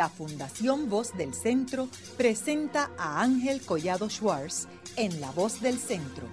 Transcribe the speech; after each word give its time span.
la 0.00 0.08
Fundación 0.08 0.88
Voz 0.88 1.14
del 1.14 1.34
Centro 1.34 1.86
presenta 2.16 2.90
a 2.96 3.20
Ángel 3.20 3.60
Collado 3.60 4.08
Schwartz 4.08 4.66
en 4.96 5.20
La 5.20 5.30
Voz 5.30 5.60
del 5.60 5.76
Centro, 5.76 6.26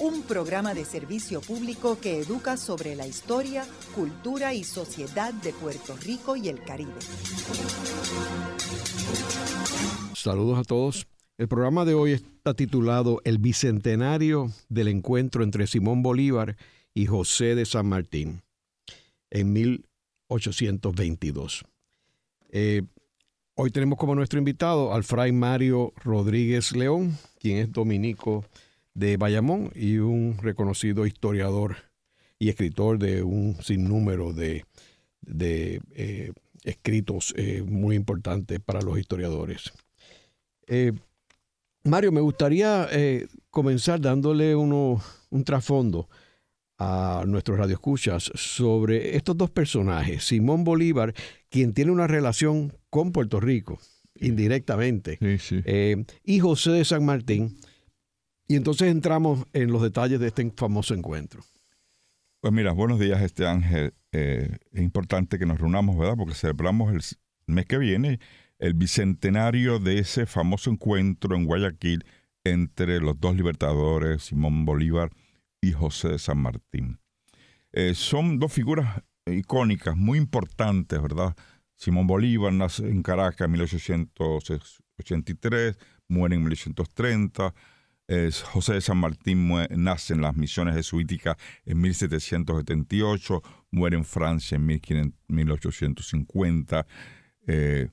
un 0.00 0.22
programa 0.24 0.74
de 0.74 0.84
servicio 0.84 1.40
público 1.40 1.98
que 1.98 2.18
educa 2.18 2.58
sobre 2.58 2.94
la 2.94 3.06
historia, 3.06 3.64
cultura 3.94 4.52
y 4.52 4.64
sociedad 4.64 5.32
de 5.32 5.54
Puerto 5.54 5.96
Rico 5.96 6.36
y 6.36 6.50
el 6.50 6.62
Caribe. 6.62 6.92
Saludos 10.14 10.58
a 10.58 10.64
todos. 10.64 11.06
El 11.38 11.48
programa 11.48 11.86
de 11.86 11.94
hoy 11.94 12.12
está 12.12 12.52
titulado 12.52 13.22
El 13.24 13.38
Bicentenario 13.38 14.52
del 14.68 14.88
Encuentro 14.88 15.42
entre 15.42 15.66
Simón 15.66 16.02
Bolívar 16.02 16.58
y 16.92 17.06
José 17.06 17.54
de 17.54 17.64
San 17.64 17.86
Martín 17.86 18.42
en 19.30 19.54
1822. 19.54 21.64
Eh, 22.50 22.82
hoy 23.56 23.70
tenemos 23.70 23.98
como 23.98 24.14
nuestro 24.14 24.38
invitado 24.38 24.94
al 24.94 25.02
fray 25.02 25.32
Mario 25.32 25.92
Rodríguez 26.04 26.76
León, 26.76 27.18
quien 27.40 27.58
es 27.58 27.72
dominico 27.72 28.44
de 28.94 29.16
Bayamón 29.16 29.70
y 29.74 29.98
un 29.98 30.38
reconocido 30.40 31.06
historiador 31.06 31.76
y 32.38 32.50
escritor 32.50 32.98
de 32.98 33.22
un 33.22 33.56
sinnúmero 33.62 34.32
de, 34.32 34.64
eh, 35.26 36.32
escritos 36.64 37.34
eh, 37.36 37.62
muy 37.66 37.96
importantes 37.96 38.60
para 38.60 38.82
los 38.82 38.98
historiadores. 38.98 39.72
Mario, 41.84 42.12
me 42.12 42.20
gustaría 42.20 42.88
comenzar 43.50 44.00
dándole 44.00 44.56
uno, 44.56 45.00
un 45.30 45.44
trasfondo 45.44 46.08
a 46.78 47.24
nuestros 47.26 47.58
radioescuchas 47.58 48.30
sobre 48.34 49.16
estos 49.16 49.36
dos 49.36 49.50
personajes, 49.50 50.24
Simón 50.24 50.64
Bolívar, 50.64 51.14
quien 51.48 51.72
tiene 51.72 51.92
una 51.92 52.06
relación 52.06 52.72
con 52.90 53.12
Puerto 53.12 53.40
Rico, 53.40 53.78
indirectamente, 54.16 55.18
eh, 55.20 56.04
y 56.24 56.38
José 56.40 56.72
de 56.72 56.84
San 56.84 57.04
Martín. 57.04 57.56
Y 58.48 58.56
entonces 58.56 58.88
entramos 58.88 59.44
en 59.52 59.72
los 59.72 59.82
detalles 59.82 60.20
de 60.20 60.28
este 60.28 60.50
famoso 60.56 60.94
encuentro. 60.94 61.42
Pues 62.40 62.52
mira, 62.52 62.72
buenos 62.72 63.00
días, 63.00 63.22
este 63.22 63.46
Ángel. 63.46 63.94
Eh, 64.12 64.56
es 64.72 64.82
importante 64.82 65.38
que 65.38 65.46
nos 65.46 65.58
reunamos, 65.58 65.98
¿verdad? 65.98 66.14
Porque 66.16 66.34
celebramos 66.34 66.92
el 66.92 67.02
mes 67.46 67.66
que 67.66 67.78
viene 67.78 68.20
el 68.58 68.74
bicentenario 68.74 69.78
de 69.78 69.98
ese 69.98 70.26
famoso 70.26 70.70
encuentro 70.70 71.36
en 71.36 71.44
Guayaquil 71.44 72.04
entre 72.44 73.00
los 73.00 73.20
dos 73.20 73.36
libertadores, 73.36 74.22
Simón 74.22 74.64
Bolívar 74.64 75.10
José 75.72 76.08
de 76.08 76.18
San 76.18 76.38
Martín. 76.38 76.98
Eh, 77.72 77.94
son 77.94 78.38
dos 78.38 78.52
figuras 78.52 79.02
icónicas, 79.26 79.96
muy 79.96 80.18
importantes, 80.18 81.00
¿verdad? 81.00 81.34
Simón 81.74 82.06
Bolívar 82.06 82.52
nace 82.52 82.86
en 82.88 83.02
Caracas 83.02 83.46
en 83.46 83.52
1883, 83.52 85.78
muere 86.08 86.36
en 86.36 86.42
1830. 86.42 87.54
José 88.52 88.74
de 88.74 88.80
San 88.80 88.98
Martín 88.98 89.50
nace 89.70 90.14
en 90.14 90.20
las 90.20 90.36
misiones 90.36 90.76
jesuíticas 90.76 91.36
en 91.64 91.80
1778, 91.80 93.42
muere 93.72 93.96
en 93.96 94.04
Francia 94.04 94.56
en 94.56 94.66
1850. 95.26 96.86
Eh, 97.48 97.88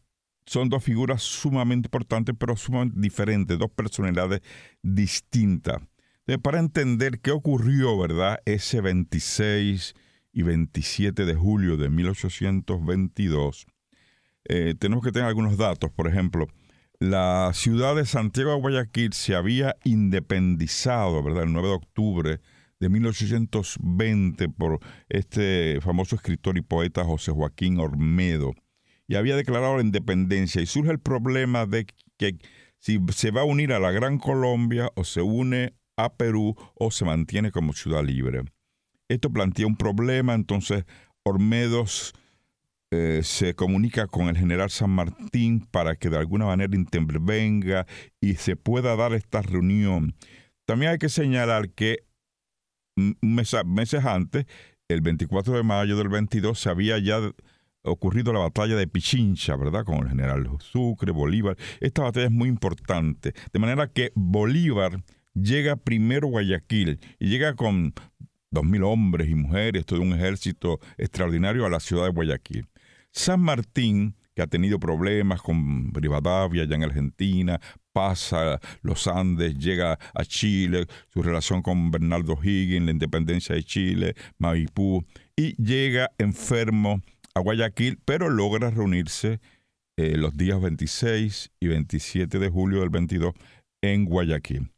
son 0.46 0.70
dos 0.70 0.84
figuras 0.84 1.24
sumamente 1.24 1.88
importantes, 1.88 2.36
pero 2.38 2.56
sumamente 2.56 3.00
diferentes, 3.00 3.58
dos 3.58 3.72
personalidades 3.72 4.42
distintas 4.82 5.82
para 6.42 6.60
entender 6.60 7.20
qué 7.20 7.32
ocurrió, 7.32 7.98
¿verdad? 7.98 8.40
Ese 8.46 8.82
26 8.82 9.94
y 10.32 10.42
27 10.42 11.26
de 11.26 11.36
julio 11.36 11.78
de 11.78 11.90
1822, 11.90 13.66
eh, 14.46 14.76
tenemos 14.80 15.04
que 15.04 15.12
tener 15.12 15.28
algunos 15.28 15.58
datos. 15.58 15.92
Por 15.92 16.08
ejemplo, 16.08 16.48
la 17.00 17.52
ciudad 17.54 17.96
de 17.96 18.06
Santiago 18.06 18.52
de 18.52 18.62
Guayaquil 18.62 19.14
se 19.14 19.36
había 19.36 19.76
independizado, 19.84 21.22
¿verdad? 21.22 21.44
El 21.44 21.54
9 21.54 21.68
de 21.68 21.74
octubre 21.74 22.40
de 22.80 22.90
1820 22.90 24.50
por 24.50 24.80
este 25.10 25.80
famoso 25.82 26.16
escritor 26.16 26.58
y 26.58 26.62
poeta 26.62 27.04
José 27.04 27.32
Joaquín 27.32 27.80
Ormedo 27.80 28.54
y 29.08 29.16
había 29.16 29.36
declarado 29.36 29.78
la 29.78 29.84
independencia 29.84 30.62
y 30.62 30.66
surge 30.66 30.92
el 30.92 31.00
problema 31.00 31.66
de 31.66 31.86
que 32.18 32.38
si 32.80 33.00
se 33.14 33.32
va 33.32 33.42
a 33.42 33.46
unir 33.46 33.74
a 33.74 33.80
la 33.80 33.92
Gran 33.92 34.18
Colombia 34.18 34.90
o 34.96 35.04
se 35.04 35.22
une 35.22 35.74
a 35.98 36.14
Perú 36.14 36.56
o 36.76 36.92
se 36.92 37.06
mantiene 37.06 37.52
como 37.52 37.74
ciudad 37.74 38.04
libre. 38.04 38.44
Esto 39.10 39.30
plantea 39.32 39.68
un 39.68 39.76
problema, 39.76 40.34
entonces 40.34 40.86
Ormedos 41.24 42.14
eh, 42.92 43.22
se 43.24 43.56
comunica 43.56 44.08
con 44.08 44.28
el 44.28 44.38
general 44.38 44.70
San 44.70 44.92
Martín 44.92 45.68
para 45.72 45.96
que 45.96 46.10
de 46.10 46.18
alguna 46.18 46.46
manera 46.46 46.76
intervenga 46.76 47.88
y 48.22 48.36
se 48.36 48.56
pueda 48.56 48.96
dar 48.96 49.14
esta 49.14 49.42
reunión. 49.42 50.16
También 50.66 50.92
hay 50.92 50.98
que 50.98 51.10
señalar 51.10 51.70
que 51.72 52.06
meses 52.96 54.06
antes, 54.06 54.46
el 54.88 55.02
24 55.02 55.54
de 55.56 55.64
mayo 55.64 55.98
del 55.98 56.10
22, 56.10 56.60
se 56.60 56.70
había 56.70 57.00
ya 57.00 57.20
ocurrido 57.84 58.32
la 58.32 58.40
batalla 58.40 58.76
de 58.76 58.88
Pichincha, 58.88 59.56
¿verdad? 59.56 59.84
Con 59.86 59.98
el 59.98 60.10
general 60.10 60.48
Sucre, 60.60 61.12
Bolívar. 61.12 61.58
Esta 61.80 62.04
batalla 62.04 62.28
es 62.28 62.32
muy 62.32 62.48
importante. 62.48 63.34
De 63.52 63.60
manera 63.60 63.88
que 63.88 64.12
Bolívar 64.16 65.04
llega 65.34 65.76
primero 65.76 66.28
Guayaquil 66.28 67.00
y 67.20 67.30
llega 67.30 67.56
con 67.56 67.94
dos 68.52 68.64
mil 68.64 68.84
hombres 68.84 69.30
y 69.30 69.36
mujeres, 69.36 69.86
todo 69.86 70.02
un 70.02 70.14
ejército 70.14 70.80
extraordinario 70.98 71.66
a 71.66 71.70
la 71.70 71.80
ciudad 71.80 72.06
de 72.06 72.12
Guayaquil. 72.12 72.68
San 73.12 73.42
Martín, 73.42 74.16
que 74.36 74.42
ha 74.42 74.48
tenido 74.48 74.80
problemas 74.80 75.42
con 75.42 75.94
Rivadavia 75.94 76.64
allá 76.64 76.76
en 76.76 76.84
Argentina, 76.84 77.60
pasa 77.92 78.60
los 78.82 79.08
Andes, 79.08 79.58
llega 79.58 80.00
a 80.14 80.26
Chile, 80.26 80.88
su 81.12 81.22
relación 81.22 81.62
con 81.62 81.92
Bernardo 81.92 82.38
Higgins, 82.42 82.86
la 82.86 82.92
independencia 82.92 83.56
de 83.56 83.64
Chile, 83.64 84.16
Maipú, 84.38 85.06
y 85.36 85.56
llega 85.62 86.12
enfermo 86.18 87.02
a 87.36 87.40
Guayaquil, 87.40 88.00
pero 88.04 88.30
logra 88.30 88.70
reunirse 88.72 89.40
eh, 89.98 90.18
los 90.18 90.36
días 90.36 90.60
26 90.60 91.52
y 91.60 91.68
27 91.68 92.40
de 92.40 92.50
julio 92.50 92.80
del 92.82 92.90
22 92.90 93.34
en 93.82 94.06
Guayaquil. 94.06 94.73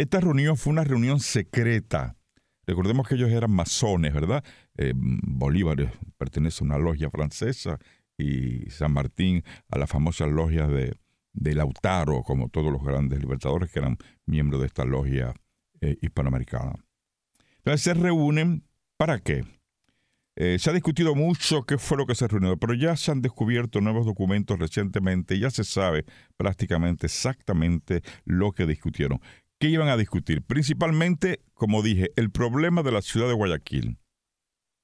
Esta 0.00 0.18
reunión 0.18 0.56
fue 0.56 0.72
una 0.72 0.82
reunión 0.82 1.20
secreta. 1.20 2.16
Recordemos 2.66 3.06
que 3.06 3.16
ellos 3.16 3.28
eran 3.28 3.50
masones, 3.50 4.14
¿verdad? 4.14 4.42
Eh, 4.78 4.94
Bolívar 4.96 5.92
pertenece 6.16 6.64
a 6.64 6.68
una 6.68 6.78
logia 6.78 7.10
francesa 7.10 7.78
y 8.16 8.70
San 8.70 8.94
Martín 8.94 9.44
a 9.68 9.76
la 9.76 9.86
famosa 9.86 10.26
logia 10.26 10.66
de, 10.68 10.96
Lautaro, 11.34 12.22
como 12.22 12.48
todos 12.48 12.72
los 12.72 12.82
grandes 12.82 13.20
libertadores 13.20 13.70
que 13.70 13.80
eran 13.80 13.98
miembros 14.24 14.62
de 14.62 14.68
esta 14.68 14.86
logia 14.86 15.34
eh, 15.82 15.98
hispanoamericana. 16.00 16.82
Entonces 17.58 17.82
se 17.82 17.92
reúnen, 17.92 18.64
¿para 18.96 19.18
qué? 19.18 19.44
Eh, 20.34 20.58
se 20.58 20.70
ha 20.70 20.72
discutido 20.72 21.14
mucho 21.14 21.64
qué 21.64 21.76
fue 21.76 21.98
lo 21.98 22.06
que 22.06 22.14
se 22.14 22.26
reunió, 22.26 22.56
pero 22.56 22.72
ya 22.72 22.96
se 22.96 23.10
han 23.10 23.20
descubierto 23.20 23.82
nuevos 23.82 24.06
documentos 24.06 24.58
recientemente 24.58 25.34
y 25.34 25.40
ya 25.40 25.50
se 25.50 25.64
sabe 25.64 26.06
prácticamente 26.38 27.04
exactamente 27.04 28.00
lo 28.24 28.52
que 28.52 28.64
discutieron. 28.64 29.20
¿Qué 29.60 29.68
iban 29.68 29.88
a 29.88 29.98
discutir? 29.98 30.40
Principalmente, 30.40 31.42
como 31.52 31.82
dije, 31.82 32.12
el 32.16 32.30
problema 32.30 32.82
de 32.82 32.92
la 32.92 33.02
ciudad 33.02 33.28
de 33.28 33.34
Guayaquil. 33.34 33.98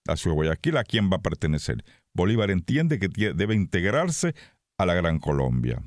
La 0.05 0.17
ciudad 0.17 0.35
de 0.35 0.37
Guayaquil, 0.37 0.77
¿a 0.77 0.85
quién 0.85 1.11
va 1.11 1.17
a 1.17 1.23
pertenecer? 1.23 1.83
Bolívar 2.13 2.51
entiende 2.51 2.99
que 2.99 3.09
debe 3.09 3.55
integrarse 3.55 4.35
a 4.77 4.85
la 4.85 4.93
Gran 4.93 5.19
Colombia, 5.19 5.83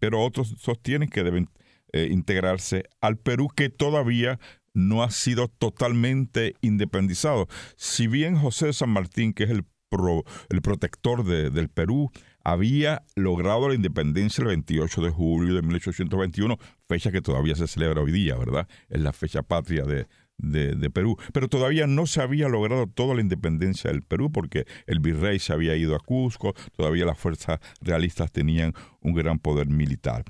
pero 0.00 0.20
otros 0.20 0.56
sostienen 0.58 1.10
que 1.10 1.22
deben 1.22 1.48
eh, 1.92 2.08
integrarse 2.10 2.82
al 3.00 3.18
Perú, 3.18 3.48
que 3.54 3.70
todavía 3.70 4.40
no 4.72 5.04
ha 5.04 5.12
sido 5.12 5.46
totalmente 5.46 6.56
independizado. 6.60 7.46
Si 7.76 8.08
bien 8.08 8.34
José 8.34 8.72
San 8.72 8.90
Martín, 8.90 9.32
que 9.32 9.44
es 9.44 9.50
el, 9.50 9.64
el 10.48 10.60
protector 10.60 11.24
del 11.24 11.68
Perú, 11.68 12.10
había 12.44 13.02
logrado 13.16 13.68
la 13.68 13.74
independencia 13.74 14.42
el 14.42 14.48
28 14.48 15.02
de 15.02 15.10
julio 15.10 15.54
de 15.54 15.62
1821, 15.62 16.58
fecha 16.86 17.10
que 17.10 17.22
todavía 17.22 17.56
se 17.56 17.66
celebra 17.66 18.02
hoy 18.02 18.12
día, 18.12 18.36
¿verdad? 18.36 18.68
Es 18.88 19.00
la 19.00 19.12
fecha 19.12 19.42
patria 19.42 19.84
de, 19.84 20.06
de, 20.36 20.90
Perú. 20.90 21.16
Pero 21.32 21.48
todavía 21.48 21.86
no 21.86 22.06
se 22.06 22.20
había 22.20 22.48
logrado 22.48 22.86
toda 22.86 23.14
la 23.14 23.22
independencia 23.22 23.90
del 23.90 24.02
Perú 24.02 24.30
porque 24.30 24.66
el 24.86 25.00
virrey 25.00 25.38
se 25.38 25.52
había 25.52 25.74
ido 25.74 25.96
a 25.96 26.00
Cusco, 26.00 26.54
todavía 26.76 27.06
las 27.06 27.18
fuerzas 27.18 27.60
realistas 27.80 28.30
tenían 28.30 28.74
un 29.00 29.14
gran 29.14 29.38
poder 29.38 29.68
militar. 29.68 30.24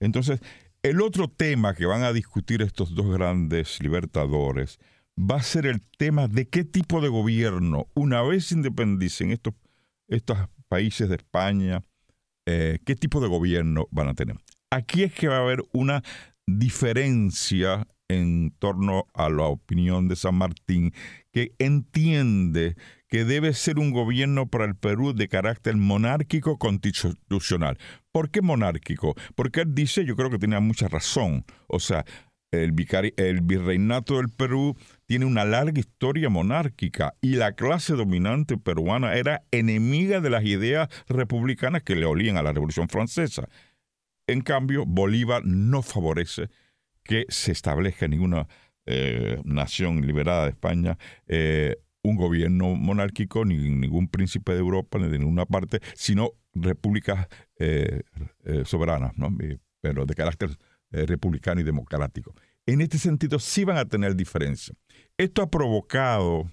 Entonces, 0.00 0.40
el 0.82 1.00
otro 1.00 1.28
tema 1.28 1.74
que 1.74 1.86
van 1.86 2.02
a 2.02 2.12
discutir 2.12 2.62
estos 2.62 2.94
dos 2.94 3.12
grandes 3.12 3.80
libertadores 3.80 4.78
va 5.18 5.36
a 5.36 5.42
ser 5.42 5.66
el 5.66 5.82
tema 5.98 6.26
de 6.26 6.48
qué 6.48 6.64
tipo 6.64 7.00
de 7.00 7.08
gobierno, 7.08 7.86
una 7.94 8.22
vez 8.22 8.50
independicen 8.52 9.30
estos, 9.30 9.54
estos 10.08 10.38
países 10.70 11.08
de 11.08 11.16
España, 11.16 11.82
eh, 12.46 12.78
qué 12.86 12.94
tipo 12.94 13.20
de 13.20 13.28
gobierno 13.28 13.88
van 13.90 14.08
a 14.08 14.14
tener. 14.14 14.36
Aquí 14.70 15.02
es 15.02 15.12
que 15.12 15.28
va 15.28 15.38
a 15.38 15.42
haber 15.42 15.64
una 15.72 16.02
diferencia 16.46 17.86
en 18.08 18.52
torno 18.58 19.06
a 19.14 19.28
la 19.28 19.44
opinión 19.44 20.08
de 20.08 20.16
San 20.16 20.34
Martín, 20.36 20.92
que 21.32 21.54
entiende 21.58 22.76
que 23.08 23.24
debe 23.24 23.52
ser 23.54 23.78
un 23.78 23.90
gobierno 23.90 24.48
para 24.48 24.64
el 24.64 24.76
Perú 24.76 25.12
de 25.12 25.28
carácter 25.28 25.76
monárquico 25.76 26.58
constitucional. 26.58 27.78
¿Por 28.12 28.30
qué 28.30 28.42
monárquico? 28.42 29.14
Porque 29.34 29.62
él 29.62 29.74
dice, 29.74 30.04
yo 30.04 30.16
creo 30.16 30.30
que 30.30 30.38
tenía 30.38 30.60
mucha 30.60 30.88
razón, 30.88 31.44
o 31.68 31.78
sea, 31.78 32.04
el, 32.52 32.72
virreinato 33.42 34.16
del 34.16 34.28
Perú 34.28 34.76
tiene 35.06 35.24
una 35.24 35.44
larga 35.44 35.78
historia 35.78 36.28
monárquica 36.28 37.14
y 37.20 37.36
la 37.36 37.52
clase 37.52 37.94
dominante 37.94 38.56
peruana 38.56 39.14
era 39.14 39.42
enemiga 39.50 40.20
de 40.20 40.30
las 40.30 40.44
ideas 40.44 40.88
republicanas 41.08 41.82
que 41.82 41.96
le 41.96 42.06
olían 42.06 42.36
a 42.36 42.42
la 42.42 42.52
Revolución 42.52 42.88
Francesa. 42.88 43.48
En 44.26 44.40
cambio, 44.42 44.84
Bolívar 44.86 45.44
no 45.44 45.82
favorece 45.82 46.48
que 47.04 47.24
se 47.28 47.52
establezca 47.52 48.08
ninguna 48.08 48.48
eh, 48.86 49.40
nación 49.44 50.06
liberada 50.06 50.44
de 50.44 50.50
España 50.50 50.98
eh, 51.26 51.76
un 52.02 52.16
gobierno 52.16 52.74
monárquico, 52.74 53.44
ni 53.44 53.56
ningún 53.56 54.08
príncipe 54.08 54.52
de 54.52 54.58
Europa, 54.58 54.98
ni 54.98 55.08
de 55.08 55.18
ninguna 55.18 55.44
parte, 55.44 55.80
sino 55.94 56.30
repúblicas 56.54 57.28
eh, 57.58 58.02
soberanas, 58.64 59.18
¿no? 59.18 59.36
pero 59.82 60.06
de 60.06 60.14
carácter 60.14 60.56
republicano 60.90 61.60
y 61.60 61.64
democrático. 61.64 62.34
En 62.66 62.80
este 62.80 62.98
sentido, 62.98 63.38
sí 63.38 63.64
van 63.64 63.78
a 63.78 63.86
tener 63.86 64.14
diferencia. 64.14 64.74
Esto 65.16 65.42
ha 65.42 65.50
provocado, 65.50 66.50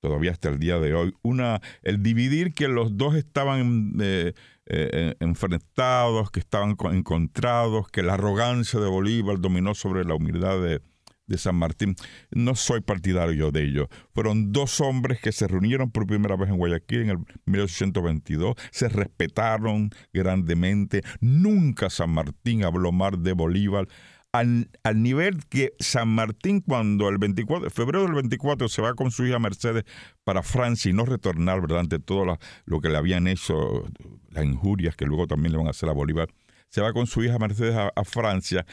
todavía 0.00 0.30
hasta 0.32 0.48
el 0.48 0.58
día 0.58 0.78
de 0.78 0.94
hoy, 0.94 1.14
una, 1.22 1.60
el 1.82 2.02
dividir 2.02 2.54
que 2.54 2.68
los 2.68 2.96
dos 2.96 3.14
estaban 3.14 3.94
eh, 4.00 4.34
eh, 4.66 5.14
enfrentados, 5.20 6.30
que 6.30 6.40
estaban 6.40 6.76
encontrados, 6.92 7.88
que 7.88 8.02
la 8.02 8.14
arrogancia 8.14 8.80
de 8.80 8.88
Bolívar 8.88 9.40
dominó 9.40 9.74
sobre 9.74 10.04
la 10.04 10.14
humildad 10.14 10.60
de, 10.62 10.80
de 11.32 11.38
San 11.38 11.56
Martín. 11.56 11.96
No 12.30 12.54
soy 12.54 12.82
partidario 12.82 13.50
de 13.50 13.64
ello. 13.64 13.88
Fueron 14.14 14.52
dos 14.52 14.80
hombres 14.80 15.20
que 15.20 15.32
se 15.32 15.48
reunieron 15.48 15.90
por 15.90 16.06
primera 16.06 16.36
vez 16.36 16.50
en 16.50 16.58
Guayaquil 16.58 17.02
en 17.02 17.10
el 17.10 17.18
1822, 17.46 18.54
se 18.70 18.88
respetaron 18.88 19.90
grandemente. 20.12 21.02
Nunca 21.20 21.90
San 21.90 22.10
Martín 22.10 22.64
habló 22.64 22.92
mal 22.92 23.22
de 23.22 23.32
Bolívar. 23.32 23.88
Al, 24.32 24.70
nivel 24.94 25.44
que 25.46 25.74
San 25.78 26.08
Martín 26.08 26.60
cuando 26.60 27.10
el 27.10 27.18
24, 27.18 27.68
febrero 27.68 28.04
del 28.04 28.14
24 28.14 28.66
se 28.70 28.80
va 28.80 28.94
con 28.94 29.10
su 29.10 29.26
hija 29.26 29.38
Mercedes 29.38 29.84
para 30.24 30.42
Francia 30.42 30.90
y 30.90 30.94
no 30.94 31.04
retornar, 31.04 31.60
¿verdad? 31.60 31.80
Ante 31.80 31.98
todo 31.98 32.38
lo 32.64 32.80
que 32.80 32.88
le 32.88 32.96
habían 32.96 33.26
hecho, 33.26 33.84
las 34.30 34.44
injurias 34.44 34.96
que 34.96 35.04
luego 35.04 35.26
también 35.26 35.52
le 35.52 35.58
van 35.58 35.66
a 35.66 35.70
hacer 35.70 35.90
a 35.90 35.92
Bolívar, 35.92 36.28
se 36.70 36.80
va 36.80 36.94
con 36.94 37.06
su 37.06 37.22
hija 37.22 37.38
Mercedes 37.38 37.76
a 37.76 38.04
Francia 38.04 38.64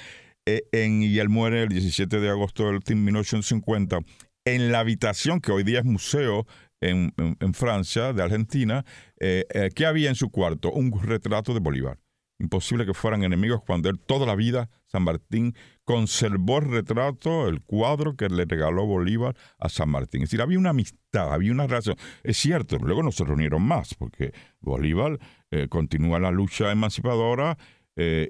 en, 0.72 1.04
y 1.04 1.20
él 1.20 1.30
muere 1.30 1.64
el 1.64 1.70
17 1.70 2.20
de 2.20 2.30
agosto 2.30 2.66
del 2.66 2.80
1850 2.96 4.00
en 4.46 4.72
la 4.72 4.80
habitación 4.80 5.42
que 5.42 5.52
hoy 5.52 5.64
día 5.64 5.80
es 5.80 5.86
museo 5.86 6.46
en, 6.82 7.14
Francia, 7.54 8.14
de 8.14 8.24
Argentina, 8.24 8.86
eh, 9.20 9.46
eh, 9.54 9.70
¿qué 9.76 9.86
había 9.86 10.10
en 10.10 10.16
su 10.16 10.30
cuarto? 10.30 10.72
Un 10.72 10.98
retrato 11.02 11.54
de 11.54 11.60
Bolívar. 11.60 12.00
Imposible 12.42 12.86
que 12.86 12.94
fueran 12.94 13.24
enemigos 13.24 13.62
cuando 13.68 13.90
él 13.90 14.00
toda 14.00 14.26
la 14.26 14.34
vida, 14.34 14.70
San 14.86 15.04
Martín, 15.04 15.56
conservó 15.84 16.60
el 16.60 16.72
retrato, 16.72 17.50
el 17.50 17.62
cuadro 17.62 18.16
que 18.16 18.30
le 18.30 18.46
regaló 18.46 18.86
Bolívar 18.86 19.36
a 19.58 19.68
San 19.68 19.90
Martín. 19.90 20.24
Es 20.24 20.30
decir, 20.30 20.42
había 20.42 20.58
una 20.58 20.70
amistad, 20.70 21.34
había 21.34 21.52
una 21.52 21.68
relación. 21.68 21.98
Es 22.24 22.38
cierto, 22.38 22.78
luego 22.78 23.04
no 23.04 23.12
se 23.12 23.26
reunieron 23.26 23.62
más, 23.62 23.94
porque 23.94 24.32
Bolívar 24.62 25.20
continúa 25.68 26.20
la 26.20 26.32
lucha 26.32 26.72
emancipadora 26.72 27.58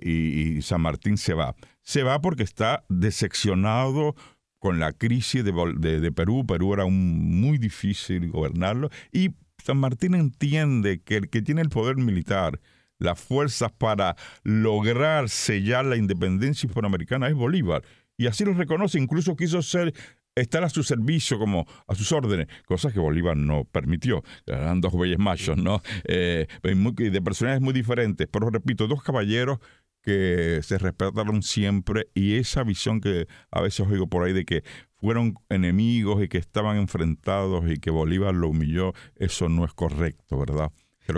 y, 0.02 0.62
San 0.62 0.82
Martín 0.82 1.18
se 1.18 1.34
va 1.34 1.56
se 1.82 2.04
va 2.04 2.22
porque 2.22 2.44
está 2.44 2.84
decepcionado 2.88 4.16
con 4.60 4.80
la 4.80 4.92
crisis 4.94 5.44
de, 5.44 6.12
Perú. 6.12 6.46
Perú 6.46 6.74
era 6.74 6.86
un, 6.86 7.42
muy 7.42 7.58
difícil 7.58 8.30
gobernarlo. 8.30 8.90
Y 9.12 9.32
San 9.64 9.78
Martín 9.78 10.14
entiende 10.14 11.02
que 11.02 11.16
el 11.16 11.30
que 11.30 11.42
tiene 11.42 11.62
el 11.62 11.70
poder 11.70 11.96
militar, 11.96 12.60
las 13.00 13.20
fuerzas 13.20 13.72
para 13.72 14.16
lograr 14.44 15.30
sellar 15.30 15.86
la 15.86 15.96
independencia 15.96 16.68
hispanoamericana 16.68 17.28
es 17.28 17.34
Bolívar. 17.34 17.84
Y 18.18 18.28
así 18.28 18.46
lo 18.46 18.54
reconoce, 18.54 19.00
incluso 19.00 19.36
quiso 19.36 19.62
ser 19.64 19.94
estar 20.36 20.64
a 20.64 20.70
su 20.70 20.84
servicio 20.84 21.38
como 21.38 21.66
a 21.88 21.96
sus 21.96 22.12
órdenes, 22.12 22.48
cosa 22.66 22.92
que 22.92 23.00
Bolívar 23.00 23.38
no 23.38 23.66
permitió. 23.66 24.24
Eran 24.46 24.82
dos 24.82 24.94
bueyes 24.94 25.20
machos, 25.20 25.58
¿no? 25.58 25.82
Eh, 26.06 26.48
de 26.64 27.22
personajes 27.22 27.62
muy 27.62 27.74
diferentes, 27.74 28.28
pero 28.32 28.50
repito, 28.50 28.88
dos 28.88 29.04
caballeros 29.04 29.60
que 30.02 30.62
se 30.64 30.78
respetaron 30.78 31.44
siempre 31.44 32.08
y 32.14 32.36
esa 32.36 32.64
visión 32.64 33.02
que 33.02 33.28
a 33.52 33.62
veces 33.62 33.86
oigo 33.88 34.08
por 34.08 34.26
ahí 34.26 34.34
de 34.34 34.46
que 34.46 34.64
fueron 34.96 35.36
enemigos 35.50 36.24
y 36.24 36.28
que 36.28 36.38
estaban 36.38 36.78
enfrentados 36.78 37.70
y 37.70 37.78
que 37.78 37.92
Bolívar 37.92 38.34
lo 38.34 38.50
humilló, 38.50 38.94
eso 39.16 39.50
no 39.50 39.66
es 39.66 39.74
correcto, 39.74 40.38
¿verdad? 40.38 40.72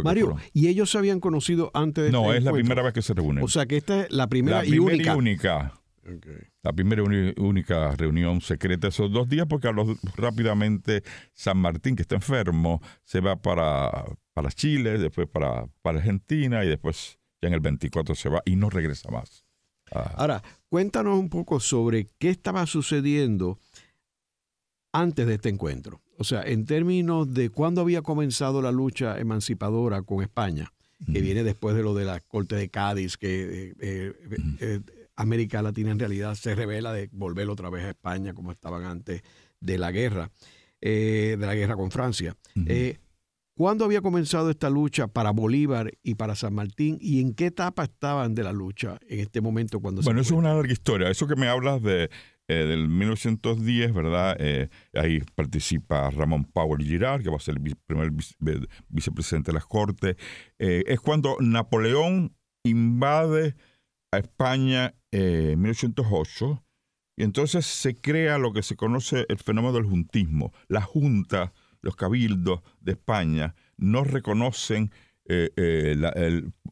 Mario, 0.04 0.38
¿y 0.54 0.68
ellos 0.68 0.90
se 0.90 0.98
habían 0.98 1.19
conocido 1.19 1.69
antes 1.74 2.06
de 2.06 2.12
No, 2.12 2.28
este 2.28 2.38
es 2.38 2.44
la 2.46 2.54
primera 2.54 2.81
vez 2.81 2.94
que 2.94 3.02
se 3.02 3.13
reúnen. 3.13 3.44
O 3.44 3.48
sea 3.50 3.66
que 3.66 3.75
esta 3.75 4.04
es 4.04 4.12
la 4.12 4.28
primera, 4.28 4.66
y 4.66 4.80
única. 4.80 5.16
única. 5.16 5.74
La 6.63 6.74
primera 6.74 7.03
y 7.03 7.39
única 7.39 7.95
reunión 7.95 8.42
secreta 8.42 8.88
esos 8.88 9.12
dos 9.12 9.30
días, 9.30 9.45
porque 9.48 9.68
a 9.68 9.71
los, 9.71 9.98
rápidamente 10.15 11.03
San 11.33 11.57
Martín, 11.57 11.95
que 11.95 12.01
está 12.01 12.15
enfermo, 12.15 12.81
se 13.03 13.19
va 13.19 13.36
para, 13.36 14.06
para 14.33 14.50
Chile, 14.51 14.98
después 14.98 15.27
para, 15.27 15.68
para 15.81 16.00
Argentina 16.00 16.63
y 16.63 16.69
después 16.69 17.19
ya 17.42 17.48
en 17.48 17.53
el 17.53 17.59
24 17.59 18.15
se 18.15 18.30
va 18.30 18.42
y 18.45 18.56
no 18.56 18.69
regresa 18.69 19.09
más. 19.12 19.45
Ah. 19.92 20.13
Ahora, 20.18 20.44
cuéntanos 20.69 21.19
un 21.19 21.30
poco 21.30 21.59
sobre 21.59 22.07
qué 22.18 22.30
estaba 22.30 22.65
sucediendo 22.65 23.59
antes 24.94 25.27
de 25.27 25.36
este 25.36 25.50
encuentro. 25.50 26.01
O 26.18 26.24
sea, 26.24 26.44
en 26.44 26.65
términos 26.65 27.33
de 27.33 27.50
cuándo 27.50 27.81
había 27.81 28.01
comenzado 28.01 28.62
la 28.62 28.71
lucha 28.71 29.19
emancipadora 29.19 30.03
con 30.03 30.21
España, 30.21 30.71
que 31.12 31.19
viene 31.21 31.44
después 31.44 31.75
de 31.75 31.81
lo 31.81 31.95
de 31.95 32.06
la 32.06 32.19
Corte 32.19 32.56
de 32.56 32.69
Cádiz, 32.69 33.18
que 33.18 33.69
eh, 33.69 33.74
eh, 33.80 34.13
eh, 34.59 34.80
América 35.16 35.62
Latina 35.62 35.92
en 35.92 36.00
realidad 36.00 36.36
se 36.36 36.56
revela 36.56 36.94
de 36.94 37.10
volver 37.12 37.50
otra 37.50 37.69
vez 37.69 37.84
a 37.86 37.90
España 37.90 38.34
como 38.34 38.52
estaban 38.52 38.84
antes 38.84 39.22
de 39.60 39.78
la 39.78 39.92
guerra, 39.92 40.31
de 40.81 41.38
la 41.38 41.54
guerra 41.54 41.75
con 41.75 41.92
Francia. 41.92 42.36
¿Cuándo 43.62 43.86
había 43.86 44.02
comenzado 44.02 44.50
esta 44.50 44.69
lucha 44.69 45.08
para 45.08 45.31
Bolívar 45.31 45.92
y 46.02 46.16
para 46.16 46.36
San 46.36 46.56
Martín 46.56 46.98
y 47.02 47.22
en 47.22 47.34
qué 47.34 47.48
etapa 47.48 47.84
estaban 47.84 48.34
de 48.34 48.44
la 48.44 48.54
lucha 48.54 48.98
en 49.08 49.19
este 49.19 49.42
momento 49.42 49.80
cuando 49.80 50.02
Bueno, 50.02 50.22
eso 50.22 50.34
es 50.34 50.40
una 50.40 50.54
larga 50.54 50.72
historia. 50.72 51.10
Eso 51.10 51.28
que 51.28 51.36
me 51.36 51.48
hablas 51.48 51.84
de 51.84 52.10
eh, 52.48 52.66
del 52.66 52.90
1910, 52.90 53.94
¿verdad? 53.94 54.36
Eh, 54.40 54.69
ahí 54.94 55.22
participa 55.36 56.10
Ramón 56.10 56.46
Powell 56.46 56.84
Girard, 56.84 57.24
que 57.24 57.30
va 57.30 57.38
a 57.38 57.40
ser 57.40 57.56
el 57.56 57.75
primer 57.86 58.12
vicepresidente 58.90 59.52
de 59.52 59.56
las 59.56 59.66
Cortes. 59.66 60.16
Eh, 60.58 60.84
es 60.88 61.00
cuando 61.00 61.38
Napoleón 61.39 62.36
invade 62.63 63.56
a 64.12 64.18
España 64.18 64.96
en 65.12 65.62
1808 65.62 66.63
y 67.18 67.24
entonces 67.24 67.65
se 67.65 67.96
crea 67.96 68.38
lo 68.38 68.53
que 68.53 68.63
se 68.63 68.75
conoce 68.75 69.25
el 69.30 69.38
fenómeno 69.38 69.74
del 69.74 69.86
juntismo. 69.86 70.53
La 70.68 70.82
Junta 70.82 71.53
los 71.82 71.96
cabildos 71.96 72.62
de 72.80 72.94
España 72.94 73.56
no 73.77 74.03
reconocen 74.03 74.91
eh, 75.25 75.51
eh, 75.56 75.96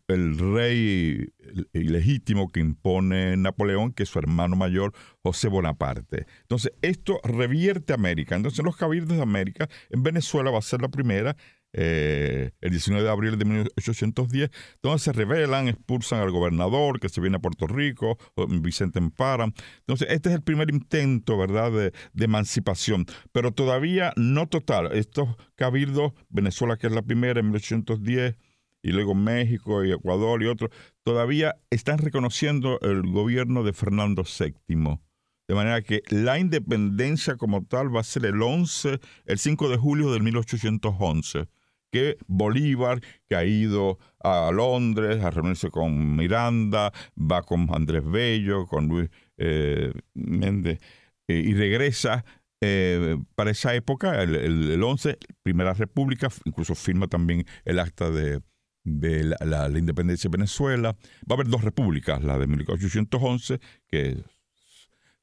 el, 0.08 0.38
rey 0.38 1.30
ilegítimo 1.74 2.52
que 2.52 2.60
impone 2.60 3.38
Napoleón, 3.38 3.94
que 3.94 4.04
es 4.04 4.10
su 4.10 4.20
hermano 4.20 4.56
mayor, 4.56 4.94
José 5.22 5.48
Bonaparte. 5.48 6.26
Entonces, 6.42 6.74
esto 6.82 7.20
revierte 7.24 7.94
a 7.94 7.96
América. 7.96 8.36
Entonces, 8.36 8.66
los 8.66 8.76
cabildos 8.76 9.18
de 9.18 9.24
América, 9.24 9.70
en 9.90 10.04
Venezuela 10.04 10.52
va 10.52 10.60
a 10.60 10.64
ser 10.64 10.82
la 10.82 10.90
primera, 10.90 11.36
eh, 11.72 12.52
el 12.62 12.72
19 12.72 13.04
de 13.04 13.10
abril 13.12 13.38
de 13.38 13.46
1810, 13.46 14.50
donde 14.82 15.00
se 15.00 15.12
rebelan, 15.12 15.68
expulsan 15.68 16.22
al 16.22 16.32
gobernador 16.32 17.00
que 17.00 17.10
se 17.10 17.22
viene 17.22 17.38
a 17.38 17.40
Puerto 17.40 17.68
Rico, 17.68 18.18
Vicente 18.62 19.00
Empara. 19.00 19.52
Entonces, 19.80 20.08
este 20.10 20.30
es 20.30 20.36
el 20.36 20.42
primer 20.42 20.70
intento, 20.72 21.38
¿verdad?, 21.38 21.72
de, 21.72 21.92
emancipación, 22.24 23.06
pero 23.32 23.52
todavía 23.52 24.14
no 24.16 24.48
total. 24.48 24.92
Estos 24.94 25.30
cabildos, 25.56 26.14
Venezuela, 26.30 26.78
que 26.78 26.88
es 26.88 26.94
la 26.94 27.02
primera 27.02 27.40
en 27.40 27.48
1810, 27.48 28.36
y 28.82 28.92
luego 28.92 29.14
México 29.14 29.84
y 29.84 29.92
Ecuador 29.92 30.42
y 30.42 30.48
otros, 30.48 30.70
todavía 31.04 31.58
están 31.70 31.98
reconociendo 31.98 32.80
el 32.82 33.02
gobierno 33.04 33.64
de 33.64 33.74
Fernando 33.74 34.24
VII. 34.24 35.00
De 35.48 35.56
manera 35.56 35.82
que 35.82 36.04
la 36.10 36.40
independencia 36.40 37.36
como 37.36 37.66
tal 37.66 37.94
va 37.94 38.02
a 38.02 38.04
ser 38.04 38.26
el 38.26 38.42
11, 38.42 39.00
el 39.26 39.40
5 39.40 39.70
de 39.70 39.78
julio 39.78 40.12
de 40.14 40.20
1811 40.20 41.48
que 41.92 42.18
Bolívar, 42.28 43.02
que 43.28 43.36
ha 43.36 43.46
ido 43.46 44.00
a 44.20 44.52
Londres 44.52 45.24
a 45.24 45.32
reunirse 45.32 45.70
con 45.70 46.16
Miranda, 46.16 46.92
va 47.18 47.44
con 47.44 47.68
Andrés 47.74 48.04
Bello, 48.06 48.66
con 48.68 48.88
Luis 48.88 49.10
eh, 49.38 49.94
Méndez, 50.14 50.80
eh, 51.28 51.44
y 51.46 51.54
regresa 51.54 52.26
eh, 52.62 53.18
para 53.36 53.52
esa 53.52 53.74
época, 53.74 54.22
el, 54.22 54.84
11, 54.84 55.18
Primera 55.44 55.74
República, 55.74 56.30
incluso 56.44 56.76
firma 56.76 57.08
también 57.08 57.46
el 57.64 57.80
acta 57.80 58.10
de, 58.12 58.42
la, 58.84 59.70
independencia 59.70 60.30
de 60.30 60.38
Venezuela. 60.38 60.96
Va 61.30 61.32
a 61.32 61.34
haber 61.36 61.48
dos 61.48 61.64
repúblicas, 61.64 62.24
la 62.24 62.38
de 62.38 62.48
1811, 62.48 63.60
que 63.88 64.18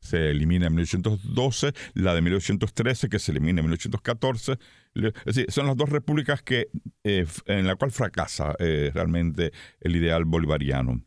se 0.07 0.31
elimina 0.31 0.67
en 0.67 0.75
1812, 0.75 1.73
la 1.95 2.15
de 2.15 2.23
1813 2.23 3.09
que 3.09 3.19
se 3.19 3.33
elimina 3.33 3.61
en 3.61 3.67
1814. 3.67 4.59
Es 4.95 5.13
decir, 5.25 5.47
son 5.51 5.67
las 5.67 5.77
dos 5.77 5.91
repúblicas 5.91 6.43
que, 6.43 6.69
eh, 7.05 7.27
en 7.47 7.67
la 7.67 7.77
cual 7.77 7.91
fracasa 7.91 8.55
eh, 8.59 8.91
realmente 8.95 9.53
el 9.81 9.97
ideal 9.97 10.25
bolivariano. 10.25 11.03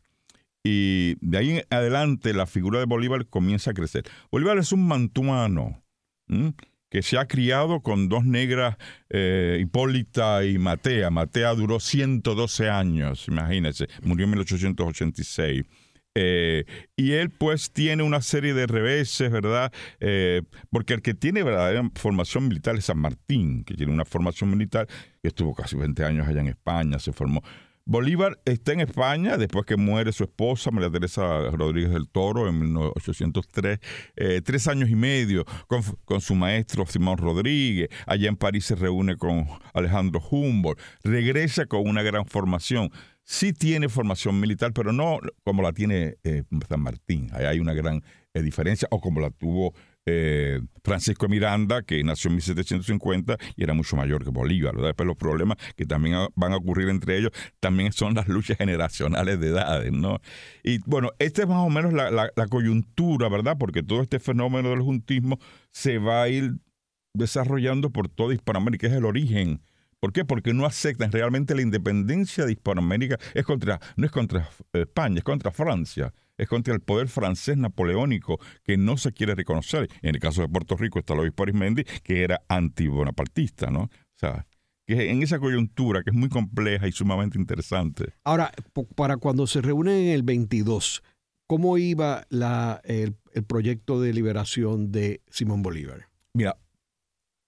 Y 0.62 1.16
de 1.20 1.38
ahí 1.38 1.50
en 1.50 1.64
adelante 1.70 2.34
la 2.34 2.46
figura 2.46 2.78
de 2.78 2.84
Bolívar 2.84 3.26
comienza 3.26 3.70
a 3.70 3.74
crecer. 3.74 4.04
Bolívar 4.30 4.58
es 4.58 4.72
un 4.72 4.86
mantuano 4.86 5.82
que 6.90 7.02
se 7.02 7.18
ha 7.18 7.26
criado 7.26 7.80
con 7.80 8.08
dos 8.08 8.24
negras, 8.24 8.76
eh, 9.08 9.58
Hipólita 9.60 10.44
y 10.44 10.58
Matea. 10.58 11.10
Matea 11.10 11.54
duró 11.54 11.80
112 11.80 12.68
años, 12.68 13.26
imagínense, 13.28 13.88
murió 14.02 14.24
en 14.24 14.30
1886. 14.32 15.64
Eh, 16.14 16.64
y 16.96 17.12
él 17.12 17.30
pues 17.30 17.72
tiene 17.72 18.02
una 18.02 18.20
serie 18.20 18.52
de 18.52 18.66
reveses, 18.66 19.30
¿verdad? 19.30 19.72
Eh, 20.00 20.42
porque 20.70 20.94
el 20.94 21.02
que 21.02 21.14
tiene 21.14 21.42
verdadera 21.42 21.88
formación 21.94 22.48
militar 22.48 22.76
es 22.76 22.86
San 22.86 22.98
Martín, 22.98 23.64
que 23.64 23.74
tiene 23.74 23.92
una 23.92 24.04
formación 24.04 24.50
militar, 24.50 24.88
que 25.22 25.28
estuvo 25.28 25.54
casi 25.54 25.76
20 25.76 26.04
años 26.04 26.26
allá 26.26 26.40
en 26.40 26.48
España, 26.48 26.98
se 26.98 27.12
formó. 27.12 27.42
Bolívar 27.86 28.40
está 28.44 28.72
en 28.72 28.80
España 28.80 29.36
después 29.36 29.66
que 29.66 29.76
muere 29.76 30.12
su 30.12 30.22
esposa, 30.22 30.70
María 30.70 30.90
Teresa 30.90 31.50
Rodríguez 31.50 31.90
del 31.90 32.08
Toro, 32.08 32.48
en 32.48 32.60
1803, 32.60 33.80
eh, 34.14 34.42
tres 34.44 34.68
años 34.68 34.90
y 34.90 34.94
medio 34.94 35.44
con, 35.66 36.20
su 36.20 36.34
maestro 36.36 36.86
Simón 36.86 37.18
Rodríguez. 37.18 37.88
Allá 38.06 38.28
en 38.28 38.36
París 38.36 38.66
se 38.66 38.76
reúne 38.76 39.16
con 39.16 39.48
Alejandro 39.74 40.20
Humboldt. 40.20 40.78
Regresa 41.02 41.66
con 41.66 41.88
una 41.88 42.02
gran 42.02 42.26
formación 42.26 42.92
sí 43.30 43.52
tiene 43.52 43.88
formación 43.88 44.40
militar, 44.40 44.72
pero 44.72 44.92
no 44.92 45.20
como 45.44 45.62
la 45.62 45.72
tiene 45.72 46.16
eh, 46.24 46.42
San 46.68 46.80
Martín. 46.80 47.28
Ahí 47.32 47.44
hay 47.44 47.60
una 47.60 47.74
gran 47.74 48.02
eh, 48.34 48.42
diferencia, 48.42 48.88
o 48.90 49.00
como 49.00 49.20
la 49.20 49.30
tuvo 49.30 49.72
eh, 50.04 50.60
Francisco 50.82 51.28
Miranda, 51.28 51.82
que 51.82 52.02
nació 52.02 52.28
en 52.30 52.36
1750 52.36 53.36
y 53.54 53.62
era 53.62 53.72
mucho 53.72 53.94
mayor 53.94 54.24
que 54.24 54.30
Bolívar. 54.30 54.74
¿verdad? 54.74 54.88
Después 54.88 55.06
los 55.06 55.16
problemas 55.16 55.58
que 55.76 55.86
también 55.86 56.16
van 56.34 56.52
a 56.52 56.56
ocurrir 56.56 56.88
entre 56.88 57.18
ellos 57.18 57.30
también 57.60 57.92
son 57.92 58.14
las 58.14 58.26
luchas 58.26 58.58
generacionales 58.58 59.38
de 59.38 59.50
edades. 59.50 59.92
¿no? 59.92 60.18
Y 60.64 60.78
bueno, 60.86 61.10
esta 61.20 61.42
es 61.42 61.48
más 61.48 61.64
o 61.64 61.70
menos 61.70 61.92
la, 61.92 62.10
la 62.10 62.46
coyuntura, 62.48 63.28
¿verdad? 63.28 63.56
Porque 63.56 63.84
todo 63.84 64.02
este 64.02 64.18
fenómeno 64.18 64.70
del 64.70 64.80
juntismo 64.80 65.38
se 65.70 65.98
va 65.98 66.22
a 66.22 66.28
ir 66.28 66.56
desarrollando 67.14 67.90
por 67.90 68.08
toda 68.08 68.34
Hispanoamérica, 68.34 68.88
es 68.88 68.92
el 68.94 69.04
origen 69.04 69.62
¿Por 70.00 70.14
qué? 70.14 70.24
Porque 70.24 70.54
no 70.54 70.64
aceptan 70.64 71.12
realmente 71.12 71.54
la 71.54 71.60
independencia 71.60 72.46
de 72.46 72.52
Hispanoamérica. 72.52 73.18
Es 73.34 73.44
contra, 73.44 73.78
no 73.96 74.06
es 74.06 74.12
contra 74.12 74.48
España, 74.72 75.18
es 75.18 75.24
contra 75.24 75.50
Francia. 75.50 76.14
Es 76.38 76.48
contra 76.48 76.72
el 76.72 76.80
poder 76.80 77.08
francés 77.08 77.58
napoleónico 77.58 78.40
que 78.64 78.78
no 78.78 78.96
se 78.96 79.12
quiere 79.12 79.34
reconocer. 79.34 79.90
En 80.00 80.14
el 80.14 80.20
caso 80.20 80.40
de 80.40 80.48
Puerto 80.48 80.74
Rico 80.74 80.98
está 80.98 81.14
Luis 81.14 81.32
Arismendi, 81.36 81.84
que 82.02 82.24
era 82.24 82.40
anti-bonapartista, 82.48 83.70
¿no? 83.70 83.82
O 83.82 83.90
sea, 84.14 84.46
que 84.86 85.10
en 85.10 85.22
esa 85.22 85.38
coyuntura 85.38 86.02
que 86.02 86.10
es 86.10 86.16
muy 86.16 86.30
compleja 86.30 86.88
y 86.88 86.92
sumamente 86.92 87.38
interesante. 87.38 88.14
Ahora, 88.24 88.52
para 88.96 89.18
cuando 89.18 89.46
se 89.46 89.60
reúnen 89.60 89.96
en 89.96 90.08
el 90.08 90.22
22, 90.22 91.02
¿cómo 91.46 91.76
iba 91.76 92.24
la, 92.30 92.80
el 92.84 93.14
proyecto 93.46 94.00
de 94.00 94.14
liberación 94.14 94.92
de 94.92 95.20
Simón 95.28 95.60
Bolívar? 95.60 96.08
Mira, 96.32 96.56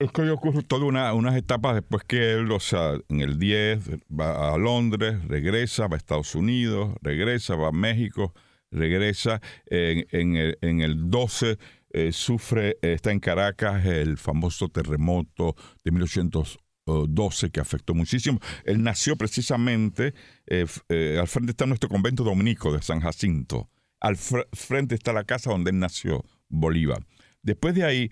es 0.04 0.12
que 0.12 0.30
ocurre 0.30 0.64
unas 0.82 1.36
etapas 1.36 1.74
después 1.74 2.04
que 2.04 2.32
él, 2.32 2.50
o 2.50 2.60
sea, 2.60 2.94
en 3.08 3.20
el 3.20 3.38
10 3.38 3.90
va 4.10 4.52
a 4.52 4.58
Londres, 4.58 5.24
regresa, 5.26 5.86
va 5.86 5.96
a 5.96 5.98
Estados 5.98 6.34
Unidos, 6.34 6.94
regresa, 7.02 7.54
va 7.54 7.68
a 7.68 7.72
México, 7.72 8.34
regresa. 8.70 9.40
En, 9.66 10.36
el, 10.36 10.58
en 10.60 10.80
el 10.80 11.10
12 11.10 11.58
eh, 11.90 12.12
sufre, 12.12 12.78
está 12.82 13.12
en 13.12 13.20
Caracas 13.20 13.84
el 13.84 14.16
famoso 14.16 14.68
terremoto 14.68 15.54
de 15.84 15.90
1812 15.90 17.50
que 17.50 17.60
afectó 17.60 17.94
muchísimo. 17.94 18.40
Él 18.64 18.82
nació 18.82 19.16
precisamente, 19.16 20.14
eh, 20.46 20.66
eh, 20.88 21.18
al 21.20 21.28
frente 21.28 21.50
está 21.50 21.66
nuestro 21.66 21.88
convento 21.88 22.24
dominico 22.24 22.72
de 22.72 22.82
San 22.82 23.00
Jacinto, 23.00 23.68
al 24.00 24.16
frente 24.16 24.94
está 24.94 25.12
la 25.12 25.24
casa 25.24 25.50
donde 25.50 25.70
él 25.70 25.78
nació, 25.78 26.24
Bolívar. 26.48 27.04
Después 27.42 27.74
de 27.74 27.84
ahí 27.84 28.10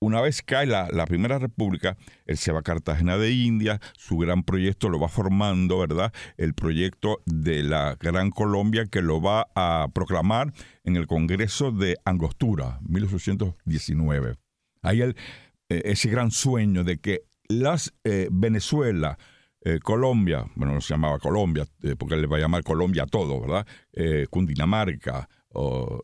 una 0.00 0.20
vez 0.20 0.42
cae 0.42 0.66
la, 0.66 1.06
Primera 1.06 1.38
República, 1.38 1.96
él 2.26 2.36
se 2.36 2.52
va 2.52 2.60
a 2.60 2.62
Cartagena 2.62 3.16
de 3.16 3.32
India, 3.32 3.80
su 3.96 4.18
gran 4.18 4.42
proyecto 4.42 4.88
lo 4.88 5.00
va 5.00 5.08
formando, 5.08 5.78
¿verdad? 5.78 6.12
El 6.36 6.54
proyecto 6.54 7.22
de 7.24 7.62
la 7.62 7.96
Gran 7.98 8.30
Colombia 8.30 8.86
que 8.86 9.02
lo 9.02 9.20
va 9.20 9.48
a 9.54 9.88
proclamar 9.92 10.52
en 10.84 10.96
el 10.96 11.06
Congreso 11.06 11.72
de 11.72 11.96
Angostura, 12.04 12.78
1819. 12.88 14.36
Ahí 14.82 15.00
el, 15.00 15.16
eh, 15.68 15.82
ese 15.84 16.08
gran 16.08 16.30
sueño 16.30 16.84
de 16.84 16.98
que 16.98 17.22
las 17.48 17.94
eh, 18.04 18.28
Venezuela, 18.30 19.18
eh, 19.62 19.80
Colombia, 19.82 20.46
bueno, 20.54 20.74
no 20.74 20.80
se 20.80 20.94
llamaba 20.94 21.18
Colombia, 21.18 21.66
porque 21.98 22.14
él 22.14 22.22
le 22.22 22.26
va 22.26 22.36
a 22.36 22.40
llamar 22.40 22.62
Colombia 22.62 23.02
a 23.04 23.06
todo, 23.06 23.40
¿verdad? 23.40 23.66
Cundinamarca, 24.30 25.28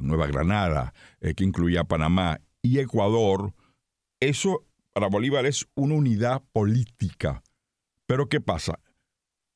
Nueva 0.01 0.27
Granada, 0.27 0.93
que 1.21 1.45
incluía 1.45 1.85
Panamá, 1.85 2.41
y 2.61 2.79
Ecuador, 2.79 3.53
eso 4.29 4.67
para 4.93 5.09
Bolívar 5.09 5.47
es 5.47 5.67
una 5.75 5.95
unidad 5.95 6.43
política. 6.53 7.43
Pero 8.07 8.29
¿qué 8.29 8.41
pasa? 8.41 8.79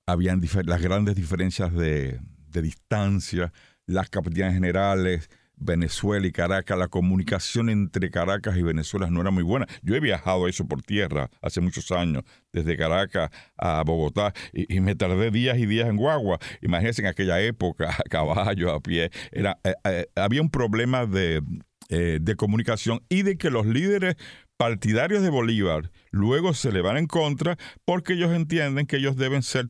Habían 0.06 0.42
las 0.64 0.82
grandes 0.82 1.14
diferencias 1.14 1.72
de, 1.72 2.20
distancia, 2.50 3.52
las 3.86 4.10
capitanías 4.10 4.54
generales, 4.54 5.30
Venezuela 5.54 6.26
y 6.26 6.32
Caracas, 6.32 6.76
la 6.76 6.88
comunicación 6.88 7.68
entre 7.68 8.10
Caracas 8.10 8.56
y 8.56 8.62
Venezuela 8.62 9.08
no 9.10 9.20
era 9.20 9.30
muy 9.30 9.44
buena. 9.44 9.66
Yo 9.82 9.94
he 9.94 10.00
viajado 10.00 10.48
eso 10.48 10.66
por 10.66 10.82
tierra 10.82 11.30
hace 11.40 11.60
muchos 11.60 11.92
años, 11.92 12.24
desde 12.52 12.76
Caracas 12.76 13.30
a 13.56 13.82
Bogotá, 13.84 14.32
y, 14.52 14.80
me 14.80 14.94
tardé 14.96 15.30
días 15.30 15.58
y 15.58 15.66
días 15.66 15.88
en 15.88 15.96
Guagua. 15.96 16.38
Imagínense 16.62 17.02
en 17.02 17.08
aquella 17.08 17.40
época, 17.40 17.90
a 17.98 18.02
caballo, 18.08 18.72
a 18.72 18.80
pie. 18.80 19.10
Era, 19.30 19.58
eh, 19.62 19.74
eh, 19.84 20.06
había 20.16 20.42
un 20.42 20.50
problema 20.50 21.06
de, 21.06 21.42
eh, 21.90 22.18
de 22.20 22.36
comunicación 22.36 23.02
y 23.08 23.22
de 23.22 23.38
que 23.38 23.48
los 23.48 23.64
líderes 23.64 24.16
partidarios 24.58 25.22
de 25.22 25.30
Bolívar 25.30 25.90
luego 26.10 26.52
se 26.52 26.70
le 26.72 26.82
van 26.82 26.98
en 26.98 27.06
contra 27.06 27.56
porque 27.86 28.12
ellos 28.12 28.32
entienden 28.32 28.86
que 28.86 28.96
ellos 28.96 29.16
deben 29.16 29.42
ser 29.42 29.68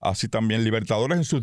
así 0.00 0.28
también 0.28 0.62
libertadores 0.62 1.18
en 1.18 1.24
sus 1.24 1.42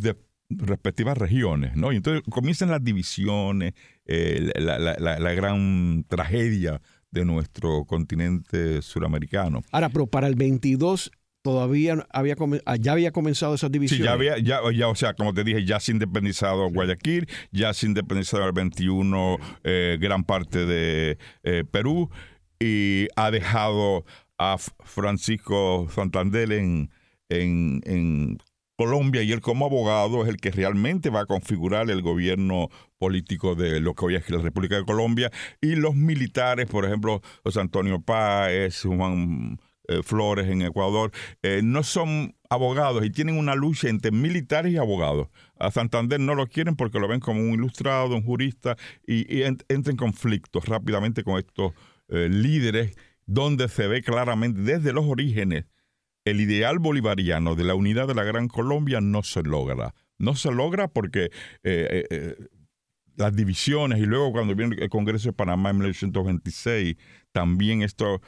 respectivas 0.50 1.18
regiones, 1.18 1.76
¿no? 1.76 1.92
Y 1.92 1.98
entonces 1.98 2.24
comienzan 2.30 2.70
las 2.70 2.84
divisiones, 2.84 3.74
eh, 4.06 4.52
la, 4.56 5.34
gran 5.34 6.06
tragedia 6.08 6.82
de 7.10 7.26
nuestro 7.26 7.86
continente 7.86 8.82
suramericano. 8.82 9.64
Ahora, 9.72 9.90
pero 9.90 10.08
para 10.08 10.28
el 10.28 10.36
22 10.36 11.12
todavía 11.42 12.06
había 12.12 12.36
ah, 12.66 12.76
ya 12.76 12.92
había 12.92 13.12
comenzado 13.12 13.56
esa 13.56 13.70
división. 13.70 13.98
Sí, 13.98 14.04
ya 14.04 14.14
había, 14.14 14.38
ya, 14.38 14.60
ya, 14.74 14.88
o 14.88 14.96
sea, 14.96 15.14
como 15.14 15.34
te 15.34 15.44
dije, 15.44 15.66
ya 15.66 15.80
se 15.80 15.92
independizado 15.92 16.70
Guayaquil, 16.70 17.28
ya 17.52 17.74
se 17.74 17.88
independizado 17.88 18.46
el 18.46 18.54
21 18.54 19.38
eh, 19.64 19.98
gran 20.00 20.24
parte 20.24 20.66
de 20.66 21.18
eh, 21.44 21.64
Perú, 21.70 22.10
y 22.62 23.08
ha 23.16 23.32
dejado 23.32 24.06
a 24.38 24.58
Francisco 24.58 25.88
Santander 25.94 26.52
en, 26.52 26.92
en, 27.30 28.38
Colombia 28.78 29.22
y 29.22 29.32
él 29.32 29.42
como 29.42 29.68
abogado 29.68 30.24
es 30.24 30.30
el 30.30 30.38
que 30.38 30.50
realmente 30.50 31.12
va 31.12 31.20
a 31.20 31.26
configurar 31.28 31.92
el 31.92 32.02
gobierno 32.02 32.70
político 32.98 33.54
de 33.54 33.80
lo 33.80 33.94
que 33.94 34.06
hoy 34.06 34.16
es 34.16 34.28
la 34.32 34.40
República 34.40 34.76
de 34.76 34.86
Colombia 34.86 35.30
y 35.62 35.76
los 35.76 35.94
militares, 35.94 36.66
por 36.66 36.86
ejemplo, 36.86 37.22
José 37.44 37.62
Antonio 37.62 38.02
Páez, 38.02 38.82
Juan 38.82 39.60
eh, 39.88 40.02
Flores 40.02 40.48
en 40.48 40.64
Ecuador, 40.64 41.12
eh, 41.44 41.62
no 41.64 41.84
son 41.84 42.34
abogados 42.50 43.06
y 43.06 43.12
tienen 43.12 43.38
una 43.38 43.54
lucha 43.54 43.88
entre 43.88 44.10
militares 44.10 44.74
y 44.74 44.78
abogados. 44.78 45.28
A 45.60 45.70
Santander 45.70 46.20
no 46.20 46.34
lo 46.34 46.48
quieren 46.48 46.76
porque 46.76 47.00
lo 47.00 47.08
ven 47.08 47.20
como 47.20 47.40
un 47.40 47.54
ilustrado, 47.54 48.16
un 48.16 48.24
jurista 48.24 48.78
y, 49.06 49.32
y 49.32 49.44
entra 49.44 49.92
en 49.92 49.98
conflictos 49.98 50.66
rápidamente 50.66 51.24
con 51.24 51.38
estos 51.38 51.74
eh, 52.12 52.28
líderes 52.30 52.96
donde 53.26 53.70
se 53.70 53.88
ve 53.88 54.04
claramente 54.04 54.62
desde 54.62 54.92
los 54.94 55.06
orígenes 55.06 55.66
el 56.26 56.42
ideal 56.42 56.78
bolivariano 56.78 57.56
de 57.56 57.64
la 57.64 57.74
unidad 57.74 58.08
de 58.08 58.16
la 58.16 58.24
Gran 58.24 58.48
Colombia 58.48 59.02
no 59.02 59.24
se 59.24 59.42
logra. 59.42 59.96
No 60.20 60.36
se 60.36 60.52
logra 60.52 60.88
porque 60.88 61.32
eh, 61.64 62.06
eh, 62.12 62.36
las 63.16 63.36
divisiones 63.36 64.00
y 64.00 64.06
luego 64.06 64.32
cuando 64.32 64.54
viene 64.54 64.76
el 64.78 64.90
Congreso 64.90 65.30
de 65.30 65.34
Panamá 65.34 65.72
en 65.72 65.78
1926, 65.78 66.98
también 67.32 67.82
esto... 67.82 68.22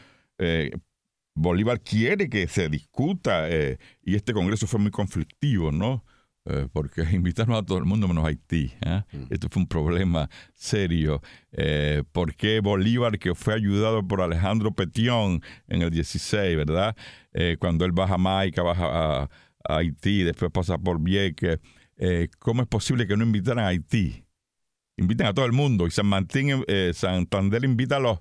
Bolívar 1.35 1.81
quiere 1.81 2.29
que 2.29 2.47
se 2.47 2.67
discuta 2.67 3.47
y 4.03 4.15
este 4.15 4.33
Congreso 4.33 4.67
fue 4.67 4.79
muy 4.79 4.91
conflictivo, 4.91 5.71
¿no? 5.71 6.03
Eh, 6.45 6.67
porque 6.71 7.03
invitaron 7.11 7.55
a 7.55 7.63
todo 7.63 7.77
el 7.77 7.85
mundo 7.85 8.07
menos 8.07 8.23
a 8.23 8.27
Haití. 8.27 8.73
¿eh? 8.81 9.03
Mm. 9.11 9.23
Esto 9.29 9.47
fue 9.49 9.61
un 9.61 9.67
problema 9.67 10.29
serio. 10.53 11.21
Eh, 11.51 12.03
¿Por 12.11 12.35
qué 12.35 12.59
Bolívar, 12.59 13.17
que 13.19 13.33
fue 13.35 13.53
ayudado 13.53 14.07
por 14.07 14.21
Alejandro 14.21 14.73
Petión 14.73 15.41
en 15.67 15.81
el 15.81 15.89
16, 15.89 16.57
¿verdad? 16.57 16.95
Eh, 17.33 17.57
cuando 17.59 17.85
él 17.85 17.91
baja 17.91 18.15
a 18.15 18.17
Jamaica, 18.17 18.61
baja 18.61 19.23
a, 19.23 19.29
Haití, 19.65 20.23
después 20.23 20.51
pasa 20.51 20.77
por 20.77 21.01
Vieques, 21.01 21.59
¿cómo 22.39 22.63
es 22.63 22.67
posible 22.67 23.07
que 23.07 23.15
no 23.15 23.23
invitaran 23.23 23.63
a 23.63 23.69
Haití? 23.69 24.25
invitan 24.97 25.27
a 25.27 25.33
todo 25.33 25.45
el 25.45 25.51
mundo 25.51 25.87
y 25.87 25.91
San 25.91 26.07
Martín, 26.07 26.63
eh, 26.67 26.91
Santander 26.93 27.63
invita 27.63 27.97
a 27.97 27.99
los 27.99 28.19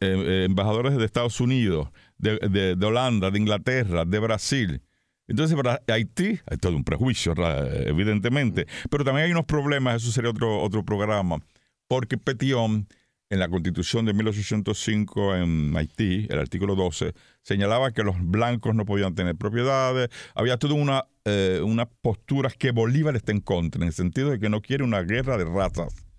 embajadores 0.00 0.96
de 0.96 1.04
Estados 1.04 1.40
Unidos, 1.40 1.88
de, 2.18 2.38
de, 2.76 2.86
Holanda, 2.86 3.30
de 3.30 3.38
Inglaterra, 3.38 4.04
de 4.04 4.18
Brasil. 4.18 4.82
Entonces, 5.28 5.56
para 5.56 5.80
Haití 5.86 6.40
hay 6.46 6.56
todo 6.58 6.76
un 6.76 6.84
prejuicio, 6.84 7.34
evidentemente, 7.86 8.66
pero 8.90 9.04
también 9.04 9.26
hay 9.26 9.32
unos 9.32 9.46
problemas, 9.46 10.02
eso 10.02 10.12
sería 10.12 10.30
otro, 10.30 10.60
otro 10.60 10.84
programa, 10.84 11.38
porque 11.88 12.18
Petión 12.18 12.86
en 13.32 13.38
la 13.38 13.48
constitución 13.48 14.04
de 14.04 14.12
1805 14.12 15.36
en 15.36 15.74
Haití, 15.74 16.26
el 16.28 16.38
artículo 16.38 16.76
12, 16.76 17.14
señalaba 17.40 17.90
que 17.92 18.02
los 18.02 18.16
blancos 18.20 18.74
no 18.74 18.84
podían 18.84 19.14
tener 19.14 19.36
propiedades, 19.36 20.10
había 20.34 20.58
toda 20.58 20.74
una, 20.74 21.06
eh, 21.24 21.62
unas 21.64 21.88
posturas 22.02 22.54
que 22.54 22.72
Bolívar 22.72 23.16
está 23.16 23.32
en 23.32 23.40
contra, 23.40 23.80
en 23.80 23.86
el 23.86 23.94
sentido 23.94 24.28
de 24.28 24.38
que 24.38 24.50
no 24.50 24.60
quiere 24.60 24.84
una 24.84 25.00
guerra 25.00 25.38
de 25.38 25.46
razas. 25.46 26.11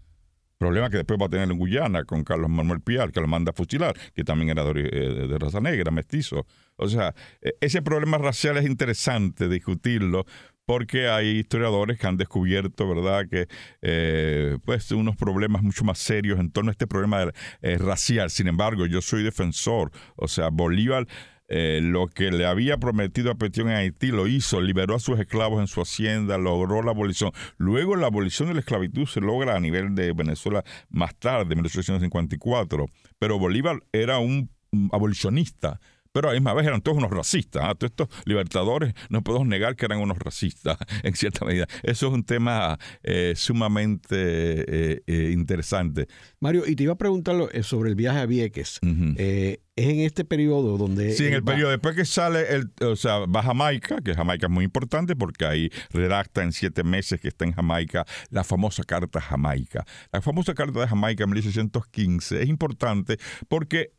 Problema 0.58 0.90
que 0.90 0.98
después 0.98 1.20
va 1.20 1.26
a 1.26 1.30
tener 1.30 1.52
en 1.52 1.58
Guyana 1.58 2.06
con 2.06 2.24
Carlos 2.24 2.50
Manuel 2.50 2.82
Piar, 2.82 3.12
que 3.12 3.20
lo 3.20 3.28
manda 3.28 3.52
a 3.52 3.54
fusilar, 3.54 3.96
que 4.14 4.24
también 4.24 4.50
era 4.50 4.64
de, 4.64 4.90
eh, 4.92 5.38
raza 5.40 5.60
negra, 5.60 5.92
mestizo. 5.92 6.46
O 6.76 6.88
sea, 6.88 7.14
e, 7.42 7.56
ese 7.60 7.82
problema 7.82 8.18
racial 8.18 8.58
es 8.58 8.66
interesante 8.66 9.50
discutirlo, 9.50 10.26
porque 10.66 11.10
hay 11.10 11.40
historiadores 11.40 12.00
que 12.00 12.08
han 12.08 12.18
descubierto, 12.18 12.88
¿verdad?, 12.88 13.28
que 13.30 13.48
eh, 13.82 14.58
pues 14.64 14.92
unos 14.92 15.16
problemas 15.18 15.62
mucho 15.62 15.84
más 15.84 16.00
serios 16.00 16.40
en 16.40 16.52
torno 16.52 16.70
a 16.70 16.74
este 16.74 16.88
problema 16.88 17.32
eh, 17.62 17.78
racial. 17.78 18.30
Sin 18.30 18.48
embargo, 18.48 18.86
yo 18.86 19.02
soy 19.02 19.24
defensor, 19.24 19.92
o 20.16 20.28
sea, 20.28 20.50
Bolívar 20.50 21.08
eh, 21.48 21.80
lo 21.82 22.08
que 22.08 22.32
le 22.32 22.46
había 22.46 22.78
prometido 22.78 23.32
a 23.32 23.36
Petión 23.36 23.70
en 23.70 23.76
Haití 23.76 24.08
lo 24.08 24.28
hizo, 24.28 24.62
liberó 24.62 24.96
a 24.96 25.00
sus 25.00 25.20
esclavos 25.20 25.60
en 25.60 25.68
su 25.68 25.82
hacienda, 25.82 26.38
logró 26.38 26.82
la 26.84 26.92
abolición. 26.92 27.32
Luego 27.58 27.96
la 27.96 28.08
abolición 28.08 28.48
de 28.48 28.56
la 28.56 28.62
esclavitud 28.62 29.06
se 29.06 29.22
logra 29.22 29.56
a 29.56 29.60
nivel 29.60 29.96
de 29.96 30.14
Venezuela 30.14 30.64
más 30.90 31.16
tarde, 31.16 31.54
en 31.54 31.60
1854, 31.60 32.86
pero 33.20 33.40
Bolívar 33.40 33.80
era 33.92 34.20
un 34.20 34.50
abolicionista 34.92 35.80
pero 36.14 36.30
a 36.30 36.32
la 36.32 36.40
misma 36.40 36.54
vez 36.54 36.66
eran 36.68 36.82
todos 36.82 36.98
unos 36.98 37.12
racistas. 37.12 37.64
¿ah? 37.66 37.76
Todos 37.76 37.92
estos 37.92 38.08
libertadores 38.26 38.94
no 39.10 39.24
podemos 39.24 39.48
negar 39.48 39.76
que 39.76 39.86
eran 39.86 40.00
unos 40.00 40.18
racistas 40.20 40.78
en 41.04 41.14
cierta 41.16 41.44
medida. 41.44 41.68
Eso 41.82 42.08
es 42.08 42.14
un 42.14 42.24
tema 42.24 42.80
eh, 43.02 43.34
sumamente 43.36 44.16
eh, 44.16 45.04
eh, 45.06 45.32
interesante. 45.34 46.08
Mario, 46.40 46.64
y 46.68 46.76
te 46.76 46.84
iba 46.84 46.94
a 46.94 46.98
preguntar 46.98 47.36
sobre 47.64 47.90
el 47.90 47.96
viaje 47.96 48.20
a 48.20 48.26
Vieques. 48.26 48.80
es 48.84 49.60
en 49.76 50.00
este 50.02 50.24
periodo 50.24 50.78
donde... 50.78 51.14
Sí, 51.14 51.26
en 51.26 51.34
el 51.34 51.44
periodo 51.44 51.72
después 51.72 51.96
que 51.96 52.06
sale, 52.06 52.46
el, 52.54 52.72
o 52.86 52.96
sea, 52.96 53.20
va 53.26 53.40
a 53.40 53.44
Jamaica, 53.44 54.02
que 54.02 54.14
Jamaica 54.14 54.46
es 54.46 54.52
muy 54.52 54.66
importante 54.66 55.16
porque 55.16 55.46
ahí 55.46 55.72
redacta 55.90 56.44
en 56.44 56.52
siete 56.52 56.84
meses 56.84 57.20
que 57.20 57.30
está 57.30 57.46
en 57.46 57.54
Jamaica 57.54 58.06
la 58.30 58.44
famosa 58.44 58.84
Carta 58.84 59.20
Jamaica. 59.20 59.84
La 60.12 60.22
famosa 60.22 60.54
Carta 60.54 60.80
de 60.80 60.88
Jamaica 60.88 61.24
en 61.24 61.32
1815 61.32 62.44
es 62.44 62.50
importante 62.50 63.18
porque 63.48 63.94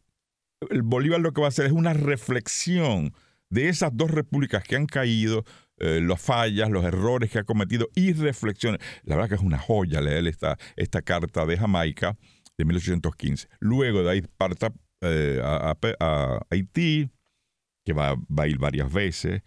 el 0.70 0.82
Bolívar 0.82 1.20
lo 1.20 1.32
que 1.32 1.40
va 1.40 1.46
a 1.46 1.48
hacer 1.48 1.66
es 1.66 1.72
una 1.72 1.92
reflexión 1.92 3.12
de 3.50 3.68
esas 3.68 3.90
dos 3.96 4.10
repúblicas 4.10 4.64
que 4.64 4.76
han 4.76 4.86
caído, 4.86 5.44
eh, 5.78 6.00
las 6.02 6.20
fallas, 6.20 6.70
los 6.70 6.84
errores 6.84 7.30
que 7.30 7.38
ha 7.38 7.44
cometido 7.44 7.88
y 7.94 8.12
reflexiones. 8.12 8.80
La 9.04 9.16
verdad 9.16 9.30
que 9.30 9.34
es 9.36 9.40
una 9.40 9.58
joya 9.58 10.00
leer 10.00 10.26
esta, 10.26 10.58
esta 10.76 11.02
carta 11.02 11.46
de 11.46 11.56
Jamaica 11.56 12.16
de 12.56 12.64
1815. 12.64 13.48
Luego 13.60 14.02
de 14.02 14.10
ahí 14.10 14.22
parta 14.22 14.72
eh, 15.00 15.40
a, 15.42 16.40
Haití, 16.50 17.10
que 17.84 17.92
va, 17.92 18.16
a 18.36 18.46
ir 18.46 18.58
varias 18.58 18.92
veces, 18.92 19.42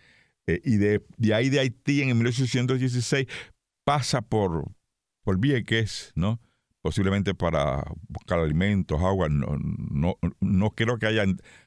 eh, 0.46 0.62
y 0.64 0.78
de, 0.78 1.02
ahí 1.34 1.50
de 1.50 1.60
Haití 1.60 2.02
en 2.02 2.18
1816 2.18 3.28
pasa 3.84 4.22
por, 4.22 4.72
por 5.24 5.40
Vieques, 5.40 6.12
¿no? 6.16 6.40
Posiblemente 6.88 7.36
para 7.36 7.84
buscar 8.08 8.40
alimentos, 8.40 9.02
agua. 9.02 9.28
No, 9.28 9.58
no, 9.60 10.18
no 10.40 10.70
creo 10.70 10.98
que 10.98 11.06
haya, 11.06 11.26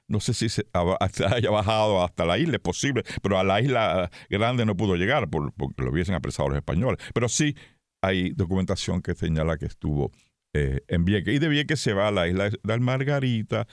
no 0.08 0.18
sé 0.18 0.32
si 0.32 0.48
se 0.48 0.64
haya 0.72 1.50
bajado 1.50 2.02
hasta 2.02 2.24
la 2.24 2.38
isla, 2.38 2.54
es 2.54 2.62
posible, 2.62 3.02
pero 3.20 3.38
a 3.38 3.44
la 3.44 3.60
isla 3.60 4.10
grande 4.30 4.64
no 4.64 4.78
pudo 4.78 4.96
llegar 4.96 5.28
por, 5.28 5.52
porque 5.52 5.82
lo 5.82 5.90
hubiesen 5.90 6.14
apresado 6.14 6.48
los 6.48 6.56
españoles. 6.56 6.96
Pero 7.12 7.28
sí 7.28 7.54
hay 8.00 8.30
documentación 8.30 9.02
que 9.02 9.14
señala 9.14 9.58
que 9.58 9.66
estuvo 9.66 10.10
eh, 10.54 10.80
en 10.88 11.04
Vieques. 11.04 11.34
Y 11.34 11.38
de 11.38 11.48
Vieques 11.48 11.80
se 11.80 11.92
va 11.92 12.08
a 12.08 12.10
la 12.10 12.26
isla 12.26 12.48
de 12.48 12.78
Margarita, 12.78 13.66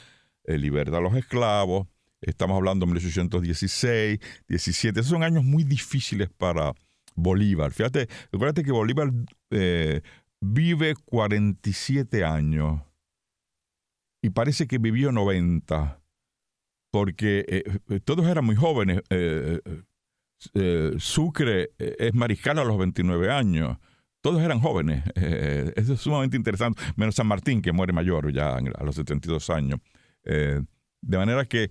eh, 0.43 0.55
a 0.57 0.99
los 0.99 1.15
esclavos. 1.15 1.87
Estamos 2.19 2.57
hablando 2.57 2.85
de 2.85 2.91
1816, 2.91 4.19
17. 4.49 4.99
Esos 4.99 5.11
son 5.11 5.23
años 5.23 5.45
muy 5.45 5.63
difíciles 5.63 6.29
para 6.29 6.73
Bolívar. 7.15 7.71
Fíjate, 7.71 8.09
fíjate 8.33 8.63
que 8.63 8.73
Bolívar 8.73 9.13
eh, 9.51 10.01
vive 10.41 10.95
47 11.05 12.23
años 12.23 12.81
y 14.21 14.29
parece 14.31 14.67
que 14.67 14.77
vivió 14.77 15.11
90, 15.11 16.01
porque 16.91 17.45
eh, 17.47 17.63
eh, 17.89 17.99
todos 18.03 18.25
eran 18.27 18.45
muy 18.45 18.55
jóvenes. 18.55 19.01
Eh, 19.09 19.61
Sucre 20.97 21.71
es 21.77 22.13
mariscal 22.13 22.59
a 22.59 22.63
los 22.63 22.77
29 22.77 23.31
años. 23.31 23.77
Todos 24.21 24.41
eran 24.41 24.59
jóvenes. 24.59 25.03
eso 25.15 25.93
es 25.93 26.01
sumamente 26.01 26.37
interesante. 26.37 26.81
Menos 26.95 27.15
San 27.15 27.27
Martín, 27.27 27.61
que 27.61 27.71
muere 27.71 27.93
mayor 27.93 28.31
ya 28.31 28.55
a 28.55 28.83
los 28.83 28.95
72 28.95 29.49
años. 29.49 29.79
de 30.23 31.17
manera 31.17 31.45
que 31.45 31.69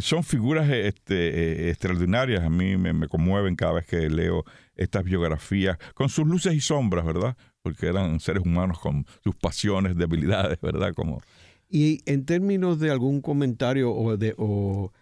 son 0.00 0.22
figuras 0.22 0.68
este, 0.68 1.70
extraordinarias. 1.70 2.42
A 2.42 2.50
mí 2.50 2.76
me, 2.76 2.92
me, 2.92 3.08
conmueven 3.08 3.56
cada 3.56 3.74
vez 3.74 3.86
que 3.86 4.10
leo 4.10 4.44
estas 4.74 5.04
biografías, 5.04 5.78
con 5.94 6.08
sus 6.08 6.26
luces 6.26 6.54
y 6.54 6.60
sombras, 6.60 7.06
¿verdad? 7.06 7.36
Porque 7.62 7.86
eran 7.86 8.20
seres 8.20 8.42
humanos 8.44 8.78
con 8.78 9.06
sus 9.22 9.34
pasiones, 9.36 9.96
debilidades, 9.96 10.60
¿verdad? 10.60 10.92
Como... 10.94 11.22
Y 11.68 12.02
en 12.04 12.26
términos 12.26 12.78
de 12.80 12.90
algún 12.90 13.22
comentario 13.22 13.92
o, 13.94 14.16
de, 14.16 14.34
o, 14.36 14.92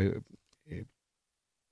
eh, 0.00 0.20
eh, 0.66 0.84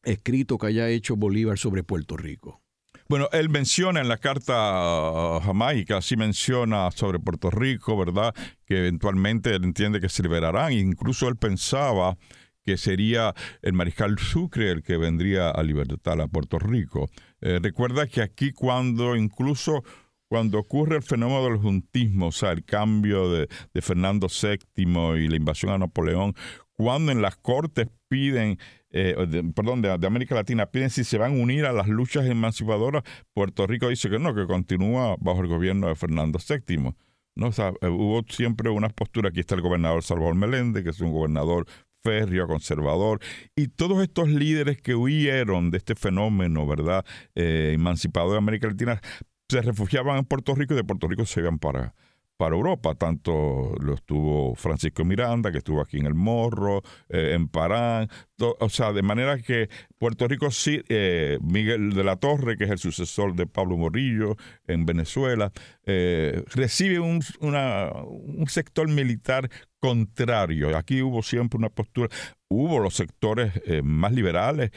escrito 0.03 0.59
que 0.59 0.67
haya 0.67 0.89
hecho 0.89 1.17
Bolívar 1.17 1.59
sobre 1.59 1.85
Puerto 1.85 2.17
Rico. 2.17 2.61
Bueno, 3.09 3.29
él 3.31 3.51
menciona 3.51 4.01
en 4.01 4.09
la 4.09 4.17
carta 4.17 5.39
jamaica, 5.45 6.03
sí 6.03 6.17
menciona 6.17 6.91
sobre 6.91 7.21
Puerto 7.21 7.51
Rico, 7.51 7.97
¿verdad? 7.97 8.35
Que 8.65 8.79
eventualmente 8.79 9.55
él 9.55 9.63
entiende 9.63 10.01
que 10.01 10.09
se 10.09 10.25
liberarán. 10.25 10.73
Incluso 10.73 11.29
él 11.29 11.37
pensaba 11.37 12.17
que 12.65 12.77
sería 12.77 13.33
el 13.63 13.75
mariscal 13.75 14.19
Sucre 14.19 14.73
el 14.73 14.83
que 14.83 14.97
vendría 14.97 15.51
a 15.51 15.63
libertar 15.63 16.21
a 16.21 16.27
Puerto 16.27 16.59
Rico. 16.59 17.09
Eh, 17.41 17.61
recuerda 17.63 18.09
que 18.09 18.23
aquí 18.23 18.51
cuando 18.51 19.15
incluso 19.15 19.85
cuando 20.29 20.59
ocurre 20.59 20.97
el 20.97 21.03
fenómeno 21.03 21.45
del 21.45 21.59
juntismo, 21.59 22.29
o 22.29 22.33
sea, 22.33 22.53
el 22.53 22.65
cambio 22.65 23.31
de, 23.31 23.49
Fernando 23.81 24.29
VII 24.29 25.19
y 25.19 25.29
la 25.29 25.37
invasión 25.37 25.73
a 25.73 25.79
Napoleón, 25.79 26.35
cuando 26.73 27.13
en 27.13 27.23
las 27.23 27.37
cortes 27.37 27.89
piden, 28.09 28.59
eh, 28.91 29.15
perdón, 29.55 29.83
de, 29.83 29.91
América 29.91 30.35
Latina 30.35 30.67
piden 30.67 30.91
si 30.91 31.05
se 31.05 31.19
van 31.19 31.33
a 31.39 31.43
unir 31.43 31.65
a 31.65 31.73
las 31.73 31.89
luchas 31.89 32.27
emancipadoras, 32.27 33.03
Puerto 33.33 33.67
Rico 33.67 33.89
dice 33.89 34.11
que 34.11 34.19
no, 34.19 34.35
que 34.35 34.47
continúa 34.47 35.17
bajo 35.21 35.41
el 35.41 35.49
gobierno 35.49 35.89
de 35.89 35.95
Fernando 35.95 36.39
VII. 36.39 36.95
¿no? 37.37 37.49
O 37.49 37.53
sea, 37.53 37.73
eh, 37.81 37.89
hubo 37.89 38.25
siempre 38.29 38.71
una 38.71 38.89
postura, 38.89 39.29
aquí 39.29 39.41
está 39.41 39.55
el 39.55 39.63
gobernador 39.63 40.03
Salvador 40.03 40.35
Meléndez, 40.35 40.83
que 40.83 40.91
es 40.91 41.01
un 41.01 41.13
gobernador 41.13 41.67
férreo, 42.03 42.47
conservador, 42.47 43.21
y 43.57 43.67
todos 43.69 44.01
estos 44.01 44.29
líderes 44.29 44.81
que 44.81 44.95
huyeron 44.95 45.71
de 45.71 45.79
este 45.79 45.97
fenómeno, 45.97 46.67
¿verdad?, 46.67 47.05
eh, 47.35 47.73
emancipador 47.75 48.33
de 48.33 48.39
América 48.39 48.69
Latina, 48.69 49.01
se 49.49 49.63
refugiaban 49.63 50.19
en 50.19 50.25
Puerto 50.25 50.55
Rico 50.55 50.75
y 50.75 50.77
de 50.77 50.85
Puerto 50.85 51.09
Rico 51.09 51.25
se 51.25 51.41
iban 51.41 51.59
para, 51.59 51.95
para 52.37 52.55
Europa. 52.55 52.95
Tanto 52.95 53.75
lo 53.81 53.95
estuvo 53.95 54.55
Francisco 54.55 55.05
Miranda, 55.05 55.53
que 55.53 55.59
estuvo 55.59 55.81
aquí 55.81 55.99
en 55.99 56.07
El 56.07 56.15
Morro, 56.15 56.83
eh, 57.09 57.33
en 57.35 57.49
Parán. 57.49 58.09
o 58.39 58.69
sea, 58.69 58.93
de 58.93 59.03
manera 59.03 59.39
que 59.39 59.69
Puerto 59.99 60.27
Rico 60.29 60.51
sí, 60.51 60.83
eh, 60.89 61.39
Miguel 61.43 61.93
de 61.93 62.05
la 62.05 62.17
Torre, 62.17 62.57
que 62.57 62.65
es 62.65 62.71
el 62.71 62.79
sucesor 62.79 63.35
de 63.35 63.47
Pablo 63.47 63.77
Morillo 63.77 64.37
en 64.67 64.85
Venezuela, 64.85 65.53
eh, 65.85 66.43
recibe 66.55 66.99
un, 66.99 67.21
un 67.41 68.47
sector 68.49 68.89
militar 68.89 69.49
contrario. 69.79 70.77
Aquí 70.77 71.03
hubo 71.03 71.23
siempre 71.23 71.59
una 71.59 71.69
postura, 71.69 72.09
hubo 72.49 72.81
los 72.81 72.95
sectores 72.95 73.53
más 73.85 74.13
liberales 74.13 74.73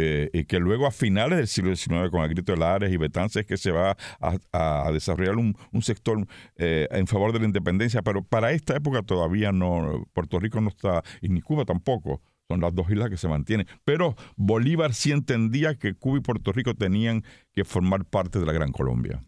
eh, 0.00 0.30
y 0.32 0.44
que 0.44 0.60
luego 0.60 0.86
a 0.86 0.92
finales 0.92 1.38
del 1.38 1.48
siglo 1.48 1.74
XIX 1.74 2.08
con 2.10 2.20
Agrito 2.20 2.52
de 2.52 2.58
Lares 2.58 2.92
y 2.92 2.96
Betances 2.96 3.44
que 3.44 3.56
se 3.56 3.72
va 3.72 3.96
a, 4.20 4.90
desarrollar 4.92 5.34
un, 5.34 5.56
sector 5.82 6.24
eh, 6.54 6.86
en 6.92 7.08
favor 7.08 7.32
de 7.32 7.40
la 7.40 7.46
independencia, 7.46 8.00
pero 8.02 8.22
para 8.22 8.52
esta 8.52 8.76
época 8.76 9.02
todavía 9.02 9.50
no, 9.50 10.06
Puerto 10.12 10.38
Rico 10.38 10.60
no 10.60 10.68
está, 10.68 11.02
y 11.20 11.30
ni 11.30 11.40
Cuba 11.40 11.64
tampoco, 11.64 12.22
son 12.46 12.60
las 12.60 12.72
dos 12.72 12.88
islas 12.90 13.10
que 13.10 13.16
se 13.16 13.26
mantienen. 13.26 13.66
Pero 13.84 14.14
Bolívar 14.36 14.94
sí 14.94 15.10
entendía 15.10 15.74
que 15.74 15.94
Cuba 15.94 16.18
y 16.18 16.20
Puerto 16.20 16.52
Rico 16.52 16.74
tenían 16.74 17.24
que 17.52 17.64
formar 17.64 18.04
parte 18.04 18.38
de 18.38 18.46
la 18.46 18.52
Gran 18.52 18.70
Colombia. 18.70 19.24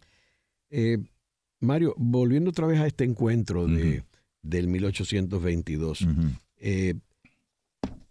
Eh, 0.71 0.99
Mario, 1.59 1.97
volviendo 1.99 2.51
otra 2.51 2.69
vez 2.69 2.79
a 2.79 2.87
este 2.87 3.03
encuentro 3.03 3.67
de, 3.67 4.05
del 4.43 4.69
1822, 4.69 6.07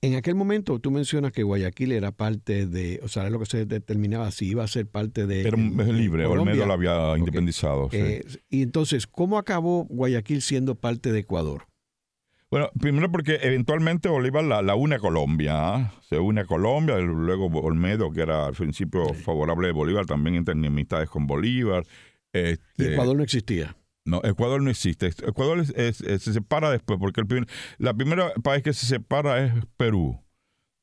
En 0.02 0.16
aquel 0.16 0.36
momento 0.36 0.80
tú 0.80 0.92
mencionas 0.92 1.34
que 1.34 1.44
Guayaquil 1.44 1.92
era 1.92 2.12
parte 2.12 2.66
de, 2.66 3.02
o 3.04 3.10
sea, 3.10 3.24
era 3.24 3.32
lo 3.32 3.40
que 3.40 3.46
se 3.46 3.66
determinaba 3.66 4.32
si 4.32 4.48
iba 4.48 4.64
a 4.64 4.68
ser 4.68 4.88
parte 4.88 5.28
de... 5.28 5.42
Era 5.42 5.58
libre, 5.58 6.26
Olmedo 6.26 6.66
lo 6.66 6.74
había 6.74 7.18
independizado. 7.18 7.90
Eh, 7.92 8.24
y 8.50 8.62
entonces, 8.62 9.08
¿cómo 9.08 9.38
acabó 9.38 9.86
Guayaquil 9.90 10.42
siendo 10.42 10.76
parte 10.76 11.12
de 11.12 11.20
Ecuador? 11.20 11.68
Bueno, 12.50 12.72
primero 12.80 13.12
porque 13.12 13.40
eventualmente 13.42 14.10
Bolívar 14.10 14.44
la, 14.44 14.76
une 14.76 14.96
a 14.96 15.00
Colombia, 15.00 15.76
¿ah? 15.76 15.94
se 16.08 16.18
une 16.18 16.42
a 16.42 16.46
Colombia, 16.46 16.98
luego 16.98 17.46
Olmedo, 17.46 18.12
que 18.12 18.22
era 18.22 18.48
al 18.48 18.54
principio 18.54 19.14
favorable 19.14 19.68
de 19.68 19.74
Bolívar, 19.74 20.06
también 20.06 20.36
entra 20.36 20.54
en 20.54 20.66
amistades 20.66 21.10
con 21.10 21.28
Bolívar. 21.28 21.84
Este, 22.34 22.62
y 22.78 22.86
Ecuador 22.86 23.18
no 23.18 23.24
existía. 23.24 23.76
No, 24.10 24.22
Ecuador 24.24 24.62
no 24.62 24.70
existe. 24.70 25.08
Ecuador 25.08 25.66
se 25.66 26.20
separa 26.20 26.72
después, 26.72 27.00
porque 27.00 27.22
el 27.22 27.48
la 27.78 27.94
primera 27.94 28.34
país 28.44 28.64
que 28.64 28.74
se 28.74 28.86
separa 28.86 29.46
es 29.46 29.54
Perú. 29.78 30.20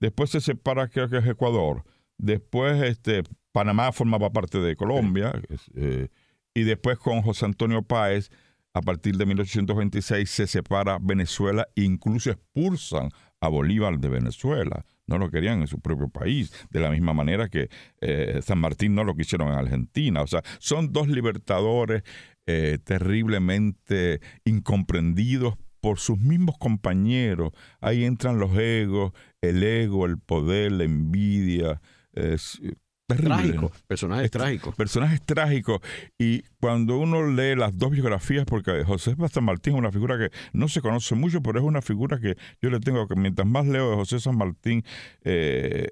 Después 0.00 0.30
se 0.30 0.40
separa, 0.40 0.88
creo 0.88 1.08
que 1.08 1.18
es 1.18 1.26
Ecuador. 1.26 1.84
Después 2.18 2.82
este, 2.82 3.22
Panamá 3.52 3.92
formaba 3.92 4.30
parte 4.30 4.58
de 4.58 4.76
Colombia. 4.76 5.32
Eh, 5.74 6.08
y 6.54 6.62
después 6.62 6.98
con 6.98 7.22
José 7.22 7.46
Antonio 7.46 7.82
Páez, 7.82 8.30
a 8.72 8.82
partir 8.82 9.16
de 9.16 9.26
1826, 9.26 10.28
se 10.28 10.46
separa 10.46 10.98
Venezuela 11.00 11.66
e 11.74 11.82
incluso 11.82 12.30
expulsan 12.30 13.10
a 13.40 13.48
Bolívar 13.48 13.98
de 13.98 14.08
Venezuela. 14.08 14.84
No 15.06 15.18
lo 15.18 15.30
querían 15.30 15.60
en 15.60 15.66
su 15.66 15.80
propio 15.80 16.08
país, 16.08 16.52
de 16.70 16.80
la 16.80 16.90
misma 16.90 17.14
manera 17.14 17.48
que 17.48 17.68
eh, 18.00 18.40
San 18.42 18.58
Martín 18.58 18.94
no 18.94 19.04
lo 19.04 19.14
quisieron 19.14 19.48
en 19.48 19.54
Argentina. 19.54 20.22
O 20.22 20.26
sea, 20.26 20.42
son 20.58 20.92
dos 20.92 21.08
libertadores 21.08 22.02
eh, 22.46 22.78
terriblemente 22.82 24.20
incomprendidos 24.44 25.56
por 25.80 25.98
sus 25.98 26.18
mismos 26.18 26.56
compañeros. 26.58 27.52
Ahí 27.80 28.04
entran 28.04 28.38
los 28.38 28.56
egos, 28.58 29.12
el 29.40 29.62
ego, 29.62 30.06
el 30.06 30.18
poder, 30.18 30.72
la 30.72 30.84
envidia. 30.84 31.80
Es, 32.12 32.60
eh, 32.62 32.74
Trágico, 33.08 33.70
personajes 33.86 34.32
trágicos. 34.32 34.74
Personajes 34.74 35.22
trágicos. 35.22 35.80
Y 36.18 36.42
cuando 36.60 36.98
uno 36.98 37.24
lee 37.24 37.54
las 37.54 37.78
dos 37.78 37.92
biografías, 37.92 38.44
porque 38.44 38.82
José 38.82 39.14
San 39.30 39.44
Martín 39.44 39.74
es 39.74 39.78
una 39.78 39.92
figura 39.92 40.18
que 40.18 40.30
no 40.52 40.66
se 40.66 40.80
conoce 40.80 41.14
mucho, 41.14 41.40
pero 41.40 41.60
es 41.60 41.64
una 41.64 41.82
figura 41.82 42.18
que 42.18 42.36
yo 42.60 42.68
le 42.68 42.80
tengo 42.80 43.06
que, 43.06 43.14
mientras 43.14 43.46
más 43.46 43.64
leo 43.64 43.90
de 43.90 43.96
José 43.96 44.18
San 44.18 44.36
Martín, 44.36 44.82
eh, 45.22 45.85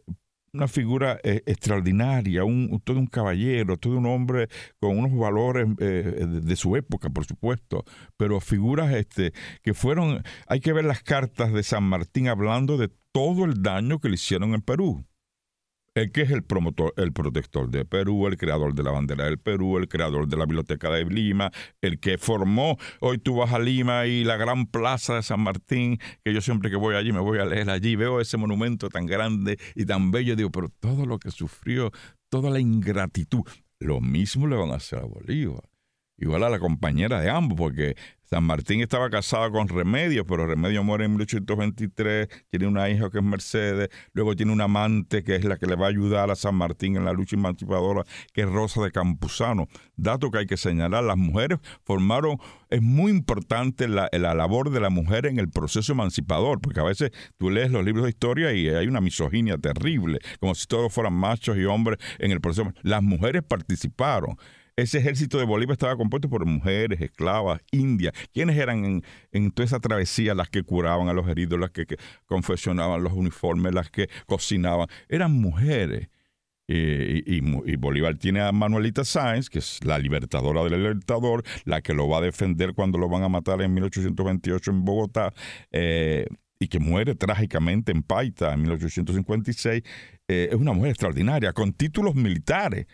una 0.55 0.69
figura 0.69 1.19
eh, 1.25 1.43
extraordinaria, 1.47 2.45
un, 2.45 2.81
todo 2.85 2.99
un 2.99 3.07
caballero, 3.07 3.77
todo 3.77 3.99
un 3.99 4.07
hombre 4.07 4.49
con 4.79 4.97
unos 4.97 5.17
valores 5.19 5.67
eh, 5.81 6.27
de, 6.27 6.57
su 6.57 6.77
época, 6.77 7.11
por 7.11 7.25
supuesto, 7.27 7.85
pero 8.17 8.41
figuras 8.41 8.95
este, 8.95 9.33
que 9.63 9.75
fueron, 9.75 10.23
hay 10.47 10.61
que 10.61 10.73
ver 10.73 10.85
las 10.85 11.03
cartas 11.03 11.53
de 11.53 11.63
San 11.63 11.85
Martín 11.85 12.29
hablando 12.29 12.79
de 12.79 12.89
todo 13.13 13.45
el 13.45 13.63
daño 13.63 14.01
que 14.01 14.09
le 14.09 14.15
hicieron 14.15 14.55
en 14.55 14.63
Perú 14.63 15.05
el 15.95 16.11
que 16.11 16.23
es 16.23 16.31
el 16.31 16.43
promotor, 16.43 16.93
el 16.97 17.13
protector 17.13 17.71
de 17.71 17.85
Perú, 17.85 18.27
el 18.27 18.37
creador 18.37 18.75
de 18.75 18.83
la 18.83 18.91
bandera 18.91 19.25
del 19.27 19.39
Perú, 19.39 19.79
el 19.79 19.89
creador 19.89 20.27
de 20.27 20.37
la 20.37 20.45
biblioteca 20.45 20.91
de 20.91 21.05
Lima, 21.05 21.53
el 21.81 22.01
que 22.01 22.19
formó, 22.19 22.77
hoy 23.01 23.19
tú 23.19 23.37
vas 23.37 23.53
a 23.53 23.61
Lima 23.61 24.07
y 24.07 24.25
la 24.25 24.37
gran 24.37 24.67
plaza 24.67 25.15
de 25.15 25.23
San 25.23 25.41
Martín, 25.41 25.99
que 26.25 26.35
yo 26.35 26.41
siempre 26.41 26.69
que 26.69 26.77
voy 26.77 26.97
allí 26.97 27.13
me 27.13 27.21
voy 27.21 27.39
a 27.39 27.45
leer 27.45 27.71
allí, 27.71 27.95
veo 27.95 28.21
ese 28.21 28.37
monumento 28.37 28.89
tan 28.89 29.07
grande 29.07 29.57
y 29.77 29.87
tan 29.87 30.11
bello, 30.11 30.35
digo, 30.35 30.51
pero 30.51 30.69
todo 30.81 31.07
lo 31.07 31.19
que 31.19 31.31
sufrió, 31.31 31.93
toda 32.29 32.51
la 32.51 32.59
ingratitud, 32.59 33.43
lo 33.79 34.01
mismo 34.01 34.49
le 34.49 34.57
van 34.57 34.73
a 34.73 34.77
hacer 34.77 34.99
a 34.99 35.05
Bolívar 35.05 35.74
igual 36.17 36.45
a 36.45 36.51
la 36.51 36.59
compañera 36.59 37.21
de 37.21 37.31
ambos, 37.31 37.57
porque 37.57 37.97
San 38.35 38.45
Martín 38.45 38.81
estaba 38.81 39.11
casado 39.11 39.53
con 39.53 39.69
Remedio, 39.69 40.27
pero 40.27 40.47
Remedio 40.47 40.83
muere 40.83 41.05
en 41.05 41.13
1823, 41.13 42.29
tiene 42.51 42.67
una 42.67 42.89
hija 42.89 43.11
que 43.11 43.19
es 43.19 43.25
Mercedes, 43.25 43.91
luego 44.13 44.35
tiene 44.35 44.51
una 44.51 44.65
amante 44.65 45.23
que 45.23 45.37
es 45.37 45.45
la 45.45 45.59
que 45.59 45.67
le 45.67 45.77
va 45.77 45.87
a 45.87 45.91
ayudar 45.91 46.31
a 46.31 46.35
San 46.35 46.55
Martín 46.55 46.97
en 46.97 47.05
la 47.05 47.13
lucha 47.13 47.37
emancipadora, 47.37 48.05
que 48.33 48.41
es 48.41 48.49
Rosa 48.49 48.83
de 48.83 48.91
Campuzano. 48.91 49.69
Dato 49.97 50.31
que 50.31 50.39
hay 50.39 50.47
que 50.47 50.57
señalar, 50.57 51.05
las 51.05 51.19
mujeres 51.19 51.59
formaron, 51.85 52.39
es 52.71 52.81
muy 52.81 53.13
importante 53.13 53.89
la, 53.89 54.09
la 54.11 54.35
labor 54.35 54.71
de 54.71 54.81
la 54.81 54.91
mujer 54.91 55.27
en 55.27 55.39
el 55.39 55.51
proceso 55.51 55.93
emancipador, 55.93 56.61
porque 56.61 56.81
a 56.81 56.85
veces 56.85 57.11
tú 57.37 57.51
lees 57.51 57.71
los 57.71 57.85
libros 57.85 58.05
de 58.05 58.11
historia 58.11 58.53
y 58.53 58.69
hay 58.69 58.87
una 58.87 59.01
misoginia 59.03 59.59
terrible, 59.59 60.19
como 60.41 60.55
si 60.55 60.67
todos 60.67 60.93
fueran 60.93 61.13
machos 61.13 61.59
y 61.59 61.65
hombres 61.67 61.99
en 62.19 62.33
el 62.33 62.41
proceso. 62.41 62.73
Las 62.83 63.03
mujeres 63.03 63.43
participaron. 63.43 64.37
Ese 64.77 64.99
ejército 64.99 65.39
de 65.39 65.45
Bolívar 65.45 65.75
estaba 65.75 65.97
compuesto 65.97 66.29
por 66.29 66.45
mujeres, 66.47 67.01
esclavas, 67.01 67.61
indias. 67.71 68.13
¿Quiénes 68.33 68.57
eran 68.59 69.03
en, 69.31 69.51
toda 69.53 69.67
esa 69.67 69.79
travesía 69.79 70.35
las 70.35 70.49
que 70.51 70.65
curaban 70.65 71.09
a 71.09 71.13
los 71.13 71.29
heridos, 71.29 71.61
las 71.61 71.71
que, 71.71 71.87
confeccionaban 72.27 73.05
los 73.05 73.13
uniformes, 73.13 73.73
las 73.73 73.89
que 73.91 74.09
cocinaban? 74.27 74.89
Eran 75.09 75.33
mujeres. 75.33 76.09
y, 76.67 77.77
Bolívar 77.77 78.17
tiene 78.17 78.41
a 78.41 78.51
Manuelita 78.51 79.05
Sáenz, 79.05 79.49
que 79.49 79.61
es 79.61 79.85
la 79.85 79.99
libertadora 79.99 80.65
del 80.65 80.73
libertador, 80.73 81.45
la 81.65 81.81
que 81.81 81.95
lo 81.95 82.09
va 82.09 82.19
a 82.19 82.23
defender 82.23 82.75
cuando 82.75 82.99
lo 82.99 83.09
van 83.09 83.23
a 83.23 83.29
matar 83.29 83.63
en 83.63 83.75
1828 83.75 84.71
en 84.73 84.85
Bogotá, 84.85 85.33
eh, 85.71 86.27
y 86.59 86.69
que 86.69 86.81
muere 86.81 87.15
trágicamente 87.15 87.93
en 87.93 88.03
Paita 88.03 88.53
en 88.55 88.63
1856. 88.63 89.83
Eh, 90.27 90.49
es 90.51 90.57
una 90.57 90.73
mujer 90.73 90.91
extraordinaria, 90.91 91.53
con 91.53 91.73
títulos 91.73 92.15
militares. 92.17 92.87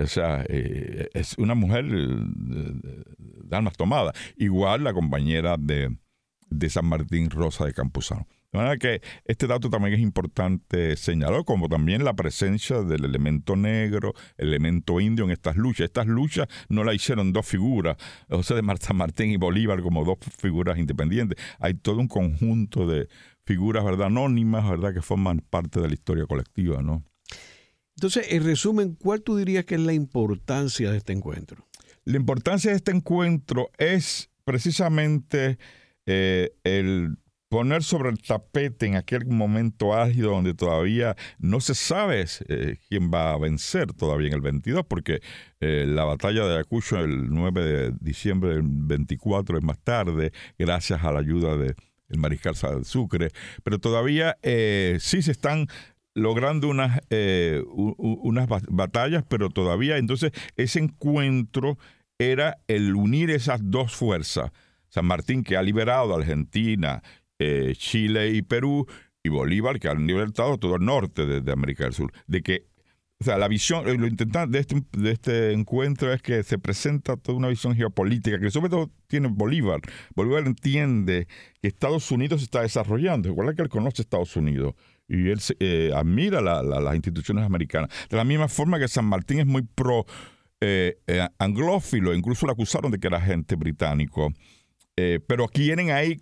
O 0.00 0.06
sea, 0.06 0.44
eh, 0.48 1.08
es 1.14 1.36
una 1.38 1.54
mujer 1.54 1.86
de, 1.86 3.56
almas 3.56 3.76
tomadas. 3.76 4.14
Igual 4.36 4.84
la 4.84 4.92
compañera 4.92 5.56
de, 5.58 5.96
San 6.68 6.86
Martín 6.86 7.30
Rosa 7.30 7.64
de 7.64 7.74
Campuzano. 7.74 8.26
De 8.52 8.58
manera 8.58 8.78
que 8.78 9.02
este 9.26 9.46
dato 9.46 9.68
también 9.68 9.94
es 9.94 10.00
importante 10.00 10.96
señalar, 10.96 11.44
como 11.44 11.68
también 11.68 12.02
la 12.02 12.14
presencia 12.14 12.80
del 12.80 13.04
elemento 13.04 13.56
negro, 13.56 14.14
elemento 14.38 15.00
indio 15.00 15.26
en 15.26 15.32
estas 15.32 15.56
luchas. 15.56 15.84
Estas 15.84 16.06
luchas 16.06 16.48
no 16.70 16.82
la 16.82 16.94
hicieron 16.94 17.34
dos 17.34 17.44
figuras, 17.44 17.98
José 18.30 18.54
de 18.54 18.62
San 18.80 18.96
Martín 18.96 19.30
y 19.30 19.36
Bolívar 19.36 19.82
como 19.82 20.02
dos 20.04 20.16
figuras 20.38 20.78
independientes. 20.78 21.38
Hay 21.58 21.74
todo 21.74 21.98
un 21.98 22.08
conjunto 22.08 22.86
de 22.86 23.08
figuras, 23.44 23.84
¿verdad?, 23.84 24.06
anónimas, 24.06 24.68
¿verdad?, 24.68 24.94
que 24.94 25.02
forman 25.02 25.40
parte 25.40 25.80
de 25.80 25.88
la 25.88 25.94
historia 25.94 26.24
colectiva, 26.24 26.82
¿no? 26.82 27.04
Entonces, 27.98 28.26
en 28.30 28.44
resumen, 28.44 28.94
¿cuál 28.94 29.22
tú 29.22 29.36
dirías 29.36 29.64
que 29.64 29.74
es 29.74 29.80
la 29.80 29.92
importancia 29.92 30.92
de 30.92 30.98
este 30.98 31.12
encuentro? 31.12 31.66
La 32.04 32.16
importancia 32.16 32.70
de 32.70 32.76
este 32.76 32.92
encuentro 32.92 33.70
es 33.76 34.30
precisamente 34.44 35.58
eh, 36.06 36.52
el 36.62 37.16
poner 37.48 37.82
sobre 37.82 38.10
el 38.10 38.22
tapete 38.22 38.86
en 38.86 38.94
aquel 38.94 39.26
momento 39.26 39.94
álgido 39.94 40.30
donde 40.30 40.54
todavía 40.54 41.16
no 41.40 41.58
se 41.58 41.74
sabe 41.74 42.24
eh, 42.48 42.76
quién 42.88 43.10
va 43.12 43.32
a 43.32 43.38
vencer 43.38 43.92
todavía 43.94 44.28
en 44.28 44.34
el 44.34 44.42
22, 44.42 44.84
porque 44.86 45.18
eh, 45.58 45.84
la 45.88 46.04
batalla 46.04 46.46
de 46.46 46.54
Ayacucho 46.54 47.00
el 47.00 47.28
9 47.30 47.64
de 47.64 47.92
diciembre 47.98 48.50
del 48.50 48.62
24 48.62 49.58
es 49.58 49.64
más 49.64 49.80
tarde, 49.80 50.30
gracias 50.56 51.02
a 51.02 51.10
la 51.10 51.18
ayuda 51.18 51.56
de 51.56 51.74
el 52.10 52.18
mariscal 52.20 52.54
Sucre, 52.84 53.32
pero 53.64 53.80
todavía 53.80 54.38
sí 54.42 55.20
se 55.20 55.30
están 55.30 55.66
logrando 56.18 56.68
unas, 56.68 57.00
eh, 57.10 57.62
unas 57.66 58.48
batallas, 58.68 59.24
pero 59.28 59.50
todavía 59.50 59.96
entonces 59.96 60.32
ese 60.56 60.80
encuentro 60.80 61.78
era 62.18 62.58
el 62.66 62.94
unir 62.94 63.30
esas 63.30 63.60
dos 63.62 63.94
fuerzas. 63.94 64.50
San 64.88 65.06
Martín 65.06 65.44
que 65.44 65.56
ha 65.56 65.62
liberado 65.62 66.14
a 66.14 66.18
Argentina, 66.18 67.02
eh, 67.38 67.74
Chile 67.76 68.30
y 68.30 68.42
Perú, 68.42 68.86
y 69.22 69.28
Bolívar 69.28 69.78
que 69.78 69.88
han 69.88 70.06
libertado 70.06 70.58
todo 70.58 70.76
el 70.76 70.84
norte 70.84 71.26
de, 71.26 71.52
América 71.52 71.84
del 71.84 71.92
Sur. 71.92 72.12
De 72.26 72.42
que, 72.42 72.66
o 73.20 73.24
sea, 73.24 73.36
la 73.38 73.48
visión, 73.48 73.84
lo 73.84 74.06
intentante 74.06 74.52
de 74.52 74.60
este, 74.60 74.82
de 74.92 75.12
este 75.12 75.52
encuentro 75.52 76.12
es 76.12 76.22
que 76.22 76.42
se 76.42 76.58
presenta 76.58 77.16
toda 77.16 77.36
una 77.36 77.48
visión 77.48 77.74
geopolítica 77.74 78.38
que 78.38 78.50
sobre 78.50 78.70
todo 78.70 78.90
tiene 79.06 79.28
Bolívar. 79.28 79.80
Bolívar 80.14 80.46
entiende 80.46 81.26
que 81.60 81.68
Estados 81.68 82.10
Unidos 82.10 82.40
se 82.40 82.44
está 82.44 82.62
desarrollando. 82.62 83.28
Igual 83.28 83.54
que 83.54 83.62
él 83.62 83.68
conoce 83.68 84.02
Estados 84.02 84.36
Unidos 84.36 84.74
y 85.08 85.30
él 85.30 85.40
eh, 85.58 85.90
admira 85.94 86.40
las 86.40 86.94
instituciones 86.94 87.44
americanas. 87.44 87.90
De 88.10 88.16
la 88.16 88.24
misma 88.24 88.46
forma 88.46 88.78
que 88.78 88.88
San 88.88 89.06
Martín 89.06 89.40
es 89.40 89.46
muy 89.46 89.62
pro 89.62 90.04
eh, 90.60 90.98
eh, 91.06 91.26
anglófilo, 91.38 92.14
incluso 92.14 92.46
lo 92.46 92.52
acusaron 92.52 92.92
de 92.92 92.98
que 92.98 93.06
era 93.06 93.16
agente 93.16 93.56
británico, 93.56 94.32
pero 95.26 95.46
quieren 95.46 95.92
ahí 95.92 96.20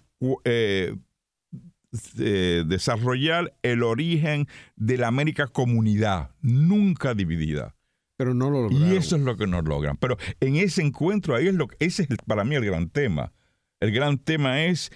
desarrollar 2.67 3.57
el 3.63 3.83
origen 3.83 4.47
de 4.77 4.99
la 4.99 5.09
América 5.09 5.47
comunidad, 5.47 6.31
nunca 6.43 7.15
dividida. 7.15 7.75
Pero 8.19 8.35
no 8.35 8.51
lo 8.51 8.63
lograron. 8.63 8.93
Y 8.93 8.97
eso 8.97 9.17
es 9.17 9.23
lo 9.23 9.39
que 9.39 9.47
no 9.47 9.63
logran. 9.63 9.97
Pero 9.97 10.19
en 10.41 10.57
ese 10.57 10.83
encuentro, 10.83 11.35
ahí 11.35 11.49
es 11.49 11.55
lo 11.55 11.69
que, 11.69 11.77
ese 11.81 12.03
es 12.03 12.09
para 12.27 12.45
mí 12.45 12.55
el 12.55 12.67
gran 12.67 12.91
tema. 12.91 13.33
El 13.81 13.93
gran 13.93 14.19
tema 14.19 14.65
es 14.65 14.91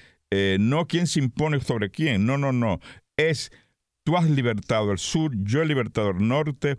no 0.59 0.87
quién 0.87 1.07
se 1.07 1.20
impone 1.20 1.61
sobre 1.61 1.90
quién, 1.90 2.26
no, 2.26 2.37
no, 2.37 2.53
no. 2.53 2.81
Es 3.16 3.50
tú 4.04 4.16
has 4.16 4.28
libertado 4.28 4.92
el 4.92 4.98
sur, 4.98 5.32
yo 5.42 5.62
he 5.62 5.66
libertado 5.66 6.10
el 6.10 6.26
norte 6.26 6.78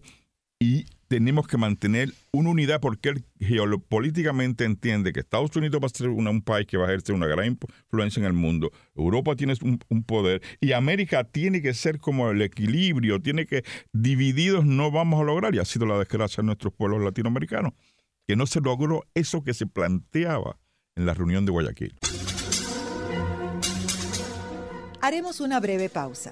y 0.60 0.86
tenemos 1.08 1.48
que 1.48 1.58
mantener 1.58 2.14
una 2.32 2.52
unidad 2.52 2.80
porque 2.80 3.10
él 3.10 3.26
geopolíticamente 3.40 4.64
entiende 4.64 5.12
que 5.12 5.20
Estados 5.20 5.54
Unidos 5.56 5.82
va 5.82 5.88
a 5.88 5.90
ser 5.90 6.08
un 6.08 6.42
país 6.42 6.68
que 6.68 6.78
va 6.78 6.86
a 6.86 6.88
ejercer 6.88 7.16
una 7.16 7.28
gran 7.28 7.48
influencia 7.48 8.22
en 8.22 8.28
el 8.28 8.34
mundo, 8.34 8.72
Europa 8.96 9.36
tiene 9.36 9.54
un, 9.62 10.04
poder 10.04 10.42
y 10.62 10.72
América 10.72 11.24
tiene 11.26 11.62
que 11.62 11.74
ser 11.74 12.00
como 12.00 12.32
el 12.32 12.42
equilibrio, 12.42 13.22
tiene 13.22 13.46
que 13.46 13.64
divididos 13.92 14.66
no 14.66 14.90
vamos 14.92 15.20
a 15.20 15.24
lograr 15.24 15.54
y 15.54 15.60
ha 15.60 15.66
sido 15.66 15.86
la 15.86 15.98
desgracia 15.98 16.42
de 16.42 16.46
nuestros 16.46 16.74
pueblos 16.74 17.02
latinoamericanos, 17.02 17.74
que 18.26 18.36
no 18.36 18.46
se 18.46 18.62
logró 18.62 19.04
eso 19.14 19.44
que 19.44 19.54
se 19.54 19.68
planteaba 19.68 20.58
en 20.96 21.06
la 21.06 21.14
reunión 21.14 21.46
de 21.46 21.52
Guayaquil. 21.52 21.98
Haremos 25.02 25.42
una 25.42 25.60
breve 25.60 25.90
pausa. 25.90 26.32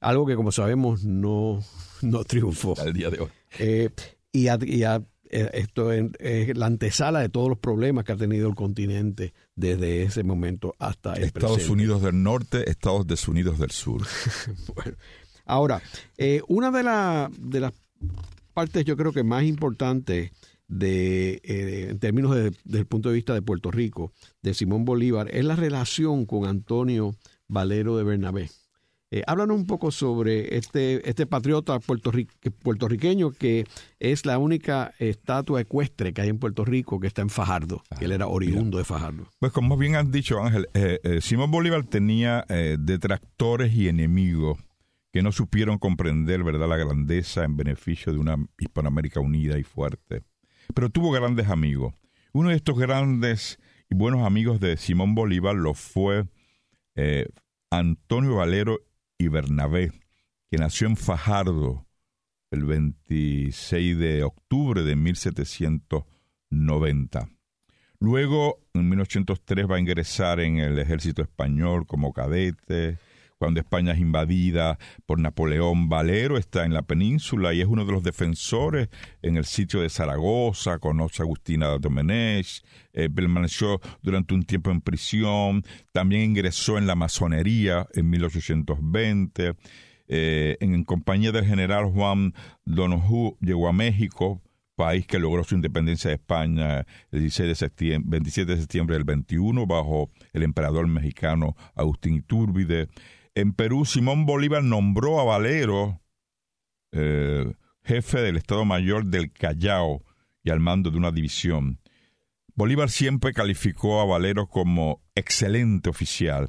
Algo 0.00 0.26
que, 0.26 0.36
como 0.36 0.52
sabemos, 0.52 1.04
no, 1.04 1.62
no 2.02 2.24
triunfó. 2.24 2.74
Al 2.78 2.92
día 2.92 3.10
de 3.10 3.20
hoy. 3.20 3.28
Eh, 3.58 3.90
y, 4.32 4.48
y 4.48 4.84
eh, 4.84 5.00
esto 5.34 5.92
es 5.92 6.56
la 6.56 6.66
antesala 6.66 7.20
de 7.20 7.28
todos 7.28 7.48
los 7.48 7.58
problemas 7.58 8.04
que 8.04 8.12
ha 8.12 8.16
tenido 8.16 8.48
el 8.48 8.54
continente 8.54 9.34
desde 9.56 10.02
ese 10.02 10.22
momento 10.22 10.74
hasta 10.78 11.14
el 11.14 11.24
Estados 11.24 11.68
Unidos 11.68 12.02
del 12.02 12.22
Norte, 12.22 12.70
Estados 12.70 13.28
Unidos 13.28 13.58
del 13.58 13.70
Sur. 13.70 14.02
bueno, 14.74 14.96
ahora, 15.44 15.82
eh, 16.16 16.40
una 16.48 16.70
de, 16.70 17.30
de 17.38 17.60
las 17.60 17.72
partes 18.52 18.84
yo 18.84 18.96
creo 18.96 19.12
que 19.12 19.24
más 19.24 19.44
importantes 19.44 20.30
de, 20.68 21.40
eh, 21.44 21.88
en 21.90 21.98
términos 21.98 22.34
de, 22.34 22.52
desde 22.64 22.80
el 22.80 22.86
punto 22.86 23.08
de 23.08 23.16
vista 23.16 23.34
de 23.34 23.42
Puerto 23.42 23.70
Rico, 23.70 24.12
de 24.42 24.54
Simón 24.54 24.84
Bolívar, 24.84 25.28
es 25.32 25.44
la 25.44 25.56
relación 25.56 26.26
con 26.26 26.46
Antonio 26.46 27.14
Valero 27.48 27.96
de 27.96 28.04
Bernabé. 28.04 28.50
Eh, 29.14 29.22
háblanos 29.28 29.56
un 29.56 29.66
poco 29.66 29.92
sobre 29.92 30.56
este, 30.56 31.08
este 31.08 31.24
patriota 31.24 31.78
puertorriqueño 31.78 33.30
que 33.30 33.64
es 34.00 34.26
la 34.26 34.38
única 34.38 34.92
estatua 34.98 35.60
ecuestre 35.60 36.12
que 36.12 36.22
hay 36.22 36.30
en 36.30 36.40
Puerto 36.40 36.64
Rico 36.64 36.98
que 36.98 37.06
está 37.06 37.22
en 37.22 37.30
Fajardo, 37.30 37.84
que 37.96 38.06
él 38.06 38.10
era 38.10 38.26
oriundo 38.26 38.76
de 38.76 38.82
Fajardo. 38.82 39.28
Pues 39.38 39.52
como 39.52 39.76
bien 39.76 39.94
han 39.94 40.10
dicho 40.10 40.42
Ángel, 40.42 40.66
eh, 40.74 40.98
eh, 41.04 41.20
Simón 41.20 41.52
Bolívar 41.52 41.84
tenía 41.84 42.44
detractores 42.48 43.72
y 43.72 43.86
enemigos 43.86 44.58
que 45.12 45.22
no 45.22 45.30
supieron 45.30 45.78
comprender 45.78 46.42
verdad 46.42 46.68
la 46.68 46.76
grandeza 46.76 47.44
en 47.44 47.56
beneficio 47.56 48.12
de 48.12 48.18
una 48.18 48.34
Hispanoamérica 48.58 49.20
unida 49.20 49.60
y 49.60 49.62
fuerte. 49.62 50.24
Pero 50.74 50.90
tuvo 50.90 51.12
grandes 51.12 51.50
amigos. 51.50 51.94
Uno 52.32 52.48
de 52.48 52.56
estos 52.56 52.76
grandes 52.76 53.60
y 53.88 53.94
buenos 53.94 54.26
amigos 54.26 54.58
de 54.58 54.76
Simón 54.76 55.14
Bolívar 55.14 55.54
lo 55.54 55.74
fue 55.74 56.24
Antonio 57.70 58.34
Valero 58.34 58.80
y 59.18 59.28
Bernabé, 59.28 59.92
que 60.50 60.58
nació 60.58 60.86
en 60.86 60.96
Fajardo 60.96 61.86
el 62.50 62.64
26 62.64 63.98
de 63.98 64.22
octubre 64.22 64.82
de 64.82 64.96
1790. 64.96 67.28
Luego, 68.00 68.58
en 68.74 68.88
1803, 68.88 69.70
va 69.70 69.76
a 69.76 69.80
ingresar 69.80 70.40
en 70.40 70.58
el 70.58 70.78
ejército 70.78 71.22
español 71.22 71.86
como 71.86 72.12
cadete, 72.12 72.98
cuando 73.38 73.60
España 73.60 73.92
es 73.92 73.98
invadida 73.98 74.78
por 75.06 75.18
Napoleón 75.18 75.88
Valero, 75.88 76.38
está 76.38 76.64
en 76.64 76.72
la 76.72 76.82
península 76.82 77.52
y 77.52 77.60
es 77.60 77.66
uno 77.66 77.84
de 77.84 77.92
los 77.92 78.02
defensores 78.02 78.88
en 79.22 79.36
el 79.36 79.44
sitio 79.44 79.80
de 79.80 79.90
Zaragoza, 79.90 80.78
conoce 80.78 81.22
a 81.22 81.24
Agustina 81.24 81.78
Domenech, 81.78 82.62
eh, 82.92 83.10
permaneció 83.10 83.80
durante 84.02 84.34
un 84.34 84.44
tiempo 84.44 84.70
en 84.70 84.80
prisión, 84.80 85.64
también 85.92 86.22
ingresó 86.22 86.78
en 86.78 86.86
la 86.86 86.94
masonería 86.94 87.86
en 87.92 88.10
1820, 88.10 89.54
eh, 90.06 90.56
en, 90.60 90.84
compañía 90.84 91.32
del 91.32 91.46
general 91.46 91.86
Juan 91.86 92.34
Donojú 92.64 93.38
llegó 93.40 93.68
a 93.68 93.72
México, 93.72 94.42
país 94.74 95.06
que 95.06 95.18
logró 95.18 95.44
su 95.44 95.54
independencia 95.54 96.10
de 96.10 96.16
España 96.16 96.86
el 97.10 97.20
16 97.20 97.48
de 97.48 97.54
septiembre, 97.54 98.10
27 98.10 98.54
de 98.54 98.60
septiembre 98.60 98.96
del 98.96 99.04
21 99.04 99.66
bajo 99.66 100.10
el 100.32 100.42
emperador 100.42 100.86
mexicano 100.88 101.56
Agustín 101.74 102.14
Iturbide. 102.14 102.88
En 103.34 103.52
Perú, 103.52 103.84
Simón 103.84 104.26
Bolívar 104.26 104.62
nombró 104.62 105.20
a 105.20 105.24
Valero 105.24 106.00
eh, 106.92 107.52
jefe 107.82 108.20
del 108.20 108.36
Estado 108.36 108.64
Mayor 108.64 109.06
del 109.06 109.32
Callao 109.32 110.04
y 110.44 110.50
al 110.50 110.60
mando 110.60 110.90
de 110.90 110.98
una 110.98 111.10
división. 111.10 111.80
Bolívar 112.54 112.90
siempre 112.90 113.32
calificó 113.32 114.00
a 114.00 114.04
Valero 114.04 114.46
como 114.46 115.02
excelente 115.16 115.90
oficial 115.90 116.48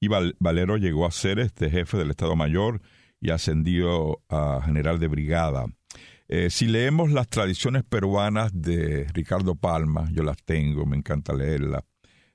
y 0.00 0.08
Valero 0.08 0.76
llegó 0.76 1.06
a 1.06 1.12
ser 1.12 1.38
este 1.38 1.70
jefe 1.70 1.96
del 1.96 2.10
Estado 2.10 2.34
Mayor 2.34 2.80
y 3.20 3.30
ascendió 3.30 4.20
a 4.28 4.60
general 4.64 4.98
de 4.98 5.08
brigada. 5.08 5.66
Eh, 6.28 6.50
si 6.50 6.66
leemos 6.66 7.10
las 7.10 7.28
tradiciones 7.28 7.84
peruanas 7.84 8.50
de 8.52 9.06
Ricardo 9.14 9.54
Palma, 9.54 10.08
yo 10.12 10.22
las 10.22 10.36
tengo, 10.44 10.84
me 10.86 10.96
encanta 10.96 11.32
leerlas. 11.32 11.84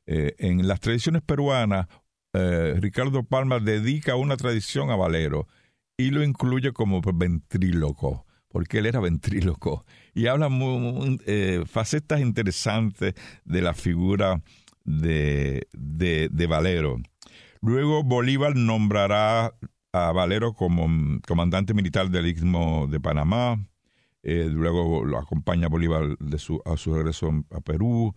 Eh, 0.05 0.35
en 0.39 0.67
las 0.67 0.79
tradiciones 0.79 1.21
peruanas, 1.21 1.87
eh, 2.33 2.75
Ricardo 2.79 3.23
Palma 3.23 3.59
dedica 3.59 4.15
una 4.15 4.37
tradición 4.37 4.89
a 4.89 4.95
Valero 4.95 5.47
y 5.97 6.09
lo 6.09 6.23
incluye 6.23 6.73
como 6.73 7.01
ventríloco, 7.01 8.25
porque 8.47 8.79
él 8.79 8.87
era 8.87 8.99
ventríloco, 8.99 9.85
y 10.13 10.27
habla 10.27 10.49
muy, 10.49 11.19
eh, 11.25 11.63
facetas 11.67 12.21
interesantes 12.21 13.13
de 13.45 13.61
la 13.61 13.73
figura 13.73 14.41
de, 14.83 15.67
de, 15.71 16.47
Valero. 16.47 16.97
Luego 17.61 18.03
Bolívar 18.03 18.55
nombrará 18.55 19.53
a 19.93 20.11
Valero 20.11 20.53
como 20.53 20.87
comandante 21.27 21.73
militar 21.73 22.09
del 22.09 22.27
Istmo 22.27 22.87
de 22.87 22.99
Panamá, 22.99 23.63
eh, 24.23 24.47
luego 24.49 25.05
lo 25.05 25.19
acompaña 25.19 25.67
Bolívar 25.67 26.17
de 26.17 26.39
su, 26.39 26.61
a 26.65 26.77
su 26.77 26.93
regreso 26.95 27.29
a 27.51 27.61
Perú, 27.61 28.15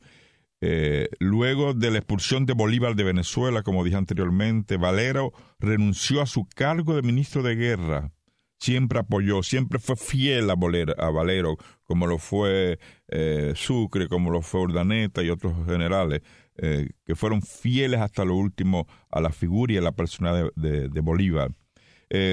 eh, 0.60 1.08
luego 1.18 1.74
de 1.74 1.90
la 1.90 1.98
expulsión 1.98 2.46
de 2.46 2.54
Bolívar 2.54 2.94
de 2.96 3.04
Venezuela, 3.04 3.62
como 3.62 3.84
dije 3.84 3.96
anteriormente, 3.96 4.78
Valero 4.78 5.32
renunció 5.58 6.22
a 6.22 6.26
su 6.26 6.46
cargo 6.46 6.96
de 6.96 7.02
ministro 7.02 7.42
de 7.42 7.56
guerra, 7.56 8.12
siempre 8.58 8.98
apoyó, 8.98 9.42
siempre 9.42 9.78
fue 9.78 9.96
fiel 9.96 10.48
a, 10.48 10.54
Valero, 10.54 11.58
como 11.84 12.06
lo 12.06 12.18
fue 12.18 12.78
eh, 13.08 13.52
Sucre, 13.54 14.08
como 14.08 14.30
lo 14.30 14.40
fue 14.40 14.62
Urdaneta 14.62 15.22
y 15.22 15.28
otros 15.28 15.54
generales, 15.66 16.22
eh, 16.56 16.88
que 17.04 17.14
fueron 17.14 17.42
fieles 17.42 18.00
hasta 18.00 18.24
lo 18.24 18.34
último 18.34 18.86
a 19.10 19.20
la 19.20 19.30
figura 19.30 19.74
y 19.74 19.76
a 19.76 19.82
la 19.82 19.92
persona 19.92 20.32
de, 20.32 21.00
Bolívar. 21.00 21.52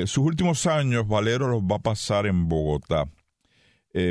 Sus 0.06 0.20
últimos 0.20 0.66
años, 0.66 1.08
Valero 1.08 1.48
los 1.48 1.64
va 1.64 1.78
a 1.78 1.82
pasar 1.82 2.26
en 2.28 2.48
Bogotá. 2.48 3.10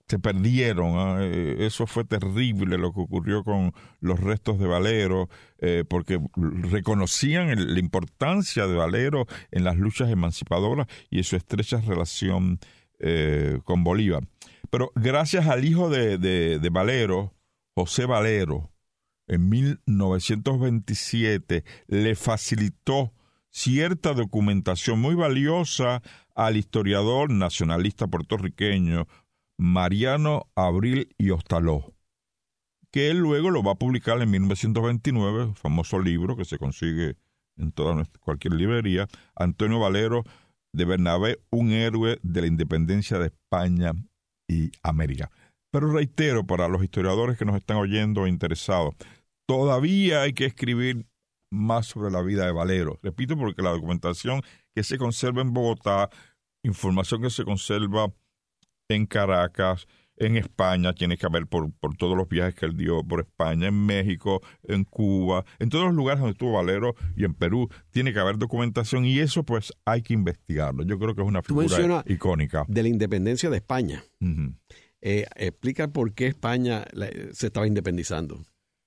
se 0.07 0.19
perdieron. 0.19 0.97
¿ah? 0.97 1.19
Eh, 1.21 1.57
eso 1.59 1.85
fue 1.85 2.03
terrible 2.03 2.77
lo 2.77 2.91
que 2.93 3.01
ocurrió 3.01 3.43
con 3.43 3.73
los 3.99 4.19
restos 4.19 4.57
de 4.59 4.67
Valero, 4.67 5.29
eh, 5.59 5.83
porque 5.87 6.19
reconocían 6.35 7.73
la 7.73 7.79
importancia 7.79 8.65
de 8.65 8.75
Valero 8.75 9.27
en 9.51 9.63
las 9.63 9.77
luchas 9.77 10.09
emancipadoras 10.09 10.87
y 11.09 11.19
en 11.19 11.23
su 11.23 11.35
estrecha 11.35 11.79
relación 11.81 12.59
eh, 12.99 13.59
con 13.63 13.83
Bolívar. 13.83 14.27
Pero 14.71 14.91
gracias 14.95 15.47
al 15.47 15.65
hijo 15.65 15.91
de, 15.91 16.17
de 16.17 16.69
Valero, 16.69 17.35
José 17.75 18.05
Valero, 18.05 18.71
en 19.27 19.49
1927 19.49 21.63
le 21.87 22.15
facilitó 22.15 23.13
cierta 23.53 24.13
documentación 24.13 24.99
muy 24.99 25.13
valiosa 25.13 26.01
al 26.35 26.57
historiador 26.57 27.29
nacionalista 27.29 28.07
puertorriqueño 28.07 29.07
Mariano 29.57 30.47
Abril 30.55 31.13
y 31.19 31.29
Ostaló, 31.29 31.93
que 32.91 33.11
él 33.11 33.19
luego 33.19 33.51
lo 33.51 33.63
va 33.63 33.73
a 33.73 33.75
publicar 33.75 34.19
en 34.21 34.31
1929, 34.31 35.53
famoso 35.53 35.99
libro 35.99 36.35
que 36.35 36.45
se 36.45 36.57
consigue 36.57 37.15
en 37.55 37.71
toda 37.71 38.03
cualquier 38.19 38.55
librería, 38.55 39.07
Antonio 39.35 39.79
Valero 39.79 40.23
de 40.73 40.85
Bernabé, 40.85 41.39
un 41.51 41.71
héroe 41.71 42.19
de 42.23 42.41
la 42.41 42.47
independencia 42.47 43.19
de 43.19 43.27
España 43.27 43.93
y 44.47 44.71
América. 44.81 45.29
Pero 45.71 45.91
reitero, 45.91 46.45
para 46.45 46.67
los 46.67 46.83
historiadores 46.83 47.37
que 47.37 47.45
nos 47.45 47.55
están 47.55 47.77
oyendo 47.77 48.21
o 48.21 48.27
interesados, 48.27 48.95
todavía 49.45 50.23
hay 50.23 50.33
que 50.33 50.45
escribir 50.45 51.05
más 51.53 51.87
sobre 51.87 52.11
la 52.11 52.21
vida 52.21 52.45
de 52.45 52.51
Valero. 52.51 52.99
Repito, 53.01 53.37
porque 53.37 53.61
la 53.61 53.71
documentación 53.71 54.41
que 54.73 54.83
se 54.83 54.97
conserva 54.97 55.41
en 55.41 55.53
Bogotá, 55.53 56.09
información 56.63 57.21
que 57.21 57.29
se 57.29 57.45
conserva 57.45 58.11
en 58.89 59.05
Caracas, 59.05 59.87
en 60.17 60.37
España, 60.37 60.93
tiene 60.93 61.17
que 61.17 61.25
haber 61.25 61.47
por, 61.47 61.71
por 61.73 61.95
todos 61.95 62.15
los 62.15 62.27
viajes 62.29 62.55
que 62.55 62.65
él 62.65 62.77
dio 62.77 63.03
por 63.03 63.21
España, 63.21 63.67
en 63.67 63.85
México, 63.85 64.41
en 64.63 64.83
Cuba, 64.83 65.43
en 65.59 65.69
todos 65.69 65.85
los 65.85 65.95
lugares 65.95 66.19
donde 66.19 66.33
estuvo 66.33 66.53
Valero 66.53 66.95
y 67.15 67.25
en 67.25 67.33
Perú, 67.33 67.69
tiene 67.89 68.13
que 68.13 68.19
haber 68.19 68.37
documentación 68.37 69.05
y 69.05 69.19
eso 69.19 69.43
pues 69.43 69.73
hay 69.85 70.01
que 70.01 70.13
investigarlo. 70.13 70.83
Yo 70.83 70.99
creo 70.99 71.15
que 71.15 71.21
es 71.21 71.27
una 71.27 71.41
figura 71.41 72.03
icónica. 72.07 72.65
De 72.67 72.83
la 72.83 72.89
independencia 72.89 73.49
de 73.49 73.57
España. 73.57 74.03
Eh, 75.01 75.25
explica 75.35 75.89
por 75.89 76.13
qué 76.13 76.27
España 76.27 76.85
se 77.33 77.47
estaba 77.47 77.67
independizando. 77.67 78.41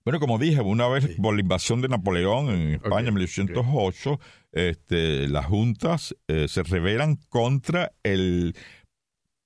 Bueno, 0.07 0.21
como 0.21 0.39
dije, 0.39 0.61
una 0.61 0.87
vez 0.87 1.17
por 1.21 1.35
la 1.35 1.41
invasión 1.41 1.81
de 1.81 1.89
Napoleón 1.89 2.49
en 2.51 2.75
España 2.75 3.09
en 3.09 3.15
1808, 3.15 4.21
este, 4.53 5.27
las 5.27 5.47
juntas 5.47 6.15
eh, 6.29 6.47
se 6.47 6.63
rebelan 6.63 7.17
contra 7.29 7.91
el 8.05 8.55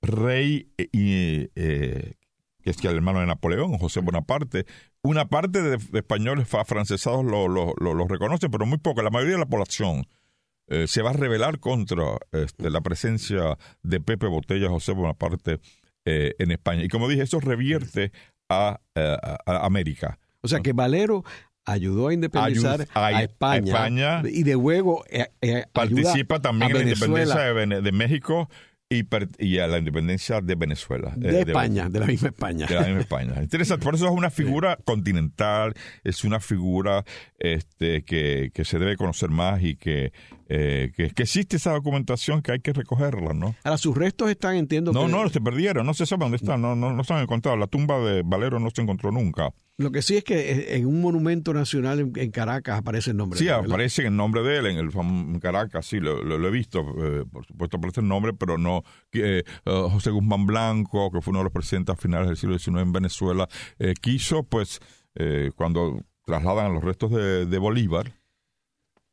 rey, 0.03 0.71
eh, 0.77 1.49
eh, 1.55 2.13
que 2.63 2.71
es 2.71 2.85
el 2.85 2.97
hermano 2.97 3.21
de 3.21 3.27
Napoleón, 3.27 3.79
José 3.79 4.01
Bonaparte. 4.01 4.67
Una 5.01 5.31
parte 5.31 5.63
de, 5.63 5.79
españoles 5.99 6.47
francesados 6.67 7.25
lo, 7.25 7.49
lo, 7.49 7.73
lo, 7.79 8.07
reconoce, 8.07 8.51
pero 8.51 8.67
muy 8.67 8.77
poco. 8.77 9.01
La 9.01 9.09
mayoría 9.09 9.37
de 9.37 9.41
la 9.41 9.49
población 9.49 10.07
se 10.87 11.01
va 11.01 11.11
a 11.11 11.15
rebelar 11.15 11.59
contra 11.59 12.19
este, 12.33 12.69
la 12.69 12.83
presencia 12.83 13.57
de 13.83 13.99
Pepe 13.99 14.27
Botella, 14.27 14.69
José 14.69 14.93
Bonaparte 14.93 15.59
en 16.05 16.51
España. 16.51 16.85
Y 16.85 16.89
como 16.89 17.09
dije, 17.09 17.23
eso 17.23 17.41
revierte 17.41 18.13
a 18.51 18.79
América. 19.47 20.20
O 20.43 20.49
sea 20.49 20.61
que 20.61 20.73
Valero 20.73 21.25
ayudó 21.65 22.09
a 22.09 22.15
independizar 22.15 22.87
a, 22.95 23.23
España, 23.23 24.23
y 24.25 24.43
de 24.43 24.55
luego 24.55 25.05
eh, 25.09 25.29
eh, 25.41 25.65
participa 25.73 26.41
también 26.41 26.71
en 26.71 26.77
la 26.77 26.83
independencia 26.83 27.41
de, 27.41 27.93
México 27.93 28.49
y, 28.93 29.59
a 29.59 29.69
la 29.69 29.79
independencia 29.79 30.41
de 30.41 30.57
Venezuela. 30.57 31.13
De, 31.17 31.31
eh, 31.31 31.45
España, 31.47 31.89
de, 31.89 32.01
la 32.01 32.07
misma 32.07 32.29
España. 32.29 32.67
De 32.67 32.75
la 32.75 32.83
misma 32.83 33.01
España. 33.01 33.35
Interesante. 33.41 33.85
Por 33.85 33.95
eso 33.95 34.07
es 34.07 34.11
una 34.11 34.31
figura 34.31 34.79
continental, 34.85 35.75
es 36.03 36.25
una 36.25 36.41
figura 36.41 37.05
este, 37.39 38.03
que, 38.03 38.51
que 38.53 38.65
se 38.65 38.81
debe 38.81 38.97
conocer 38.97 39.31
más 39.31 39.63
y 39.63 39.77
que 39.77 40.13
eh, 40.53 40.91
que, 40.97 41.05
existe 41.05 41.59
esa 41.59 41.71
documentación 41.71 42.43
que 42.43 42.51
hay 42.51 42.59
que 42.59 42.73
recogerla, 42.73 43.35
¿no? 43.35 43.55
Ahora, 43.63 43.79
sus 43.79 43.97
restos 43.97 44.31
están, 44.31 44.57
entiendo 44.57 44.93
No, 44.93 45.07
no, 45.07 45.29
se 45.29 45.41
perdieron, 45.41 45.87
no 45.87 45.95
se 45.95 46.07
sabe 46.07 46.25
dónde 46.25 46.39
están, 46.39 46.61
no, 46.61 46.75
no, 46.75 46.93
no 46.93 47.05
se 47.05 47.15
han 47.15 47.23
encontrado. 47.23 47.57
La 47.57 47.69
tumba 47.69 48.01
de 48.01 48.23
Valero 48.25 48.59
no 48.59 48.69
se 48.71 48.83
encontró 48.83 49.13
nunca. 49.13 49.53
Lo 49.77 49.93
que 49.93 50.03
sí 50.03 50.17
es 50.17 50.25
que 50.25 50.75
en 50.75 50.87
un 50.87 51.01
monumento 51.01 51.55
nacional 51.55 52.01
en, 52.17 52.31
Caracas 52.33 52.81
aparece 52.81 53.13
el 53.13 53.17
nombre 53.17 53.39
sí, 53.39 53.45
de 53.45 53.53
él. 53.53 53.61
Sí, 53.61 53.71
aparece 53.71 54.07
el 54.09 54.17
nombre 54.17 54.43
de 54.43 54.59
él 54.59 54.67
en 54.67 54.79
el 54.79 55.41
Caracas, 55.41 55.87
sí, 55.87 56.01
lo, 56.01 56.21
lo, 56.21 56.49
he 56.49 56.51
visto. 56.51 56.81
Eh, 56.81 57.25
por 57.31 57.47
supuesto 57.47 57.77
aparece 57.77 58.01
el 58.01 58.09
nombre, 58.09 58.33
pero 58.33 58.59
no. 58.59 58.80
Eh, 59.13 59.43
José 59.65 60.11
Guzmán 60.11 60.47
Blanco, 60.47 61.11
que 61.11 61.21
fue 61.21 61.33
uno 61.33 61.41
de 61.41 61.45
los 61.45 61.53
presidentes 61.53 61.95
a 61.95 61.97
finales 61.97 62.29
del 62.29 62.37
siglo 62.37 62.59
XIX 62.59 62.83
en 62.83 62.93
Venezuela, 62.93 63.49
quiso, 64.01 64.43
pues, 64.45 64.81
cuando 65.57 66.01
trasladan 66.25 66.75
los 66.75 66.85
restos 66.85 67.11
de, 67.11 67.47
de 67.47 67.59
Bolívar, 67.59 68.13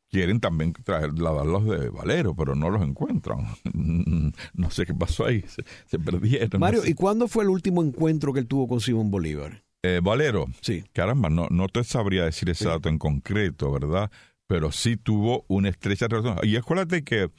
quieren 0.09 0.39
también 0.39 0.73
trasladarlos 0.73 1.65
de 1.65 1.89
Valero, 1.89 2.35
pero 2.35 2.55
no 2.55 2.69
los 2.69 2.81
encuentran. 2.81 3.45
no 4.53 4.71
sé 4.71 4.85
qué 4.85 4.93
pasó 4.93 5.25
ahí, 5.25 5.43
se, 5.85 5.99
perdieron. 5.99 6.59
Mario, 6.59 6.81
¿y 6.85 6.93
cuándo 6.93 7.27
fue 7.27 7.43
el 7.43 7.49
último 7.49 7.83
encuentro 7.83 8.33
que 8.33 8.39
él 8.39 8.47
tuvo 8.47 8.67
con 8.67 8.79
Simón 8.79 9.11
Bolívar? 9.11 9.63
Eh, 9.83 9.99
Valero. 10.03 10.47
Sí. 10.61 10.83
Caramba, 10.93 11.29
no, 11.29 11.47
no 11.49 11.67
te 11.67 11.83
sabría 11.83 12.25
decir 12.25 12.49
ese 12.49 12.67
dato 12.67 12.89
en 12.89 12.97
concreto, 12.97 13.71
¿verdad? 13.71 14.11
Pero 14.47 14.71
sí 14.71 14.97
tuvo 14.97 15.45
una 15.47 15.69
estrecha 15.69 16.07
relación. 16.07 16.39
Y 16.43 16.55
acuérdate 16.55 17.03
que 17.03 17.29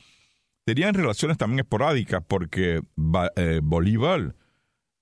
tenían 0.74 0.92
relaciones 0.92 1.38
también 1.38 1.61
esporádicas 1.61 2.22
porque 2.28 2.83
eh, 3.37 3.61
Bolívar 3.62 4.35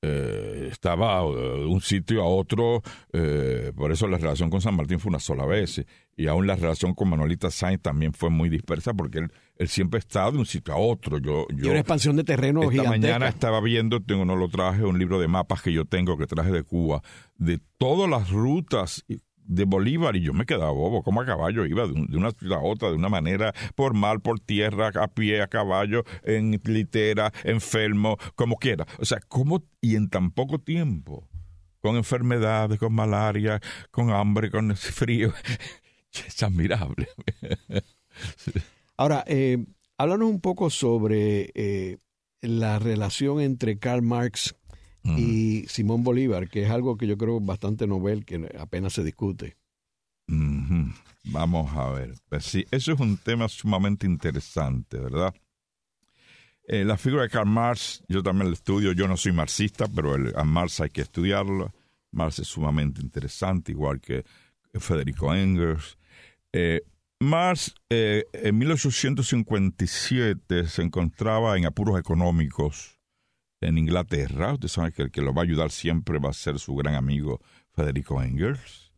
eh, 0.01 0.69
estaba 0.71 1.23
de 1.23 1.65
un 1.67 1.81
sitio 1.81 2.23
a 2.23 2.27
otro, 2.27 2.83
eh, 3.13 3.73
por 3.75 3.91
eso 3.91 4.07
la 4.07 4.17
relación 4.17 4.49
con 4.49 4.61
San 4.61 4.77
Martín 4.77 5.01
fue 5.01 5.09
una 5.11 5.19
sola 5.19 5.45
vez, 5.45 5.85
y 6.17 6.29
aún 6.29 6.47
la 6.47 6.55
relación 6.55 6.95
con 6.95 7.09
Manuelita 7.09 7.51
Sainz 7.51 7.83
también 7.83 8.13
fue 8.13 8.31
muy 8.31 8.49
dispersa 8.49 8.95
porque 8.95 9.19
él, 9.19 9.33
él 9.57 9.67
siempre 9.67 9.99
estaba 9.99 10.31
de 10.31 10.39
un 10.39 10.47
sitio 10.47 10.73
a 10.73 10.77
otro. 10.77 11.19
Yo, 11.19 11.49
yo 11.53 11.67
y 11.67 11.71
una 11.71 11.81
expansión 11.81 12.15
de 12.15 12.23
terreno 12.23 12.71
Esta 12.71 12.85
mañana 12.85 13.27
estaba 13.27 13.61
viendo, 13.61 14.01
tengo, 14.01 14.25
no 14.25 14.37
lo 14.37 14.49
traje, 14.49 14.85
un 14.85 15.01
libro 15.01 15.19
de 15.19 15.27
mapas 15.27 15.63
que 15.63 15.73
yo 15.73 15.85
tengo, 15.85 16.17
que 16.17 16.27
traje 16.27 16.53
de 16.53 16.63
Cuba, 16.63 17.03
de 17.39 17.59
todas 17.77 18.09
las 18.09 18.31
rutas 18.31 19.05
de 19.47 19.65
Bolívar 19.65 20.17
y 20.17 20.23
yo 20.23 20.33
me 20.33 20.47
quedaba 20.47 20.71
bobo, 20.71 21.03
como 21.03 21.21
a 21.21 21.27
caballo 21.27 21.67
iba 21.67 21.87
de, 21.87 21.93
una 22.17 22.31
ciudad 22.33 22.59
a 22.59 22.63
otra, 22.63 22.89
de 22.89 22.97
una 22.97 23.09
manera, 23.09 23.53
por 23.75 23.95
mar, 23.95 24.21
por 24.21 24.41
tierra, 24.41 24.91
a 24.95 25.09
pie, 25.09 25.43
a 25.43 25.49
caballo, 25.49 26.05
en 26.23 26.61
litera, 26.65 27.33
enfermo, 27.45 28.19
como 28.35 28.57
quiera. 28.57 28.87
O 28.99 29.05
sea, 29.05 29.21
¿cómo 29.29 29.65
y 29.81 29.97
en 29.97 30.09
tan 30.09 30.31
poco 30.31 30.59
tiempo? 30.59 31.29
Con 31.81 31.97
enfermedades, 31.97 32.79
con 32.79 32.93
malaria, 32.93 33.61
con 33.91 34.11
hambre, 34.11 34.51
con 34.51 34.75
frío. 34.77 35.33
es 36.27 36.43
admirable. 36.43 37.09
Ahora, 38.97 39.25
eh, 39.27 39.65
háblanos 39.99 40.31
un 40.31 40.41
poco 40.41 40.71
sobre 40.71 41.51
eh, 41.55 41.99
la 42.41 42.79
relación 42.79 43.41
entre 43.41 43.79
Karl 43.79 44.03
Marx 44.03 44.55
y 45.17 45.67
Simón 45.69 46.03
Bolívar, 46.03 46.49
que 46.49 46.65
es 46.65 46.71
algo 46.71 46.97
que 46.97 47.07
yo 47.07 47.17
creo 47.17 47.41
bastante 47.41 47.87
novel, 47.87 48.25
que 48.25 48.51
apenas 48.59 48.95
se 48.95 49.05
discute. 49.05 49.57
Vamos 51.25 51.77
a 51.77 51.91
ver. 51.91 52.15
Pues 52.29 52.45
sí, 52.45 52.65
eso 52.71 52.93
es 52.93 53.01
un 53.01 53.17
tema 53.17 53.49
sumamente 53.49 54.07
interesante, 54.07 54.99
¿verdad? 54.99 55.35
Eh, 56.69 56.85
la 56.85 56.97
figura 56.97 57.23
de 57.23 57.29
Karl 57.29 57.49
Marx, 57.49 58.03
yo 58.09 58.23
también 58.23 58.49
la 58.49 58.55
estudio, 58.55 58.93
yo 58.93 59.07
no 59.07 59.17
soy 59.17 59.33
marxista, 59.33 59.87
pero 59.87 60.17
el, 60.17 60.35
a 60.37 60.45
Marx 60.45 60.81
hay 60.81 60.91
que 60.91 61.03
estudiarlo. 61.03 61.73
Marx 62.11 62.41
es 62.41 62.49
sumamente 62.49 63.01
interesante, 63.01 63.73
igual 63.73 64.01
que 64.01 64.25
Federico 64.75 65.35
Engels. 65.35 65.97
Eh, 66.53 66.83
Marx 67.21 67.75
eh, 67.89 68.25
en 68.33 68.59
1857 68.59 70.67
se 70.67 70.83
encontraba 70.83 71.57
en 71.57 71.67
apuros 71.67 71.99
económicos 71.99 72.96
en 73.61 73.79
Inglaterra. 73.79 74.55
Usted 74.55 74.69
sabe 74.69 74.93
que 74.93 75.03
el 75.03 75.11
que 75.11 75.23
lo 75.23 75.35
va 75.35 75.43
a 75.43 75.45
ayudar 75.45 75.71
siempre 75.71 76.19
va 76.19 76.31
a 76.31 76.35
ser 76.35 76.59
su 76.59 76.75
gran 76.75 76.95
amigo 76.95 77.41
Federico 77.73 78.23
Engels. 78.23 78.93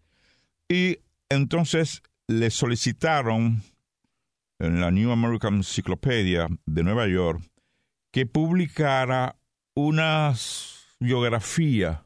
Y 0.68 0.98
entonces 1.28 2.02
le 2.26 2.50
solicitaron 2.50 3.62
en 4.58 4.80
la 4.80 4.90
New 4.90 5.10
American 5.10 5.56
Encyclopedia 5.56 6.48
de 6.66 6.82
Nueva 6.82 7.06
York 7.06 7.42
que 8.10 8.26
publicara 8.26 9.36
una 9.74 10.34
biografía 10.98 12.04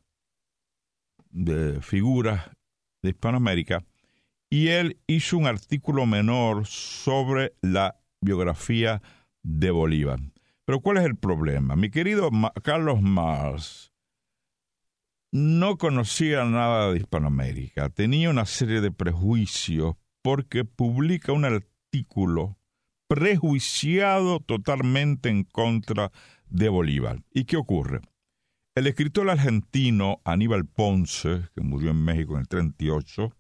de 1.31 1.81
figuras 1.81 2.51
de 3.03 3.11
Hispanoamérica 3.11 3.85
y 4.51 4.69
él 4.69 5.01
hizo 5.07 5.39
un 5.39 5.47
artículo 5.47 6.05
menor 6.05 6.67
sobre 6.67 7.55
la 7.63 7.97
biografía 8.21 9.01
de 9.43 9.71
Bolívar. 9.71 10.21
Pero 10.65 10.81
¿cuál 10.81 10.99
es 10.99 11.05
el 11.05 11.17
problema? 11.17 11.77
Mi 11.77 11.91
querido 11.91 12.31
Carlos 12.63 13.03
Marx 13.03 13.93
no 15.33 15.79
conocía 15.79 16.45
nada 16.45 16.93
de 16.93 16.99
Hispanoamérica, 16.99 17.89
tenía 17.89 18.31
una 18.31 18.45
serie 18.45 18.81
de 18.81 18.93
prejuicios 18.93 19.97
porque 20.23 20.65
publica 20.65 21.33
un 21.33 21.45
artículo 21.45 22.59
prejuiciado 23.09 24.41
totalmente 24.41 25.29
en 25.29 25.45
contra 25.45 26.13
de 26.47 26.69
Bolívar. 26.69 27.23
¿Y 27.33 27.45
qué 27.45 27.57
ocurre? 27.57 28.01
El 28.75 28.87
escritor 28.87 29.29
argentino 29.29 30.21
Aníbal 30.25 30.67
Ponce, 30.67 31.49
que 31.55 31.61
murió 31.61 31.91
en 31.91 32.05
México 32.05 32.35
en 32.35 32.41
el 32.41 32.49
38, 32.49 33.35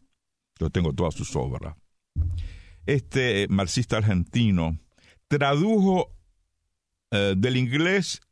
yo 0.59 0.71
tengo 0.71 0.93
todas 0.93 1.15
sus 1.15 1.35
obras. 1.37 1.77
Este 2.85 3.47
marxista 3.49 3.97
argentino 3.97 4.79
tradujo 5.29 6.11
eh, 7.13 7.35
del 7.37 7.59
inglés 7.59 8.23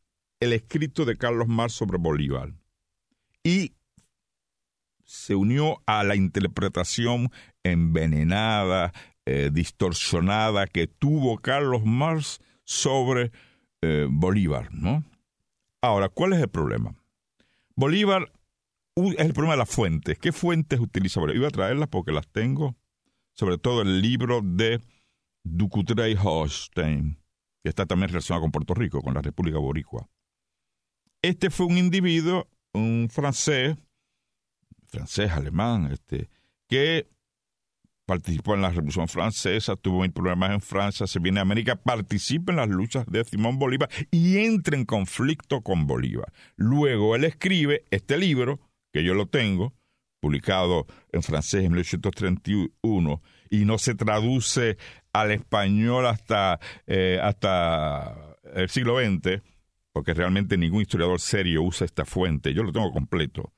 el 0.41 0.55
escrito 0.55 1.05
de 1.05 1.18
Carlos 1.18 1.49
Marx 1.49 1.74
sobre 1.74 1.99
Bolívar 1.99 2.55
y 3.45 3.74
se 5.05 5.35
unió 5.35 5.83
a 5.85 6.03
la 6.03 6.16
interpretación 6.16 7.31
envenenada, 7.62 8.93
eh, 9.26 9.51
distorsionada 9.53 10.66
que 10.66 10.87
tuvo 10.87 11.39
Carlos 11.39 11.85
Marx 11.85 12.41
sobre 12.64 13.33
eh, 13.83 14.07
Bolívar. 14.11 14.70
Ahora, 15.83 16.09
¿cuál 16.09 16.33
es 16.33 16.41
el 16.41 16.49
problema? 16.49 16.95
Bolívar 17.76 18.33
es 18.97 19.18
el 19.18 19.35
problema 19.35 19.55
de 19.55 19.59
las 19.59 19.68
fuentes. 19.70 20.18
¿Qué 20.18 20.33
fuentes 20.33 20.81
utiliza 20.81 21.20
Bolívar? 21.20 21.37
Iba 21.37 21.49
a 21.49 21.51
traerlas 21.51 21.89
porque 21.89 22.12
las 22.12 22.28
tengo, 22.28 22.76
sobre 23.35 23.59
todo 23.59 23.83
el 23.83 24.01
libro 24.01 24.41
de 24.43 24.81
Ducutrey 25.45 26.16
Holstein, 26.18 27.20
que 27.62 27.68
está 27.68 27.86
también 27.86 28.08
relacionado 28.08 28.42
con 28.42 28.52
Puerto 28.52 28.74
Rico, 28.74 29.02
con 29.02 29.14
la 29.14 29.22
República 29.22 29.58
Boricua. 29.58 30.08
Este 31.22 31.50
fue 31.50 31.66
un 31.66 31.76
individuo, 31.76 32.48
un 32.72 33.08
francés, 33.11 33.76
francés, 34.86 35.30
alemán, 35.32 35.90
este, 35.92 36.30
que 36.68 37.08
participó 38.11 38.54
en 38.54 38.62
la 38.62 38.70
Revolución 38.70 39.06
Francesa, 39.06 39.76
tuvo 39.76 40.02
problemas 40.11 40.50
en 40.50 40.61
Francia, 40.61 41.06
se 41.06 41.20
viene 41.20 41.38
a 41.38 41.42
América, 41.42 41.76
participa 41.76 42.50
en 42.50 42.56
las 42.56 42.68
luchas 42.68 43.06
de 43.06 43.22
Simón 43.22 43.58
Bolívar 43.58 43.88
y 44.11 44.38
entra 44.38 44.76
en 44.76 44.84
conflicto 44.84 45.62
con 45.62 45.86
Bolívar. 45.86 46.32
Luego 46.56 47.14
él 47.14 47.24
escribe 47.24 47.84
este 47.90 48.18
libro, 48.18 48.58
que 48.92 49.04
yo 49.04 49.14
lo 49.14 49.26
tengo, 49.26 49.74
publicado 50.20 50.86
en 51.12 51.22
francés 51.22 51.64
en 51.64 51.70
1831, 51.70 53.22
y 53.51 53.64
no 53.64 53.78
se 53.78 53.94
traduce 53.94 54.78
al 55.12 55.32
español 55.32 56.07
hasta, 56.07 56.61
eh, 56.86 57.18
hasta 57.20 58.36
el 58.55 58.70
siglo 58.70 58.98
XX, 58.98 59.42
porque 59.92 60.14
realmente 60.14 60.57
ningún 60.57 60.82
historiador 60.82 61.20
serio 61.20 61.62
usa 61.62 61.84
esta 61.84 62.05
fuente, 62.05 62.55
yo 62.55 62.62
lo 62.62 62.72
tengo 62.72 62.92
completo. 62.92 63.53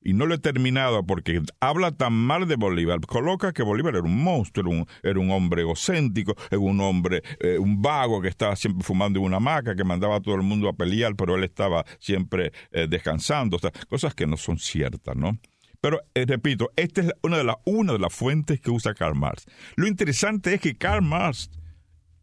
Y 0.00 0.12
no 0.12 0.24
lo 0.26 0.34
he 0.34 0.38
terminado 0.38 1.04
porque 1.04 1.42
habla 1.58 1.90
tan 1.90 2.12
mal 2.12 2.46
de 2.46 2.54
Bolívar, 2.54 3.00
coloca 3.00 3.52
que 3.52 3.64
Bolívar 3.64 3.96
era 3.96 4.04
un 4.04 4.22
monstruo, 4.22 4.86
era 5.02 5.18
un, 5.18 5.30
hombre 5.32 5.62
egocéntrico, 5.62 6.36
era 6.48 6.60
un 6.60 6.80
hombre, 6.80 7.22
eh, 7.40 7.58
un 7.58 7.82
vago 7.82 8.22
que 8.22 8.28
estaba 8.28 8.54
siempre 8.54 8.84
fumando 8.84 9.18
en 9.18 9.24
una 9.24 9.38
hamaca, 9.38 9.74
que 9.74 9.82
mandaba 9.82 10.16
a 10.16 10.20
todo 10.20 10.36
el 10.36 10.42
mundo 10.42 10.68
a 10.68 10.74
pelear, 10.74 11.16
pero 11.16 11.34
él 11.34 11.42
estaba 11.42 11.84
siempre 11.98 12.52
eh, 12.70 12.86
descansando, 12.88 13.58
cosas 13.88 14.14
que 14.14 14.28
no 14.28 14.36
son 14.36 14.58
ciertas, 14.58 15.16
¿no? 15.16 15.38
Pero 15.80 16.00
eh, 16.14 16.24
repito, 16.26 16.70
esta 16.76 17.02
es 17.02 17.12
una 17.22 17.38
de, 17.38 17.44
las 17.44 17.56
una 17.64 17.92
de 17.92 17.98
las 17.98 18.12
fuentes 18.12 18.60
que 18.60 18.70
usa 18.70 18.94
Karl 18.94 19.14
Marx. 19.14 19.46
Lo 19.76 19.86
interesante 19.86 20.54
es 20.54 20.60
que 20.60 20.76
Karl 20.76 21.02
Marx 21.02 21.50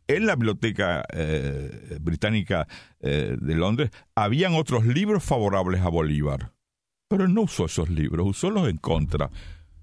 en 0.08 0.26
la 0.26 0.36
biblioteca 0.36 1.06
británica 2.02 2.68
de 3.00 3.56
Londres 3.56 3.90
habían 4.16 4.54
otros 4.54 4.86
libros 4.86 5.24
favorables 5.24 5.80
a 5.80 5.88
Bolívar 5.88 6.52
pero 7.14 7.28
no 7.28 7.42
usó 7.42 7.66
esos 7.66 7.90
libros, 7.92 8.28
usó 8.28 8.50
los 8.50 8.68
en 8.68 8.78
contra. 8.78 9.30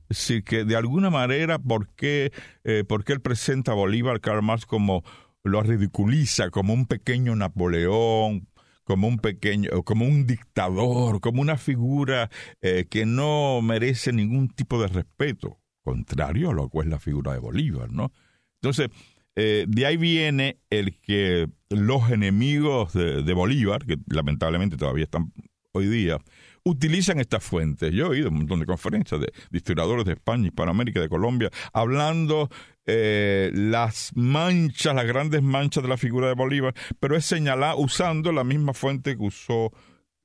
Decir, 0.08 0.42
que 0.42 0.64
de 0.64 0.74
alguna 0.74 1.10
manera, 1.10 1.60
¿por 1.60 1.86
qué, 1.94 2.32
eh, 2.64 2.82
él 3.06 3.20
presenta 3.20 3.70
a 3.70 3.76
Bolívar, 3.76 4.20
Karl 4.20 4.42
Marx, 4.42 4.66
como 4.66 5.04
lo 5.44 5.62
ridiculiza, 5.62 6.50
como 6.50 6.74
un 6.74 6.86
pequeño 6.86 7.36
Napoleón, 7.36 8.48
como 8.90 9.06
un 9.06 9.20
pequeño, 9.20 9.70
como 9.84 10.04
un 10.04 10.26
dictador, 10.26 11.20
como 11.20 11.40
una 11.42 11.56
figura 11.56 12.28
eh, 12.60 12.86
que 12.90 13.06
no 13.06 13.62
merece 13.62 14.12
ningún 14.12 14.48
tipo 14.48 14.82
de 14.82 14.88
respeto, 14.88 15.60
contrario 15.84 16.50
a 16.50 16.54
lo 16.54 16.68
que 16.68 16.80
es 16.80 16.86
la 16.86 16.98
figura 16.98 17.32
de 17.32 17.38
Bolívar, 17.38 17.92
¿no? 17.92 18.10
Entonces, 18.60 18.88
eh, 19.36 19.64
de 19.68 19.86
ahí 19.86 19.96
viene 19.96 20.58
el 20.70 20.98
que 20.98 21.48
los 21.68 22.10
enemigos 22.10 22.92
de, 22.92 23.22
de 23.22 23.32
Bolívar, 23.32 23.86
que 23.86 23.96
lamentablemente 24.08 24.76
todavía 24.76 25.04
están 25.04 25.32
hoy 25.70 25.86
día, 25.86 26.18
utilizan 26.64 27.20
estas 27.20 27.42
fuentes. 27.42 27.92
Yo 27.92 28.06
he 28.06 28.08
oído 28.08 28.28
un 28.28 28.38
montón 28.38 28.60
de 28.60 28.66
conferencias 28.66 29.20
de, 29.20 29.32
historiadores 29.52 30.04
de 30.04 30.12
España, 30.12 30.46
Hispanoamérica, 30.46 31.00
de 31.00 31.08
Colombia, 31.08 31.50
hablando 31.72 32.48
eh, 32.86 33.50
las 33.54 34.12
manchas, 34.14 34.94
las 34.94 35.06
grandes 35.06 35.42
manchas 35.42 35.82
de 35.82 35.88
la 35.88 35.96
figura 35.96 36.28
de 36.28 36.34
Bolívar, 36.34 36.74
pero 36.98 37.16
es 37.16 37.24
señalar 37.24 37.74
usando 37.78 38.32
la 38.32 38.44
misma 38.44 38.74
fuente 38.74 39.16
que 39.16 39.22
usó 39.22 39.72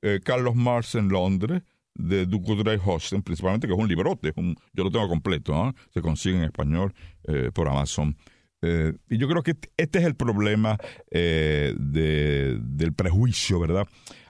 eh, 0.02 0.20
Carlos 0.22 0.54
Marx 0.54 0.94
en 0.94 1.08
Londres 1.08 1.62
de 1.94 2.26
Ducudray 2.26 2.78
Hosten, 2.84 3.22
principalmente, 3.22 3.66
que 3.66 3.72
es 3.72 3.78
un 3.78 3.88
librote, 3.88 4.34
yo 4.74 4.84
lo 4.84 4.90
tengo 4.90 5.08
completo, 5.08 5.54
¿ah? 5.54 5.74
se 5.94 6.02
consigue 6.02 6.36
en 6.36 6.44
español 6.44 6.92
eh, 7.24 7.50
por 7.54 7.68
Amazon. 7.68 8.14
y 9.08 9.16
yo 9.16 9.28
creo 9.28 9.42
que 9.42 9.54
este 9.76 10.00
es 10.00 10.04
el 10.04 10.14
problema 10.14 10.76
del 11.10 12.92
prejuicio, 12.94 13.60
¿verdad? 13.60 13.86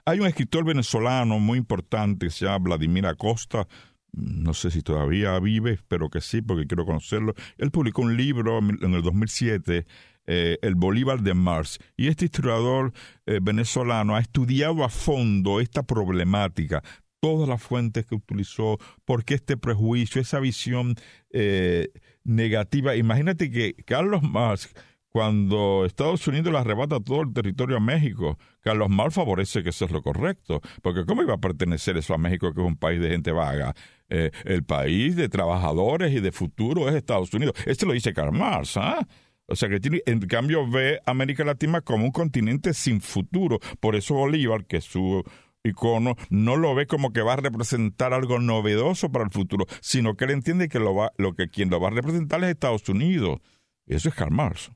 Hay 0.07 0.21
un 0.21 0.25
escritor 0.25 0.63
venezolano 0.63 1.37
muy 1.37 1.57
importante 1.57 2.29
se 2.29 2.45
llama 2.45 2.59
Vladimir 2.59 3.05
Acosta, 3.07 3.67
no 4.13 4.53
sé 4.53 4.71
si 4.71 4.81
todavía 4.81 5.37
vive, 5.37 5.73
espero 5.73 6.09
que 6.09 6.21
sí, 6.21 6.41
porque 6.41 6.65
quiero 6.65 6.85
conocerlo. 6.85 7.33
Él 7.57 7.71
publicó 7.71 8.03
un 8.03 8.15
libro 8.15 8.59
en 8.59 8.93
el 8.93 9.01
2007, 9.01 9.85
eh, 10.27 10.59
El 10.61 10.75
Bolívar 10.75 11.23
de 11.23 11.33
Mars, 11.33 11.79
y 11.97 12.07
este 12.07 12.23
historiador 12.23 12.93
eh, 13.25 13.39
venezolano 13.41 14.15
ha 14.15 14.21
estudiado 14.21 14.85
a 14.85 14.89
fondo 14.89 15.59
esta 15.59 15.83
problemática, 15.83 16.81
todas 17.19 17.49
las 17.49 17.61
fuentes 17.61 18.05
que 18.05 18.15
utilizó, 18.15 18.77
por 19.03 19.25
qué 19.25 19.33
este 19.33 19.57
prejuicio, 19.57 20.21
esa 20.21 20.39
visión 20.39 20.95
eh, 21.31 21.89
negativa. 22.23 22.95
Imagínate 22.95 23.51
que 23.51 23.73
Carlos 23.85 24.23
Marx 24.23 24.73
cuando 25.09 25.85
Estados 25.85 26.27
Unidos 26.27 26.51
le 26.51 26.59
arrebata 26.59 26.99
todo 26.99 27.21
el 27.21 27.33
territorio 27.33 27.77
a 27.77 27.79
México, 27.79 28.37
Carlos 28.61 28.89
Mar 28.89 29.11
favorece 29.11 29.63
que 29.63 29.69
eso 29.69 29.85
es 29.85 29.91
lo 29.91 30.01
correcto, 30.01 30.61
porque 30.81 31.05
¿cómo 31.05 31.23
iba 31.23 31.33
a 31.33 31.39
pertenecer 31.39 31.97
eso 31.97 32.13
a 32.13 32.17
México, 32.17 32.53
que 32.53 32.61
es 32.61 32.67
un 32.67 32.77
país 32.77 32.99
de 32.99 33.09
gente 33.09 33.31
vaga? 33.31 33.73
Eh, 34.09 34.31
el 34.45 34.63
país 34.63 35.15
de 35.15 35.29
trabajadores 35.29 36.13
y 36.13 36.19
de 36.19 36.31
futuro 36.31 36.87
es 36.87 36.95
Estados 36.95 37.33
Unidos. 37.33 37.55
Este 37.65 37.85
lo 37.85 37.93
dice 37.93 38.13
Karl 38.13 38.31
Marx, 38.31 38.77
¿ah? 38.77 39.05
O 39.47 39.55
sea 39.55 39.69
que 39.69 39.79
tiene, 39.79 40.01
en 40.05 40.19
cambio 40.19 40.69
ve 40.69 40.99
América 41.05 41.45
Latina 41.45 41.81
como 41.81 42.05
un 42.05 42.11
continente 42.11 42.73
sin 42.73 42.99
futuro. 42.99 43.59
Por 43.79 43.95
eso 43.95 44.13
Bolívar, 44.13 44.65
que 44.65 44.77
es 44.77 44.83
su 44.85 45.23
icono, 45.63 46.15
no 46.29 46.57
lo 46.57 46.75
ve 46.75 46.85
como 46.85 47.13
que 47.13 47.21
va 47.21 47.33
a 47.33 47.37
representar 47.37 48.13
algo 48.13 48.39
novedoso 48.39 49.11
para 49.11 49.25
el 49.25 49.31
futuro, 49.31 49.65
sino 49.81 50.15
que 50.15 50.25
él 50.25 50.31
entiende 50.31 50.69
que 50.69 50.79
lo, 50.79 50.93
va, 50.93 51.13
lo 51.17 51.33
que 51.33 51.49
quien 51.49 51.69
lo 51.69 51.79
va 51.79 51.87
a 51.87 51.91
representar 51.91 52.43
es 52.43 52.51
Estados 52.51 52.87
Unidos. 52.89 53.39
Eso 53.87 54.09
es 54.09 54.15
Karl 54.15 54.31
Marx 54.31 54.71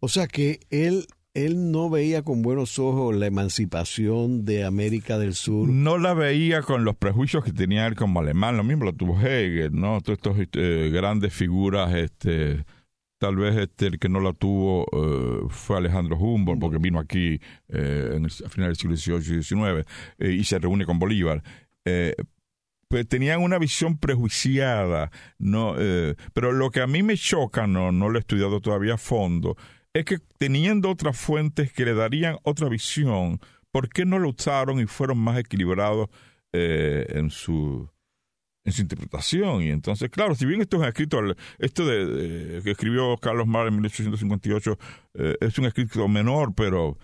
o 0.00 0.08
sea 0.08 0.26
que 0.26 0.60
él 0.70 1.06
él 1.34 1.70
no 1.70 1.88
veía 1.88 2.22
con 2.22 2.42
buenos 2.42 2.78
ojos 2.78 3.14
la 3.16 3.26
emancipación 3.26 4.44
de 4.44 4.64
América 4.64 5.16
del 5.18 5.32
Sur. 5.32 5.66
No 5.66 5.96
la 5.96 6.12
veía 6.12 6.60
con 6.60 6.84
los 6.84 6.94
prejuicios 6.94 7.42
que 7.42 7.52
tenía 7.54 7.86
él 7.86 7.94
como 7.94 8.20
alemán. 8.20 8.58
Lo 8.58 8.64
mismo 8.64 8.84
lo 8.84 8.92
tuvo 8.92 9.18
Hegel, 9.18 9.72
¿no? 9.72 10.02
Todas 10.02 10.18
estas 10.18 10.38
este, 10.38 10.90
grandes 10.90 11.32
figuras, 11.32 11.94
este, 11.94 12.66
tal 13.16 13.36
vez 13.36 13.56
este, 13.56 13.86
el 13.86 13.98
que 13.98 14.10
no 14.10 14.20
la 14.20 14.34
tuvo 14.34 14.84
eh, 14.92 15.46
fue 15.48 15.78
Alejandro 15.78 16.18
Humboldt, 16.18 16.60
porque 16.60 16.76
vino 16.76 16.98
aquí 16.98 17.40
eh, 17.68 18.10
en 18.12 18.26
a 18.26 18.48
finales 18.50 18.78
del 18.78 18.96
siglo 18.98 19.18
XVIII 19.18 19.38
y 19.38 19.42
XIX 19.42 19.86
eh, 20.18 20.32
y 20.32 20.44
se 20.44 20.58
reúne 20.58 20.84
con 20.84 20.98
Bolívar. 20.98 21.42
eh, 21.86 22.14
tenían 23.08 23.40
una 23.40 23.58
visión 23.58 23.98
prejuiciada, 23.98 25.10
no, 25.38 25.74
eh, 25.78 26.14
pero 26.32 26.52
lo 26.52 26.70
que 26.70 26.80
a 26.80 26.86
mí 26.86 27.02
me 27.02 27.16
choca, 27.16 27.66
no, 27.66 27.92
no 27.92 28.08
lo 28.08 28.18
he 28.18 28.20
estudiado 28.20 28.60
todavía 28.60 28.94
a 28.94 28.98
fondo, 28.98 29.56
es 29.94 30.04
que 30.04 30.18
teniendo 30.38 30.90
otras 30.90 31.18
fuentes 31.18 31.72
que 31.72 31.84
le 31.84 31.94
darían 31.94 32.38
otra 32.42 32.68
visión, 32.68 33.40
¿por 33.70 33.88
qué 33.88 34.04
no 34.04 34.18
lo 34.18 34.30
usaron 34.30 34.80
y 34.80 34.86
fueron 34.86 35.18
más 35.18 35.38
equilibrados 35.38 36.08
eh, 36.52 37.06
en 37.10 37.30
su 37.30 37.88
en 38.64 38.72
su 38.72 38.82
interpretación. 38.82 39.62
Y 39.62 39.70
entonces, 39.70 40.10
claro, 40.10 40.34
si 40.34 40.46
bien 40.46 40.60
esto 40.60 40.82
es 40.82 40.88
escrito, 40.88 41.20
esto 41.58 41.86
de, 41.86 42.60
que 42.62 42.70
escribió 42.70 43.16
Carlos 43.18 43.46
Mar 43.46 43.66
en 43.66 43.74
1858 43.74 44.78
eh, 45.14 45.36
es 45.40 45.58
un 45.58 45.66
escrito 45.66 46.06
menor, 46.08 46.54
pero, 46.54 46.98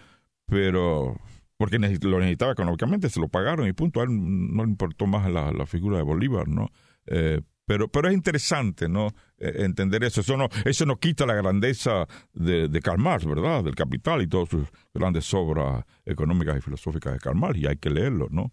pero 0.47 1.21
porque 1.59 1.79
lo 1.79 2.21
necesitaba 2.21 2.53
económicamente, 2.53 3.11
se 3.11 3.21
lo 3.21 3.29
pagaron 3.29 3.67
y 3.67 3.73
punto. 3.73 4.01
A 4.01 4.05
él 4.05 4.11
no 4.13 4.65
le 4.65 4.71
importó 4.71 5.07
más 5.07 5.29
la, 5.31 5.51
la 5.53 5.67
figura 5.67 5.97
de 5.97 6.05
Bolívar, 6.05 6.47
¿no? 6.47 6.71
Eh, 7.07 7.43
pero, 7.67 7.89
pero 7.89 8.09
es 8.09 8.15
interesante, 8.15 8.89
¿no? 8.89 9.09
Eh, 9.39 9.65
entender 9.65 10.05
eso. 10.05 10.21
Eso 10.21 10.37
no, 10.37 10.49
eso 10.65 10.87
no 10.87 11.01
quita 11.01 11.27
la 11.27 11.35
grandeza 11.35 12.07
de, 12.33 12.69
de 12.69 12.81
Karl 12.81 13.01
Marx, 13.01 13.27
¿verdad? 13.27 13.65
Del 13.65 13.75
capital 13.75 14.23
y 14.23 14.29
todas 14.29 14.49
sus 14.49 14.69
grandes 14.95 15.35
obras 15.35 15.85
económicas 16.07 16.57
y 16.57 16.61
filosóficas 16.61 17.15
de 17.15 17.19
Karl 17.19 17.57
y 17.57 17.67
hay 17.67 17.77
que 17.77 17.91
leerlo, 17.91 18.29
¿no? 18.31 18.53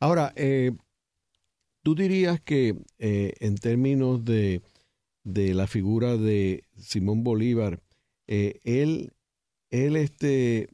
Ahora, 0.00 0.32
eh, 0.34 0.72
tú 1.82 1.94
dirías 1.94 2.40
que 2.40 2.74
en 2.98 3.56
términos 3.56 4.24
de, 4.24 4.62
de, 5.24 5.52
la 5.52 5.66
figura 5.66 6.16
de 6.16 6.64
Simón 6.78 7.22
Bolívar, 7.22 7.82
él, 8.26 9.12
él 9.70 9.96
este, 9.96 10.70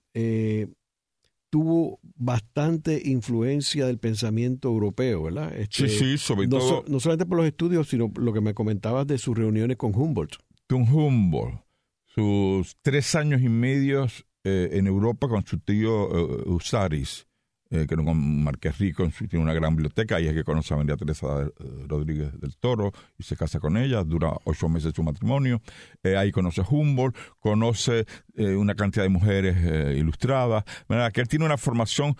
tuvo 1.51 2.01
bastante 2.17 3.01
influencia 3.05 3.87
del 3.87 3.99
pensamiento 3.99 4.69
europeo, 4.69 5.25
¿verdad? 5.25 5.57
Este, 5.57 5.89
sí, 5.89 5.99
sí, 5.99 6.19
sobre 6.19 6.47
no, 6.47 6.59
todo. 6.59 6.85
no 6.89 7.01
solamente 7.01 7.27
por 7.27 7.39
los 7.39 7.47
estudios, 7.47 7.89
sino 7.89 8.13
lo 8.17 8.33
que 8.33 8.41
me 8.41 8.55
comentabas 8.55 9.07
de 9.07 9.19
sus 9.19 9.37
reuniones 9.37 9.77
con 9.77 9.95
Humboldt. 9.95 10.37
Con 10.69 10.83
Humboldt, 10.83 11.61
sus 12.07 12.77
tres 12.83 13.15
años 13.15 13.43
y 13.43 13.49
medio 13.49 14.07
en 14.45 14.87
Europa 14.87 15.29
con 15.29 15.45
su 15.45 15.59
tío 15.59 16.09
Usaris 16.47 17.28
eh, 17.71 17.87
que 17.87 17.95
era 17.95 18.03
un 18.03 18.45
marqués 18.45 18.79
rico, 18.79 19.07
tiene 19.29 19.43
una 19.43 19.53
gran 19.53 19.77
biblioteca, 19.77 20.19
y 20.21 20.27
es 20.27 20.33
que 20.33 20.43
conoce 20.43 20.73
a 20.73 20.79
María 20.79 20.97
Teresa 20.97 21.27
eh, 21.43 21.85
Rodríguez 21.87 22.33
del 22.41 22.57
Toro 22.57 22.93
y 23.19 23.25
se 23.25 23.37
casa 23.37 23.61
con 23.61 23.77
ella, 23.77 24.03
dura 24.05 24.33
ocho 24.45 24.71
meses 24.71 24.95
su 24.97 25.03
matrimonio, 25.03 25.61
eh, 26.03 26.17
ahí 26.17 26.33
conoce 26.33 26.63
Humboldt, 26.63 27.15
conoce 27.39 28.07
una 28.37 28.75
cantidad 28.75 29.05
de 29.05 29.09
mujeres 29.09 29.97
ilustradas, 29.97 30.65
que 31.13 31.21
él 31.21 31.29
tiene 31.29 31.45
una 31.45 31.57
formación 31.57 32.15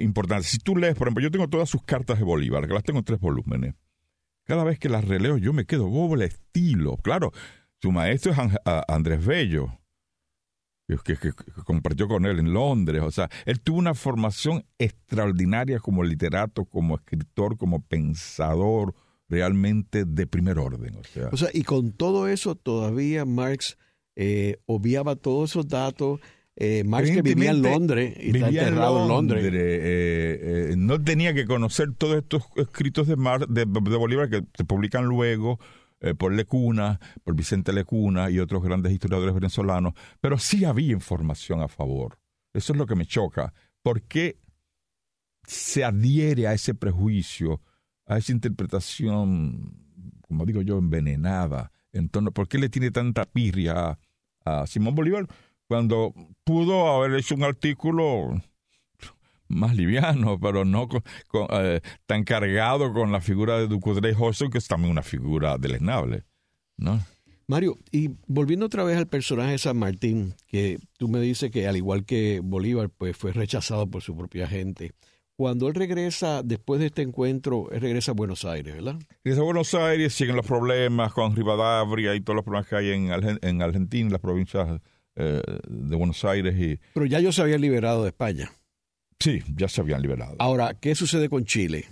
importante. 0.00 0.44
Si 0.44 0.58
tú 0.58 0.76
lees, 0.76 0.96
por 0.96 1.06
ejemplo, 1.06 1.22
yo 1.22 1.30
tengo 1.30 1.48
todas 1.48 1.68
sus 1.68 1.84
cartas 1.84 2.18
de 2.18 2.24
Bolívar, 2.24 2.66
que 2.66 2.74
las 2.74 2.82
tengo 2.82 2.98
en 2.98 3.04
tres 3.04 3.20
volúmenes. 3.20 3.74
Cada 4.44 4.64
vez 4.64 4.80
que 4.80 4.88
las 4.88 5.04
releo 5.04 5.38
yo 5.38 5.52
me 5.52 5.64
quedo 5.64 5.86
bobo 5.86 6.16
el 6.16 6.22
estilo. 6.22 6.96
Claro, 6.96 7.30
su 7.80 7.92
maestro 7.92 8.32
es 8.32 8.38
Andrés 8.88 9.24
Bello, 9.24 9.68
que, 11.02 11.16
compartió 11.64 12.08
con 12.08 12.26
él 12.26 12.38
en 12.38 12.52
Londres. 12.52 13.02
O 13.02 13.10
sea, 13.10 13.28
él 13.46 13.60
tuvo 13.60 13.78
una 13.78 13.94
formación 13.94 14.64
extraordinaria 14.78 15.78
como 15.80 16.02
literato, 16.02 16.64
como 16.64 16.96
escritor, 16.96 17.56
como 17.56 17.82
pensador, 17.82 18.94
realmente 19.28 20.04
de 20.04 20.26
primer 20.26 20.58
orden. 20.58 20.96
O 21.30 21.36
sea, 21.36 21.48
y 21.52 21.62
con 21.62 21.92
todo 21.92 22.28
eso 22.28 22.54
todavía 22.54 23.24
Marx 23.24 23.78
eh, 24.16 24.58
obviaba 24.66 25.16
todos 25.16 25.50
esos 25.50 25.68
datos. 25.68 26.20
Eh, 26.56 26.84
Marx 26.84 27.10
que 27.10 27.22
vivía 27.22 27.50
en 27.50 27.62
Londres 27.62 28.14
y 28.20 28.36
está 28.36 28.48
enterrado 28.48 29.02
en 29.02 29.08
Londres. 29.08 29.44
Eh, 29.46 29.50
eh, 29.52 30.74
no 30.76 31.02
tenía 31.02 31.32
que 31.32 31.46
conocer 31.46 31.94
todos 31.96 32.16
estos 32.16 32.42
escritos 32.56 33.08
de, 33.08 33.16
de 33.16 33.96
Bolívar 33.96 34.28
que 34.28 34.42
se 34.54 34.64
publican 34.64 35.06
luego 35.06 35.58
eh, 36.02 36.14
por 36.14 36.32
Lecuna, 36.32 36.98
por 37.22 37.36
Vicente 37.36 37.72
Lecuna 37.72 38.28
y 38.28 38.40
otros 38.40 38.60
grandes 38.62 38.92
historiadores 38.92 39.34
venezolanos, 39.34 39.94
pero 40.20 40.36
sí 40.36 40.64
había 40.64 40.92
información 40.92 41.60
a 41.60 41.68
favor. 41.68 42.18
Eso 42.52 42.72
es 42.72 42.78
lo 42.78 42.86
que 42.86 42.96
me 42.96 43.06
choca. 43.06 43.54
¿Por 43.82 44.02
qué 44.02 44.36
se 45.44 45.84
adhiere 45.84 46.48
a 46.48 46.54
ese 46.54 46.74
prejuicio, 46.74 47.60
a 48.04 48.18
esa 48.18 48.32
interpretación, 48.32 49.76
como 50.20 50.44
digo 50.44 50.60
yo, 50.62 50.78
envenenada? 50.78 51.70
En 51.92 52.08
torno, 52.08 52.32
¿Por 52.32 52.48
qué 52.48 52.58
le 52.58 52.68
tiene 52.68 52.90
tanta 52.90 53.24
pirria 53.24 53.96
a 54.44 54.66
Simón 54.66 54.96
Bolívar 54.96 55.28
cuando 55.68 56.12
pudo 56.42 56.90
haber 56.90 57.14
hecho 57.18 57.36
un 57.36 57.44
artículo 57.44 58.42
más 59.52 59.76
liviano, 59.76 60.38
pero 60.40 60.64
no 60.64 60.88
eh, 61.50 61.80
tan 62.06 62.24
cargado 62.24 62.92
con 62.92 63.12
la 63.12 63.20
figura 63.20 63.58
de 63.58 63.68
Ducudrey 63.68 64.14
Hodgson, 64.18 64.50
que 64.50 64.58
es 64.58 64.66
también 64.66 64.90
una 64.90 65.02
figura 65.02 65.58
deleznable, 65.58 66.24
¿no? 66.76 67.00
Mario, 67.46 67.76
y 67.90 68.10
volviendo 68.28 68.66
otra 68.66 68.84
vez 68.84 68.96
al 68.96 69.08
personaje 69.08 69.52
de 69.52 69.58
San 69.58 69.76
Martín, 69.76 70.34
que 70.46 70.78
tú 70.96 71.08
me 71.08 71.20
dices 71.20 71.50
que 71.50 71.66
al 71.66 71.76
igual 71.76 72.04
que 72.04 72.40
Bolívar, 72.42 72.88
pues 72.88 73.16
fue 73.16 73.32
rechazado 73.32 73.86
por 73.88 74.02
su 74.02 74.16
propia 74.16 74.46
gente. 74.46 74.92
Cuando 75.36 75.66
él 75.68 75.74
regresa, 75.74 76.42
después 76.42 76.78
de 76.80 76.86
este 76.86 77.02
encuentro, 77.02 77.70
él 77.72 77.80
regresa 77.80 78.12
a 78.12 78.14
Buenos 78.14 78.44
Aires, 78.44 78.74
¿verdad? 78.74 78.96
Regresa 79.24 79.40
a 79.40 79.44
Buenos 79.44 79.74
Aires, 79.74 80.14
siguen 80.14 80.36
los 80.36 80.46
problemas 80.46 81.12
con 81.12 81.34
Rivadavia 81.34 82.14
y 82.14 82.20
todos 82.20 82.36
los 82.36 82.44
problemas 82.44 82.68
que 82.68 82.76
hay 82.76 82.90
en, 82.90 83.10
en 83.42 83.62
Argentina, 83.62 84.06
en 84.06 84.12
las 84.12 84.20
provincias 84.20 84.80
eh, 85.16 85.42
de 85.68 85.96
Buenos 85.96 86.24
Aires. 86.24 86.54
Y... 86.58 86.78
Pero 86.94 87.06
ya 87.06 87.18
ellos 87.18 87.34
se 87.34 87.42
habían 87.42 87.60
liberado 87.60 88.02
de 88.02 88.08
España. 88.08 88.50
Sí, 89.22 89.40
ya 89.54 89.68
se 89.68 89.80
habían 89.80 90.02
liberado. 90.02 90.34
Ahora, 90.40 90.74
¿qué 90.74 90.96
sucede 90.96 91.28
con 91.28 91.44
Chile? 91.44 91.86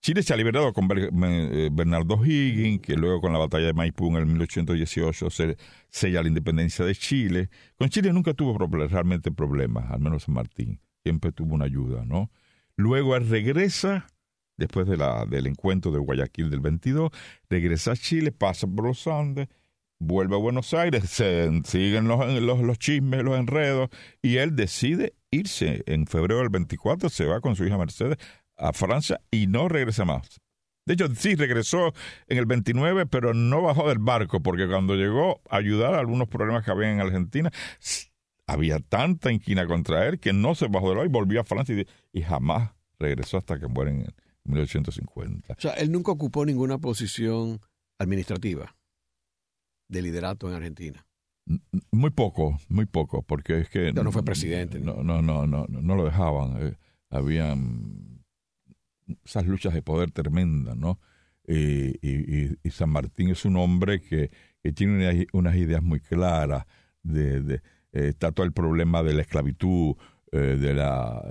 Chile 0.00 0.22
se 0.22 0.32
ha 0.32 0.38
liberado 0.38 0.72
con 0.72 0.88
eh, 0.90 1.68
Bernardo 1.70 2.24
Higgins, 2.24 2.80
que 2.80 2.94
luego 2.94 3.20
con 3.20 3.34
la 3.34 3.38
batalla 3.38 3.66
de 3.66 3.72
Maipú 3.74 4.08
en 4.08 4.16
el 4.16 4.26
1818 4.26 5.28
se 5.28 5.58
sella 5.90 6.22
la 6.22 6.28
independencia 6.28 6.82
de 6.86 6.94
Chile. 6.94 7.50
Con 7.76 7.90
Chile 7.90 8.10
nunca 8.10 8.32
tuvo 8.32 8.56
realmente 8.56 9.30
problemas, 9.30 9.90
al 9.90 10.00
menos 10.00 10.22
San 10.22 10.34
Martín. 10.34 10.80
Siempre 11.02 11.30
tuvo 11.30 11.54
una 11.54 11.66
ayuda, 11.66 12.06
¿no? 12.06 12.30
Luego 12.74 13.16
él 13.16 13.28
regresa, 13.28 14.06
después 14.56 14.86
de 14.86 14.96
la, 14.96 15.26
del 15.26 15.48
encuentro 15.48 15.90
de 15.90 15.98
Guayaquil 15.98 16.48
del 16.48 16.60
22, 16.60 17.10
regresa 17.50 17.92
a 17.92 17.96
Chile, 17.96 18.32
pasa 18.32 18.66
por 18.66 18.86
los 18.86 19.06
Andes, 19.06 19.48
vuelve 19.98 20.36
a 20.36 20.38
Buenos 20.38 20.72
Aires, 20.72 21.04
se 21.10 21.50
siguen 21.64 22.08
los, 22.08 22.40
los, 22.40 22.60
los 22.62 22.78
chismes, 22.78 23.22
los 23.22 23.38
enredos, 23.38 23.90
y 24.22 24.36
él 24.36 24.56
decide 24.56 25.12
irse. 25.36 25.82
En 25.86 26.06
febrero 26.06 26.40
del 26.40 26.50
24 26.50 27.08
se 27.08 27.24
va 27.24 27.40
con 27.40 27.56
su 27.56 27.64
hija 27.64 27.78
Mercedes 27.78 28.18
a 28.56 28.72
Francia 28.72 29.20
y 29.30 29.46
no 29.46 29.68
regresa 29.68 30.04
más. 30.04 30.40
De 30.86 30.94
hecho, 30.94 31.12
sí 31.14 31.34
regresó 31.34 31.92
en 32.28 32.38
el 32.38 32.46
29, 32.46 33.06
pero 33.06 33.34
no 33.34 33.60
bajó 33.60 33.88
del 33.88 33.98
barco, 33.98 34.40
porque 34.40 34.68
cuando 34.68 34.94
llegó 34.94 35.40
a 35.50 35.56
ayudar 35.56 35.94
a 35.94 35.98
algunos 35.98 36.28
problemas 36.28 36.64
que 36.64 36.70
había 36.70 36.92
en 36.92 37.00
Argentina, 37.00 37.50
había 38.46 38.78
tanta 38.78 39.32
inquina 39.32 39.66
contra 39.66 40.06
él 40.06 40.20
que 40.20 40.32
no 40.32 40.54
se 40.54 40.68
bajó 40.68 40.88
del 40.88 40.98
barco 40.98 41.10
y 41.10 41.12
volvió 41.12 41.40
a 41.40 41.44
Francia 41.44 41.74
y, 41.74 41.86
y 42.12 42.22
jamás 42.22 42.70
regresó 43.00 43.38
hasta 43.38 43.58
que 43.58 43.66
muere 43.66 43.90
en 43.90 44.14
1850. 44.44 45.54
O 45.54 45.60
sea, 45.60 45.72
él 45.72 45.90
nunca 45.90 46.12
ocupó 46.12 46.46
ninguna 46.46 46.78
posición 46.78 47.60
administrativa 47.98 48.76
de 49.88 50.02
liderato 50.02 50.48
en 50.48 50.54
Argentina. 50.54 51.05
Muy 51.92 52.10
poco, 52.10 52.58
muy 52.68 52.86
poco, 52.86 53.22
porque 53.22 53.60
es 53.60 53.68
que... 53.68 53.92
no 53.92 54.10
fue 54.10 54.24
presidente. 54.24 54.80
No, 54.80 55.04
no, 55.04 55.22
no, 55.22 55.46
no, 55.46 55.66
no, 55.68 55.94
lo 55.94 56.04
dejaban. 56.04 56.56
Eh, 56.60 56.74
habían 57.08 58.24
esas 59.24 59.46
luchas 59.46 59.72
de 59.72 59.82
poder 59.82 60.10
tremendas, 60.10 60.76
¿no? 60.76 60.98
y, 61.48 62.70
San 62.70 62.90
Martín 62.90 63.30
es 63.30 63.44
un 63.44 63.56
hombre 63.56 64.00
que, 64.00 64.30
tiene 64.74 65.28
unas 65.32 65.54
ideas 65.54 65.82
muy 65.82 66.00
claras. 66.00 66.66
De, 67.04 67.40
de 67.40 67.54
eh, 67.92 68.08
está 68.08 68.32
todo 68.32 68.44
el 68.44 68.52
problema 68.52 69.04
de 69.04 69.14
la 69.14 69.22
esclavitud, 69.22 69.94
eh, 70.32 70.38
de 70.38 70.74
la 70.74 71.22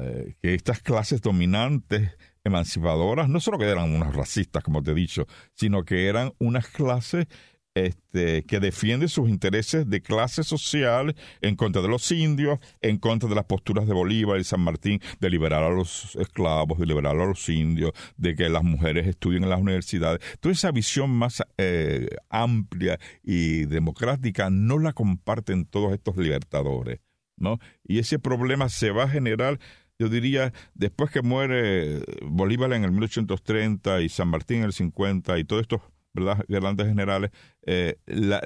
que 0.41 0.53
estas 0.53 0.81
clases 0.81 1.21
dominantes 1.21 2.17
emancipadoras 2.45 3.27
no 3.27 3.41
solo 3.41 3.57
que 3.57 3.65
eran 3.65 3.93
unas 3.93 4.15
racistas, 4.15 4.63
como 4.63 4.81
te 4.81 4.91
he 4.91 4.95
dicho, 4.95 5.27
sino 5.53 5.83
que 5.83 6.07
eran 6.07 6.31
unas 6.39 6.67
clases 6.69 7.27
este, 7.75 8.43
que 8.43 8.59
defiende 8.61 9.09
sus 9.09 9.29
intereses 9.29 9.89
de 9.89 10.01
clase 10.01 10.43
social 10.43 11.15
en 11.41 11.55
contra 11.55 11.81
de 11.81 11.89
los 11.89 12.09
indios, 12.11 12.59
en 12.81 12.97
contra 12.97 13.29
de 13.29 13.35
las 13.35 13.45
posturas 13.45 13.85
de 13.85 13.93
Bolívar 13.93 14.39
y 14.39 14.45
San 14.45 14.61
Martín 14.61 15.01
de 15.19 15.29
liberar 15.29 15.61
a 15.61 15.69
los 15.69 16.15
esclavos, 16.15 16.79
de 16.79 16.85
liberar 16.85 17.15
a 17.15 17.25
los 17.25 17.47
indios, 17.49 17.91
de 18.17 18.35
que 18.35 18.49
las 18.49 18.63
mujeres 18.63 19.05
estudien 19.07 19.43
en 19.43 19.49
las 19.49 19.59
universidades. 19.59 20.21
Toda 20.39 20.53
esa 20.53 20.71
visión 20.71 21.11
más 21.11 21.43
eh, 21.57 22.07
amplia 22.29 22.97
y 23.23 23.65
democrática 23.65 24.49
no 24.49 24.79
la 24.79 24.93
comparten 24.93 25.65
todos 25.65 25.93
estos 25.93 26.15
libertadores. 26.15 27.01
¿no? 27.37 27.59
Y 27.83 27.99
ese 27.99 28.19
problema 28.19 28.69
se 28.69 28.91
va 28.91 29.03
a 29.03 29.09
generar 29.09 29.59
yo 29.97 30.09
diría, 30.09 30.51
después 30.73 31.09
que 31.09 31.21
muere 31.21 32.03
Bolívar 32.21 32.73
en 32.73 32.83
el 32.83 32.91
1830 32.91 34.01
y 34.01 34.09
San 34.09 34.27
Martín 34.27 34.57
en 34.57 34.63
el 34.65 34.73
50 34.73 35.39
y 35.39 35.45
todos 35.45 35.61
estos 35.61 35.81
¿verdad? 36.15 36.45
Generales, 36.85 37.31
eh, 37.63 37.97
la, 38.05 38.41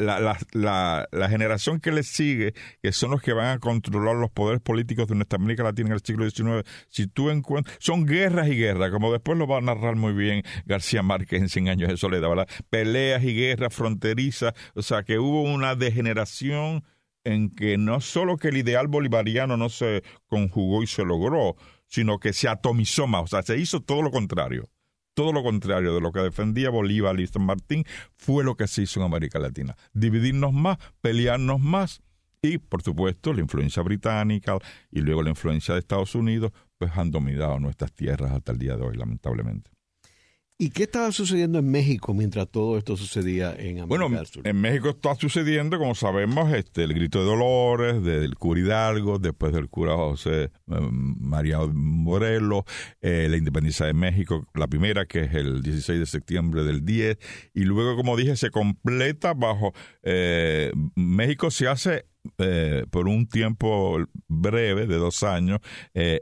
la, 0.53 1.07
la, 1.11 1.30
generación 1.30 1.80
que 1.80 1.91
les 1.91 2.07
sigue, 2.07 2.53
que 2.82 2.91
son 2.91 3.11
los 3.11 3.22
que 3.22 3.34
van 3.34 3.57
a 3.57 3.59
controlar 3.59 4.15
los 4.15 4.32
poderes 4.32 4.61
políticos 4.61 5.07
de 5.07 5.15
nuestra 5.15 5.38
América 5.38 5.63
Latina 5.63 5.89
en 5.89 5.93
el 5.93 6.01
siglo 6.01 6.30
XIX, 6.30 6.67
si 6.89 7.07
tú 7.07 7.30
encuentras, 7.30 7.78
son 7.80 8.05
guerras 8.05 8.47
y 8.47 8.55
guerras, 8.55 8.91
como 8.91 9.11
después 9.11 9.38
lo 9.38 9.47
va 9.47 9.57
a 9.57 9.61
narrar 9.61 9.95
muy 9.95 10.13
bien 10.13 10.43
García 10.65 11.03
Márquez 11.03 11.41
en 11.41 11.49
Cien 11.49 11.70
Años 11.70 11.89
de 11.89 11.97
Soledad, 11.97 12.30
¿verdad? 12.30 12.47
Peleas 12.70 13.24
y 13.24 13.34
guerras 13.34 13.74
fronterizas, 13.74 14.53
o 14.74 14.82
sea, 14.82 15.03
que 15.03 15.20
hubo 15.20 15.43
una 15.43 15.76
degeneración 15.76 16.84
en 17.24 17.53
que 17.53 17.78
no 17.78 18.01
solo 18.01 18.38
que 18.38 18.49
el 18.49 18.57
ideal 18.57 18.88
bolivariano 18.88 19.57
no 19.57 19.70
se 19.70 20.03
conjugó 20.28 20.84
y 20.84 20.88
se 20.88 21.03
logró, 21.03 21.55
sino 21.88 22.20
que 22.20 22.34
se 22.34 22.47
atomizó 22.47 23.07
más, 23.07 23.24
o 23.24 23.28
sea, 23.28 23.43
se 23.43 23.57
hizo 23.57 23.82
todo 23.82 24.01
lo 24.01 24.11
contrario. 24.11 24.70
Todo 25.20 25.34
lo 25.34 25.43
contrario 25.43 25.93
de 25.93 25.99
lo 25.99 26.13
que 26.13 26.22
defendía 26.22 26.70
Bolívar 26.70 27.20
y 27.20 27.28
San 27.28 27.45
Martín 27.45 27.84
fue 28.15 28.41
lo 28.45 28.55
que 28.55 28.70
se 28.70 28.84
hizo 28.84 29.01
en 29.01 29.05
América 29.07 29.38
Latina. 29.38 29.76
Dividirnos 29.91 30.53
más, 30.53 30.78
pelearnos 31.01 31.59
más 31.59 32.01
y, 32.41 32.57
por 32.57 32.82
supuesto, 32.84 33.34
la 33.34 33.41
influencia 33.41 33.84
británica 33.84 34.57
y 34.89 35.01
luego 35.01 35.22
la 35.22 35.32
influencia 35.32 35.74
de 35.74 35.82
Estados 35.82 36.15
Unidos, 36.15 36.53
pues 36.78 36.93
han 36.95 37.11
dominado 37.11 37.59
nuestras 37.59 37.91
tierras 37.91 38.32
hasta 38.32 38.53
el 38.53 38.59
día 38.59 38.78
de 38.78 38.84
hoy, 38.84 38.95
lamentablemente. 38.95 39.72
¿Y 40.62 40.72
qué 40.72 40.84
estaba 40.84 41.14
sucediendo 41.14 41.57
en 41.60 41.72
México 41.72 42.14
mientras 42.14 42.49
todo 42.49 42.78
esto 42.78 42.97
sucedía 42.97 43.51
en 43.51 43.80
América 43.80 43.86
bueno, 43.86 44.10
del 44.10 44.26
Sur? 44.26 44.45
en 44.45 44.60
México 44.60 44.89
está 44.89 45.16
sucediendo, 45.16 45.80
como 45.80 45.95
sabemos, 45.95 46.51
este, 46.51 46.84
el 46.84 46.93
grito 46.93 47.20
de 47.20 47.26
Dolores, 47.26 48.03
del 48.03 48.36
cura 48.36 48.60
Hidalgo, 48.60 49.20
después 49.20 49.53
del 49.53 49.70
cura 49.70 49.95
José 49.95 50.43
eh, 50.43 50.51
María 50.68 51.60
Morelos, 51.60 52.66
eh, 52.99 53.28
la 53.30 53.38
independencia 53.38 53.86
de 53.86 53.93
México, 53.93 54.45
la 54.53 54.68
primera, 54.68 55.05
que 55.05 55.22
es 55.22 55.34
el 55.34 55.62
16 55.62 55.97
de 55.97 56.05
septiembre 56.05 56.66
del 56.66 56.84
10, 56.84 57.18
y 57.53 57.64
luego, 57.64 57.95
como 57.95 58.18
dije, 58.18 58.36
se 58.36 58.51
completa 58.51 59.34
bajo... 59.34 59.72
Eh, 60.03 60.74
México 60.95 61.51
se 61.51 61.70
hace 61.70 62.05
por 62.91 63.07
un 63.07 63.30
tiempo 63.30 63.97
breve, 64.28 64.88
de 64.88 64.97
dos 64.97 65.24
años, 65.24 65.60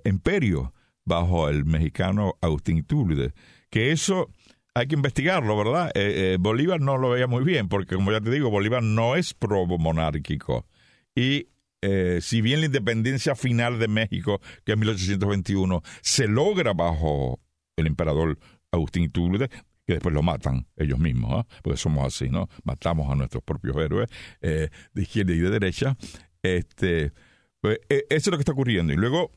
imperio 0.06 0.74
bajo 1.06 1.50
el 1.50 1.66
mexicano 1.66 2.36
Agustín 2.40 2.78
Iturbide 2.78 3.34
que 3.70 3.92
eso 3.92 4.30
hay 4.78 4.88
que 4.88 4.96
investigarlo, 4.96 5.58
¿verdad? 5.58 5.92
Eh, 5.96 6.34
eh, 6.34 6.38
Bolívar 6.40 6.80
no 6.80 6.98
lo 6.98 7.10
veía 7.10 7.26
muy 7.26 7.44
bien, 7.44 7.68
porque 7.68 7.96
como 7.96 8.12
ya 8.12 8.22
te 8.22 8.30
digo, 8.30 8.52
Bolívar 8.52 8.84
no 8.84 9.16
es 9.16 9.34
pro-monárquico. 9.34 10.68
Y 11.16 11.48
eh, 11.82 12.20
si 12.22 12.42
bien 12.42 12.60
la 12.60 12.68
independencia 12.68 13.36
final 13.36 13.80
de 13.80 13.88
México, 13.88 14.40
que 14.64 14.74
es 14.74 14.78
1821, 14.78 15.82
se 16.02 16.28
logra 16.28 16.74
bajo 16.74 17.40
el 17.76 17.88
emperador 17.88 18.38
Agustín 18.72 19.04
Iturbide, 19.04 19.50
que 19.50 19.94
después 19.94 20.14
lo 20.14 20.22
matan 20.22 20.68
ellos 20.76 21.00
mismos, 21.00 21.32
¿ah? 21.34 21.48
porque 21.64 21.78
somos 21.78 22.06
así, 22.06 22.30
¿no? 22.30 22.48
Matamos 22.64 23.12
a 23.12 23.16
nuestros 23.16 23.42
propios 23.42 23.78
héroes 23.78 24.10
de 24.42 24.70
izquierda 25.02 25.34
y 25.34 25.40
de 25.40 25.50
derecha. 25.50 25.98
Este, 26.44 27.14
pues, 27.62 27.80
eso 27.90 28.06
es 28.10 28.28
lo 28.28 28.38
que 28.38 28.42
está 28.42 28.52
ocurriendo. 28.52 28.94
Y 28.94 28.98
luego 28.98 29.32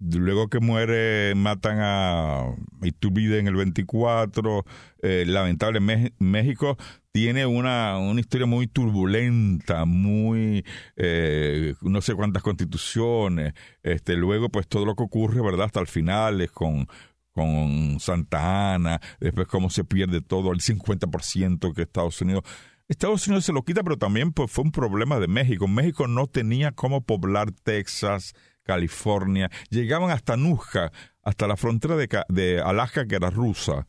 Luego 0.00 0.48
que 0.48 0.60
muere, 0.60 1.34
matan 1.34 1.78
a 1.80 2.54
Iturbide 2.82 3.38
en 3.38 3.48
el 3.48 3.56
24. 3.56 4.64
Eh, 5.02 5.24
lamentable, 5.26 5.80
México 6.18 6.78
tiene 7.12 7.44
una, 7.44 7.98
una 7.98 8.20
historia 8.20 8.46
muy 8.46 8.66
turbulenta, 8.66 9.84
muy. 9.84 10.64
Eh, 10.96 11.74
no 11.82 12.00
sé 12.00 12.14
cuántas 12.14 12.42
constituciones. 12.42 13.52
Este, 13.82 14.16
luego, 14.16 14.48
pues 14.48 14.68
todo 14.68 14.86
lo 14.86 14.94
que 14.94 15.02
ocurre, 15.02 15.42
¿verdad? 15.42 15.66
Hasta 15.66 15.80
el 15.80 15.86
final 15.86 16.40
es 16.40 16.50
con, 16.50 16.88
con 17.32 18.00
Santa 18.00 18.74
Ana, 18.74 19.00
después 19.20 19.48
cómo 19.48 19.68
se 19.68 19.84
pierde 19.84 20.22
todo, 20.22 20.52
el 20.52 20.60
50% 20.60 21.74
que 21.74 21.82
Estados 21.82 22.20
Unidos. 22.22 22.44
Estados 22.88 23.26
Unidos 23.28 23.44
se 23.44 23.52
lo 23.52 23.62
quita, 23.62 23.84
pero 23.84 23.98
también 23.98 24.32
pues, 24.32 24.50
fue 24.50 24.64
un 24.64 24.72
problema 24.72 25.20
de 25.20 25.28
México. 25.28 25.68
México 25.68 26.08
no 26.08 26.26
tenía 26.26 26.72
cómo 26.72 27.02
poblar 27.02 27.52
Texas, 27.52 28.34
California, 28.70 29.50
llegaban 29.68 30.12
hasta 30.12 30.36
Nuzca, 30.36 30.92
hasta 31.24 31.48
la 31.48 31.56
frontera 31.56 31.96
de, 31.96 32.60
Alaska, 32.60 33.04
que 33.04 33.16
era 33.16 33.28
rusa. 33.28 33.84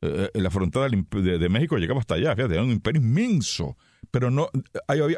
Eh, 0.00 0.30
eh, 0.32 0.40
la 0.40 0.50
frontera 0.50 0.88
de, 0.88 1.48
México 1.50 1.76
llegaba 1.76 2.00
hasta 2.00 2.14
allá, 2.14 2.34
fíjate, 2.34 2.54
era 2.54 2.62
un 2.62 2.70
imperio 2.70 3.02
inmenso. 3.02 3.76
Pero 4.10 4.30
no, 4.30 4.48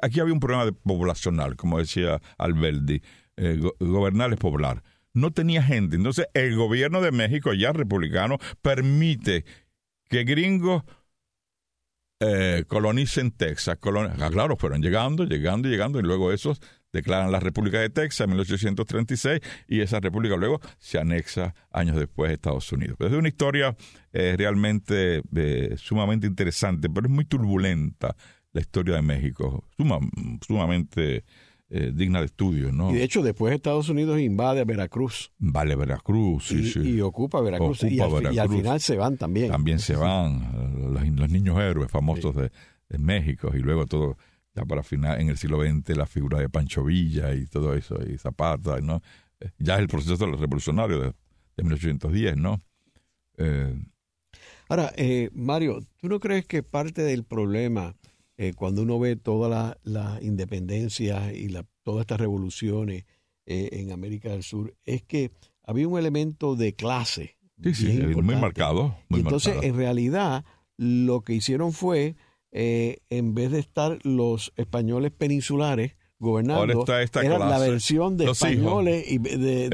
aquí 0.02 0.18
había 0.18 0.32
un 0.32 0.40
problema 0.40 0.64
de 0.64 0.72
poblacional, 0.72 1.54
como 1.54 1.78
decía 1.78 2.20
Alberti, 2.38 3.00
eh, 3.36 3.60
gobernar 3.78 4.32
es 4.32 4.38
poblar. 4.40 4.82
No 5.14 5.30
tenía 5.30 5.62
gente. 5.62 5.94
Entonces, 5.94 6.26
el 6.34 6.56
gobierno 6.56 7.00
de 7.00 7.12
México, 7.12 7.52
ya 7.52 7.72
republicano, 7.72 8.38
permite 8.62 9.44
que 10.08 10.24
gringos 10.24 10.82
colonicen 12.66 13.30
Texas. 13.30 13.78
Ah, 13.80 14.30
claro, 14.32 14.56
fueron 14.56 14.82
llegando, 14.82 15.22
llegando, 15.24 15.68
llegando, 15.68 16.00
y 16.00 16.02
luego 16.02 16.32
esos 16.32 16.60
declaran 16.92 17.30
la 17.30 17.40
República 17.40 17.80
de 17.80 17.90
Texas 17.90 18.24
en 18.24 18.30
1836 18.30 19.40
y 19.68 19.80
esa 19.80 20.00
república 20.00 20.36
luego 20.36 20.60
se 20.78 20.98
anexa 20.98 21.54
años 21.70 21.96
después 21.96 22.30
a 22.30 22.34
Estados 22.34 22.70
Unidos. 22.72 22.96
es 23.00 23.12
una 23.12 23.28
historia 23.28 23.76
eh, 24.12 24.34
realmente 24.36 25.22
eh, 25.34 25.74
sumamente 25.76 26.26
interesante, 26.26 26.88
pero 26.88 27.06
es 27.06 27.12
muy 27.12 27.24
turbulenta 27.24 28.16
la 28.52 28.60
historia 28.60 28.96
de 28.96 29.02
México, 29.02 29.64
sumamente 30.46 31.24
eh, 31.70 31.92
digna 31.94 32.20
de 32.20 32.26
estudio. 32.26 32.72
¿no? 32.72 32.90
Y 32.90 32.94
de 32.94 33.04
hecho 33.04 33.22
después 33.22 33.54
Estados 33.54 33.90
Unidos 33.90 34.18
invade 34.18 34.60
a 34.60 34.64
Veracruz. 34.64 35.32
Vale 35.38 35.76
Veracruz, 35.76 36.48
sí, 36.48 36.60
y, 36.60 36.70
sí. 36.70 36.80
Y 36.80 37.00
ocupa 37.02 37.42
Veracruz. 37.42 37.82
y, 37.84 38.00
al, 38.00 38.48
final 38.48 38.80
se 38.80 38.96
van 38.96 39.18
también. 39.18 39.50
También 39.50 39.78
se 39.78 39.94
van 39.94 40.94
los, 40.94 41.30
niños 41.30 41.60
héroes 41.60 41.90
famosos 41.90 42.34
de, 42.34 42.50
de 42.88 42.98
México 42.98 43.50
y 43.54 43.58
luego 43.58 43.86
todo 43.86 44.16
para 44.64 44.82
final, 44.82 45.20
en 45.20 45.28
el 45.28 45.36
siglo 45.36 45.62
XX, 45.62 45.96
la 45.96 46.06
figura 46.06 46.38
de 46.38 46.48
Pancho 46.48 46.84
Villa 46.84 47.34
y 47.34 47.46
todo 47.46 47.74
eso, 47.74 47.98
y 48.06 48.18
Zapata, 48.18 48.80
¿no? 48.80 49.02
Eh, 49.40 49.50
ya 49.58 49.74
es 49.74 49.80
el 49.80 49.88
proceso 49.88 50.26
revolucionario 50.26 51.00
de, 51.00 51.14
de 51.56 51.62
1810, 51.62 52.36
¿no? 52.36 52.60
Eh, 53.36 53.74
Ahora, 54.68 54.92
eh, 54.96 55.30
Mario, 55.32 55.80
¿tú 55.96 56.08
no 56.08 56.20
crees 56.20 56.46
que 56.46 56.62
parte 56.62 57.02
del 57.02 57.24
problema 57.24 57.96
cuando 58.54 58.82
uno 58.82 59.00
ve 59.00 59.16
todas 59.16 59.50
las 59.50 59.76
la 59.82 60.22
independencias 60.22 61.34
y 61.34 61.48
la, 61.48 61.64
todas 61.82 62.02
estas 62.02 62.20
revoluciones 62.20 63.04
en 63.46 63.90
América 63.90 64.28
del 64.28 64.44
Sur 64.44 64.76
es 64.84 65.02
que 65.02 65.32
había 65.64 65.88
un 65.88 65.98
elemento 65.98 66.54
de 66.54 66.72
clase? 66.74 67.36
Sí, 67.64 67.74
sí, 67.74 68.00
muy 68.00 68.36
marcado. 68.36 68.96
y 69.08 69.20
entonces, 69.20 69.56
en 69.62 69.76
realidad, 69.76 70.44
lo 70.76 71.22
que 71.22 71.34
hicieron 71.34 71.72
fue 71.72 72.14
eh, 72.52 72.98
en 73.10 73.34
vez 73.34 73.50
de 73.50 73.58
estar 73.58 73.98
los 74.04 74.52
españoles 74.56 75.12
peninsulares 75.12 75.96
gobernando, 76.18 76.84
era 76.88 77.38
la 77.38 77.58
versión 77.58 78.16
de 78.16 78.30
españoles 78.30 79.04
y 79.06 79.18
de, 79.18 79.68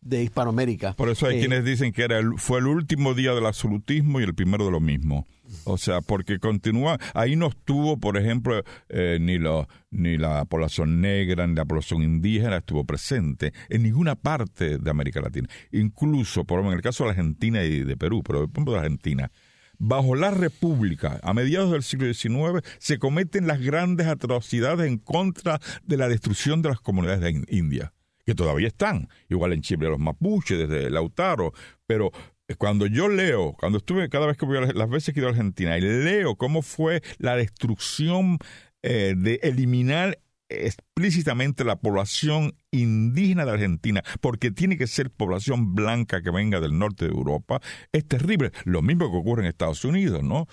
de, 0.00 0.22
Hispanoamérica. 0.22 0.94
Por 0.94 1.10
eso 1.10 1.26
hay 1.26 1.36
eh, 1.36 1.40
quienes 1.40 1.64
dicen 1.64 1.92
que 1.92 2.02
era 2.02 2.18
el, 2.18 2.38
fue 2.38 2.60
el 2.60 2.66
último 2.66 3.14
día 3.14 3.34
del 3.34 3.44
absolutismo 3.44 4.20
y 4.20 4.24
el 4.24 4.34
primero 4.34 4.64
de 4.64 4.70
lo 4.70 4.80
mismo. 4.80 5.26
O 5.64 5.78
sea, 5.78 6.00
porque 6.00 6.38
continúa, 6.38 6.98
ahí 7.14 7.36
no 7.36 7.48
estuvo, 7.48 7.98
por 7.98 8.16
ejemplo, 8.16 8.62
eh, 8.88 9.18
ni, 9.20 9.38
lo, 9.38 9.66
ni 9.90 10.16
la 10.16 10.44
población 10.44 11.00
negra, 11.00 11.46
ni 11.46 11.54
la 11.54 11.64
población 11.64 12.02
indígena 12.02 12.58
estuvo 12.58 12.84
presente 12.84 13.52
en 13.68 13.82
ninguna 13.82 14.14
parte 14.14 14.78
de 14.78 14.90
América 14.90 15.20
Latina. 15.20 15.48
Incluso, 15.72 16.44
por 16.44 16.58
ejemplo, 16.58 16.72
en 16.72 16.78
el 16.78 16.82
caso 16.82 17.04
de 17.04 17.10
Argentina 17.10 17.64
y 17.64 17.82
de 17.82 17.96
Perú, 17.96 18.22
pero 18.22 18.46
por 18.46 18.50
ejemplo 18.52 18.72
de 18.74 18.78
Argentina, 18.78 19.30
bajo 19.78 20.14
la 20.14 20.30
República, 20.30 21.20
a 21.22 21.34
mediados 21.34 21.72
del 21.72 21.82
siglo 21.82 22.12
XIX, 22.12 22.66
se 22.78 22.98
cometen 22.98 23.46
las 23.46 23.60
grandes 23.60 24.06
atrocidades 24.06 24.88
en 24.88 24.98
contra 24.98 25.60
de 25.84 25.96
la 25.96 26.08
destrucción 26.08 26.62
de 26.62 26.70
las 26.70 26.80
comunidades 26.80 27.20
de 27.20 27.44
India, 27.48 27.92
que 28.26 28.34
todavía 28.34 28.68
están, 28.68 29.08
igual 29.28 29.52
en 29.52 29.62
Chile 29.62 29.88
los 29.88 29.98
mapuches, 29.98 30.58
desde 30.58 30.90
Lautaro, 30.90 31.52
pero 31.86 32.10
eh, 32.48 32.54
cuando 32.56 32.86
yo 32.86 33.08
leo, 33.08 33.54
cuando 33.58 33.78
estuve 33.78 34.08
cada 34.08 34.26
vez 34.26 34.36
que 34.36 34.46
voy 34.46 34.58
a 34.58 34.60
las 34.72 34.88
veces 34.88 35.14
que 35.14 35.20
he 35.20 35.24
a 35.24 35.28
Argentina 35.28 35.78
y 35.78 35.80
leo 35.80 36.36
cómo 36.36 36.62
fue 36.62 37.02
la 37.18 37.36
destrucción 37.36 38.38
eh, 38.82 39.14
de 39.16 39.40
eliminar 39.42 40.18
explícitamente 40.48 41.64
la 41.64 41.76
población 41.76 42.54
indígena 42.70 43.44
de 43.44 43.52
Argentina, 43.52 44.02
porque 44.20 44.50
tiene 44.50 44.76
que 44.76 44.86
ser 44.86 45.10
población 45.10 45.74
blanca 45.74 46.22
que 46.22 46.30
venga 46.30 46.60
del 46.60 46.78
norte 46.78 47.06
de 47.06 47.12
Europa, 47.12 47.60
es 47.92 48.06
terrible. 48.06 48.52
Lo 48.64 48.82
mismo 48.82 49.10
que 49.10 49.16
ocurre 49.16 49.42
en 49.42 49.48
Estados 49.48 49.84
Unidos, 49.84 50.22
¿no? 50.22 50.46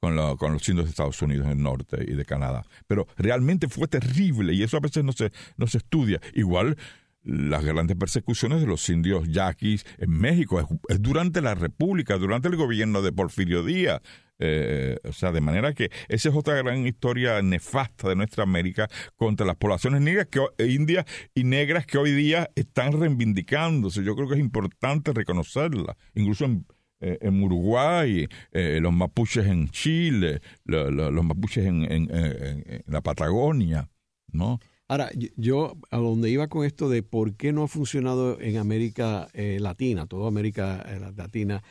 Con, 0.00 0.36
con 0.36 0.52
los 0.52 0.68
indios 0.68 0.86
de 0.86 0.90
Estados 0.90 1.20
Unidos 1.22 1.48
del 1.48 1.60
norte 1.60 2.04
y 2.06 2.14
de 2.14 2.24
Canadá. 2.24 2.64
Pero 2.86 3.08
realmente 3.16 3.68
fue 3.68 3.88
terrible 3.88 4.52
y 4.52 4.62
eso 4.62 4.76
a 4.76 4.80
veces 4.80 5.02
no 5.02 5.12
se, 5.12 5.32
no 5.56 5.66
se 5.66 5.78
estudia. 5.78 6.20
Igual 6.34 6.76
las 7.22 7.64
grandes 7.64 7.96
persecuciones 7.96 8.60
de 8.60 8.66
los 8.66 8.88
indios 8.88 9.28
yaquis 9.28 9.84
en 9.98 10.10
México. 10.10 10.60
Es, 10.88 11.02
durante 11.02 11.42
la 11.42 11.54
República, 11.54 12.16
durante 12.16 12.48
el 12.48 12.56
gobierno 12.56 13.02
de 13.02 13.12
Porfirio 13.12 13.62
Díaz. 13.62 14.00
Eh, 14.40 14.96
o 15.02 15.12
sea, 15.12 15.32
de 15.32 15.40
manera 15.40 15.74
que 15.74 15.90
esa 16.08 16.28
es 16.28 16.34
otra 16.34 16.54
gran 16.54 16.86
historia 16.86 17.42
nefasta 17.42 18.08
de 18.08 18.14
nuestra 18.14 18.44
América 18.44 18.88
contra 19.16 19.44
las 19.44 19.56
poblaciones 19.56 20.00
negras 20.00 20.28
que, 20.30 20.40
e 20.58 20.66
indias 20.66 21.06
y 21.34 21.42
negras 21.42 21.86
que 21.86 21.98
hoy 21.98 22.12
día 22.12 22.48
están 22.54 22.92
reivindicándose. 22.92 24.04
Yo 24.04 24.14
creo 24.14 24.28
que 24.28 24.34
es 24.34 24.40
importante 24.40 25.12
reconocerla, 25.12 25.96
incluso 26.14 26.44
en, 26.44 26.64
eh, 27.00 27.18
en 27.20 27.42
Uruguay, 27.42 28.28
eh, 28.52 28.78
los 28.80 28.92
mapuches 28.92 29.46
en 29.46 29.68
Chile, 29.70 30.40
los 30.64 31.24
mapuches 31.24 31.64
en, 31.64 32.82
la 32.86 33.00
Patagonia, 33.00 33.88
¿no? 34.32 34.58
Ahora, 34.88 35.10
yo 35.36 35.76
a 35.90 35.98
donde 35.98 36.30
iba 36.30 36.48
con 36.48 36.64
esto 36.64 36.88
de 36.88 37.02
por 37.02 37.36
qué 37.36 37.52
no 37.52 37.64
ha 37.64 37.68
funcionado 37.68 38.40
en 38.40 38.56
América 38.56 39.28
Latina, 39.34 40.06
toda 40.06 40.28
América 40.28 41.12
Latina, 41.14 41.62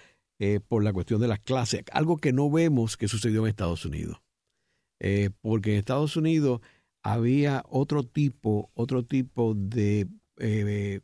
por 0.68 0.84
la 0.84 0.94
cuestión 0.94 1.20
de 1.20 1.28
las 1.28 1.40
clases, 1.40 1.84
algo 1.92 2.18
que 2.18 2.32
no 2.32 2.52
vemos 2.52 2.96
que 2.96 3.08
sucedió 3.08 3.42
en 3.42 3.50
Estados 3.50 3.86
Unidos. 3.86 4.22
porque 5.42 5.74
en 5.74 5.80
Estados 5.80 6.16
Unidos 6.16 6.62
había 7.02 7.64
otro 7.70 8.04
tipo, 8.04 8.70
otro 8.76 9.04
tipo 9.04 9.56
de 9.56 10.08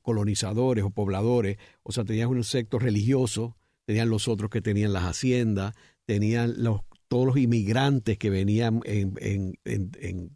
colonizadores 0.04 0.84
o 0.84 0.92
pobladores, 0.92 1.58
o 1.82 1.92
sea, 1.92 2.04
tenían 2.04 2.30
un 2.30 2.44
sector 2.44 2.84
religioso, 2.84 3.58
tenían 3.86 4.10
los 4.10 4.28
otros 4.28 4.52
que 4.52 4.62
tenían 4.62 4.94
las 4.94 5.06
haciendas, 5.06 5.74
tenían 6.06 6.62
los, 6.62 6.82
todos 7.14 7.28
los 7.28 7.38
inmigrantes 7.38 8.18
que 8.18 8.32
venían 8.32 8.82
en, 8.86 9.54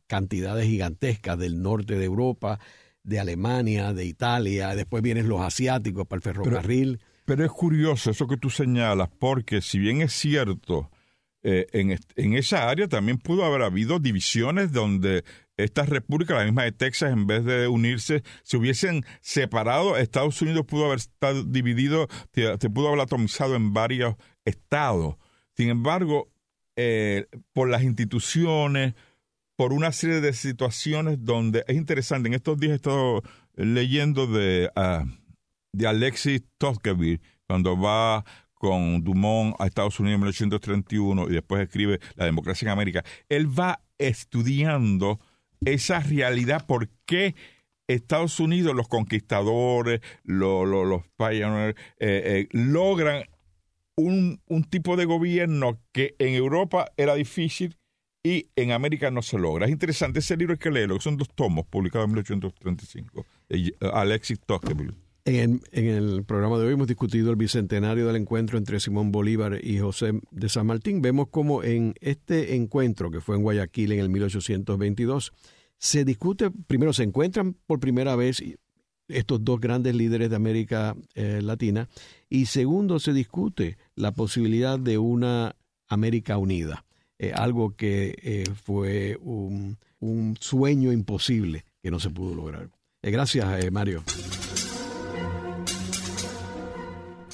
cantidades 0.05 0.67
gigantescas 0.67 1.35
del 1.39 1.59
norte 1.59 1.97
de 1.97 2.05
Europa, 2.05 2.59
de 3.01 3.19
Alemania, 3.19 3.93
de 3.93 4.05
Italia, 4.05 4.75
después 4.75 5.01
vienen 5.01 5.27
los 5.27 5.41
asiáticos 5.41 6.05
para 6.05 6.17
el 6.17 6.21
ferrocarril. 6.21 7.01
Pero, 7.25 7.43
es 7.43 7.49
curioso 7.49 8.11
eso 8.11 8.27
que 8.27 8.37
tú 8.37 8.51
señalas, 8.51 9.09
porque 9.17 9.59
si 9.61 9.79
bien 9.79 10.03
es 10.03 10.13
cierto, 10.13 10.91
eh, 11.41 11.65
en, 11.71 11.97
en, 12.15 12.33
esa 12.35 12.69
área 12.69 12.87
también 12.87 13.17
pudo 13.17 13.43
haber 13.43 13.63
habido 13.63 13.97
divisiones 13.97 14.71
donde 14.71 15.23
estas 15.57 15.89
repúblicas, 15.89 16.37
la 16.37 16.45
misma 16.45 16.65
de 16.65 16.73
Texas, 16.73 17.11
en 17.11 17.25
vez 17.25 17.43
de 17.43 17.67
unirse, 17.67 18.21
se 18.43 18.55
hubiesen 18.55 19.03
separado. 19.19 19.97
Estados 19.97 20.39
Unidos 20.43 20.67
pudo 20.67 20.85
haber 20.85 20.99
estado 20.99 21.43
dividido, 21.43 22.07
se 22.35 22.69
pudo 22.69 22.89
haber 22.89 22.99
atomizado 22.99 23.55
en 23.55 23.73
varios 23.73 24.13
estados. 24.45 25.15
Sin 25.55 25.69
embargo, 25.69 26.29
eh, 26.77 27.25
por 27.53 27.69
las 27.69 27.83
instituciones, 27.83 28.93
por 29.55 29.73
una 29.73 29.91
serie 29.91 30.21
de 30.21 30.31
situaciones 30.33 31.25
donde 31.25 31.65
es 31.67 31.75
interesante. 31.75 32.27
En 32.27 32.35
estos 32.35 32.59
días 32.59 32.73
he 32.73 32.75
estado 32.75 33.23
leyendo 33.55 34.27
de, 34.27 34.69
uh, 34.75 35.05
de 35.73 35.87
Alexis 35.87 36.43
Tocqueville, 36.59 37.19
cuando 37.47 37.79
va 37.79 38.23
con 38.53 39.03
Dumont 39.03 39.55
a 39.59 39.65
Estados 39.65 39.99
Unidos 39.99 40.15
en 40.15 40.21
1831 40.21 41.29
y 41.29 41.33
después 41.33 41.61
escribe 41.61 41.99
La 42.15 42.25
democracia 42.25 42.67
en 42.67 42.71
América. 42.71 43.03
Él 43.27 43.47
va 43.47 43.81
estudiando 43.97 45.19
esa 45.65 45.99
realidad, 45.99 46.67
por 46.67 46.89
qué 47.05 47.35
Estados 47.87 48.39
Unidos, 48.39 48.75
los 48.75 48.87
conquistadores, 48.87 50.01
los 50.23 51.03
pioneers, 51.17 51.75
eh, 51.99 52.47
eh, 52.47 52.47
logran 52.51 53.23
un, 53.97 54.39
tipo 54.69 54.95
de 54.95 55.05
gobierno 55.05 55.79
que 55.91 56.15
en 56.19 56.33
Europa 56.33 56.91
era 56.97 57.15
difícil 57.15 57.75
y 58.23 58.49
en 58.55 58.71
América 58.71 59.11
no 59.11 59.21
se 59.21 59.37
logra. 59.37 59.65
Es 59.65 59.71
interesante, 59.71 60.19
ese 60.19 60.37
libro 60.37 60.53
hay 60.53 60.59
que 60.59 60.99
son 61.01 61.17
dos 61.17 61.29
tomos 61.33 61.65
publicados 61.65 62.05
en 62.05 62.11
1835, 62.11 63.25
de 63.49 63.73
Alexis 63.93 64.39
Tocqueville. 64.45 64.95
En, 65.25 65.61
el 65.73 66.23
programa 66.23 66.57
de 66.57 66.67
hoy 66.67 66.73
hemos 66.73 66.87
discutido 66.87 67.31
el 67.31 67.35
bicentenario 67.35 68.07
del 68.07 68.15
encuentro 68.15 68.57
entre 68.57 68.79
Simón 68.79 69.11
Bolívar 69.11 69.59
y 69.61 69.77
José 69.77 70.13
de 70.31 70.47
San 70.47 70.67
Martín. 70.67 71.01
Vemos 71.01 71.27
cómo 71.29 71.63
en 71.63 71.95
este 71.99 72.55
encuentro, 72.55 73.11
que 73.11 73.19
fue 73.19 73.35
en 73.35 73.41
Guayaquil 73.41 73.91
en 73.91 73.99
el 73.99 74.09
1822, 74.09 75.33
se 75.79 76.05
discute, 76.05 76.49
primero 76.49 76.93
se 76.93 77.03
encuentran 77.03 77.57
por 77.65 77.81
primera 77.81 78.15
vez 78.15 78.41
estos 79.07 79.43
dos 79.43 79.59
grandes 79.59 79.95
líderes 79.95 80.29
de 80.29 80.35
América 80.35 80.95
eh, 81.15 81.41
Latina, 81.41 81.87
y 82.29 82.47
segundo 82.47 82.99
se 82.99 83.13
discute 83.13 83.77
la 83.95 84.11
posibilidad 84.11 84.79
de 84.79 84.97
una 84.97 85.55
América 85.87 86.37
unida, 86.37 86.85
eh, 87.17 87.31
algo 87.33 87.75
que 87.75 88.15
eh, 88.21 88.43
fue 88.63 89.17
un, 89.21 89.77
un, 89.99 90.37
sueño 90.39 90.91
imposible 90.91 91.65
que 91.81 91.91
no 91.91 91.99
se 91.99 92.09
pudo 92.09 92.35
lograr. 92.35 92.69
gracias, 93.01 93.71
Mario. 93.71 94.03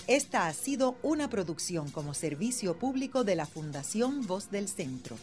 Esta 0.07 0.47
ha 0.47 0.53
sido 0.53 0.97
una 1.01 1.29
producción 1.29 1.89
como 1.89 2.13
servicio 2.13 2.77
público 2.77 3.23
de 3.23 3.35
la 3.35 3.45
Fundación 3.45 4.27
Voz 4.27 4.51
del 4.51 4.67
Centro. 4.67 5.15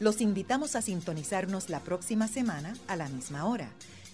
Los 0.00 0.20
invitamos 0.20 0.76
a 0.76 0.82
sintonizarnos 0.82 1.70
la 1.70 1.80
próxima 1.80 2.28
semana 2.28 2.74
a 2.86 2.96
la 2.96 3.08
misma 3.08 3.46
hora. 3.46 3.72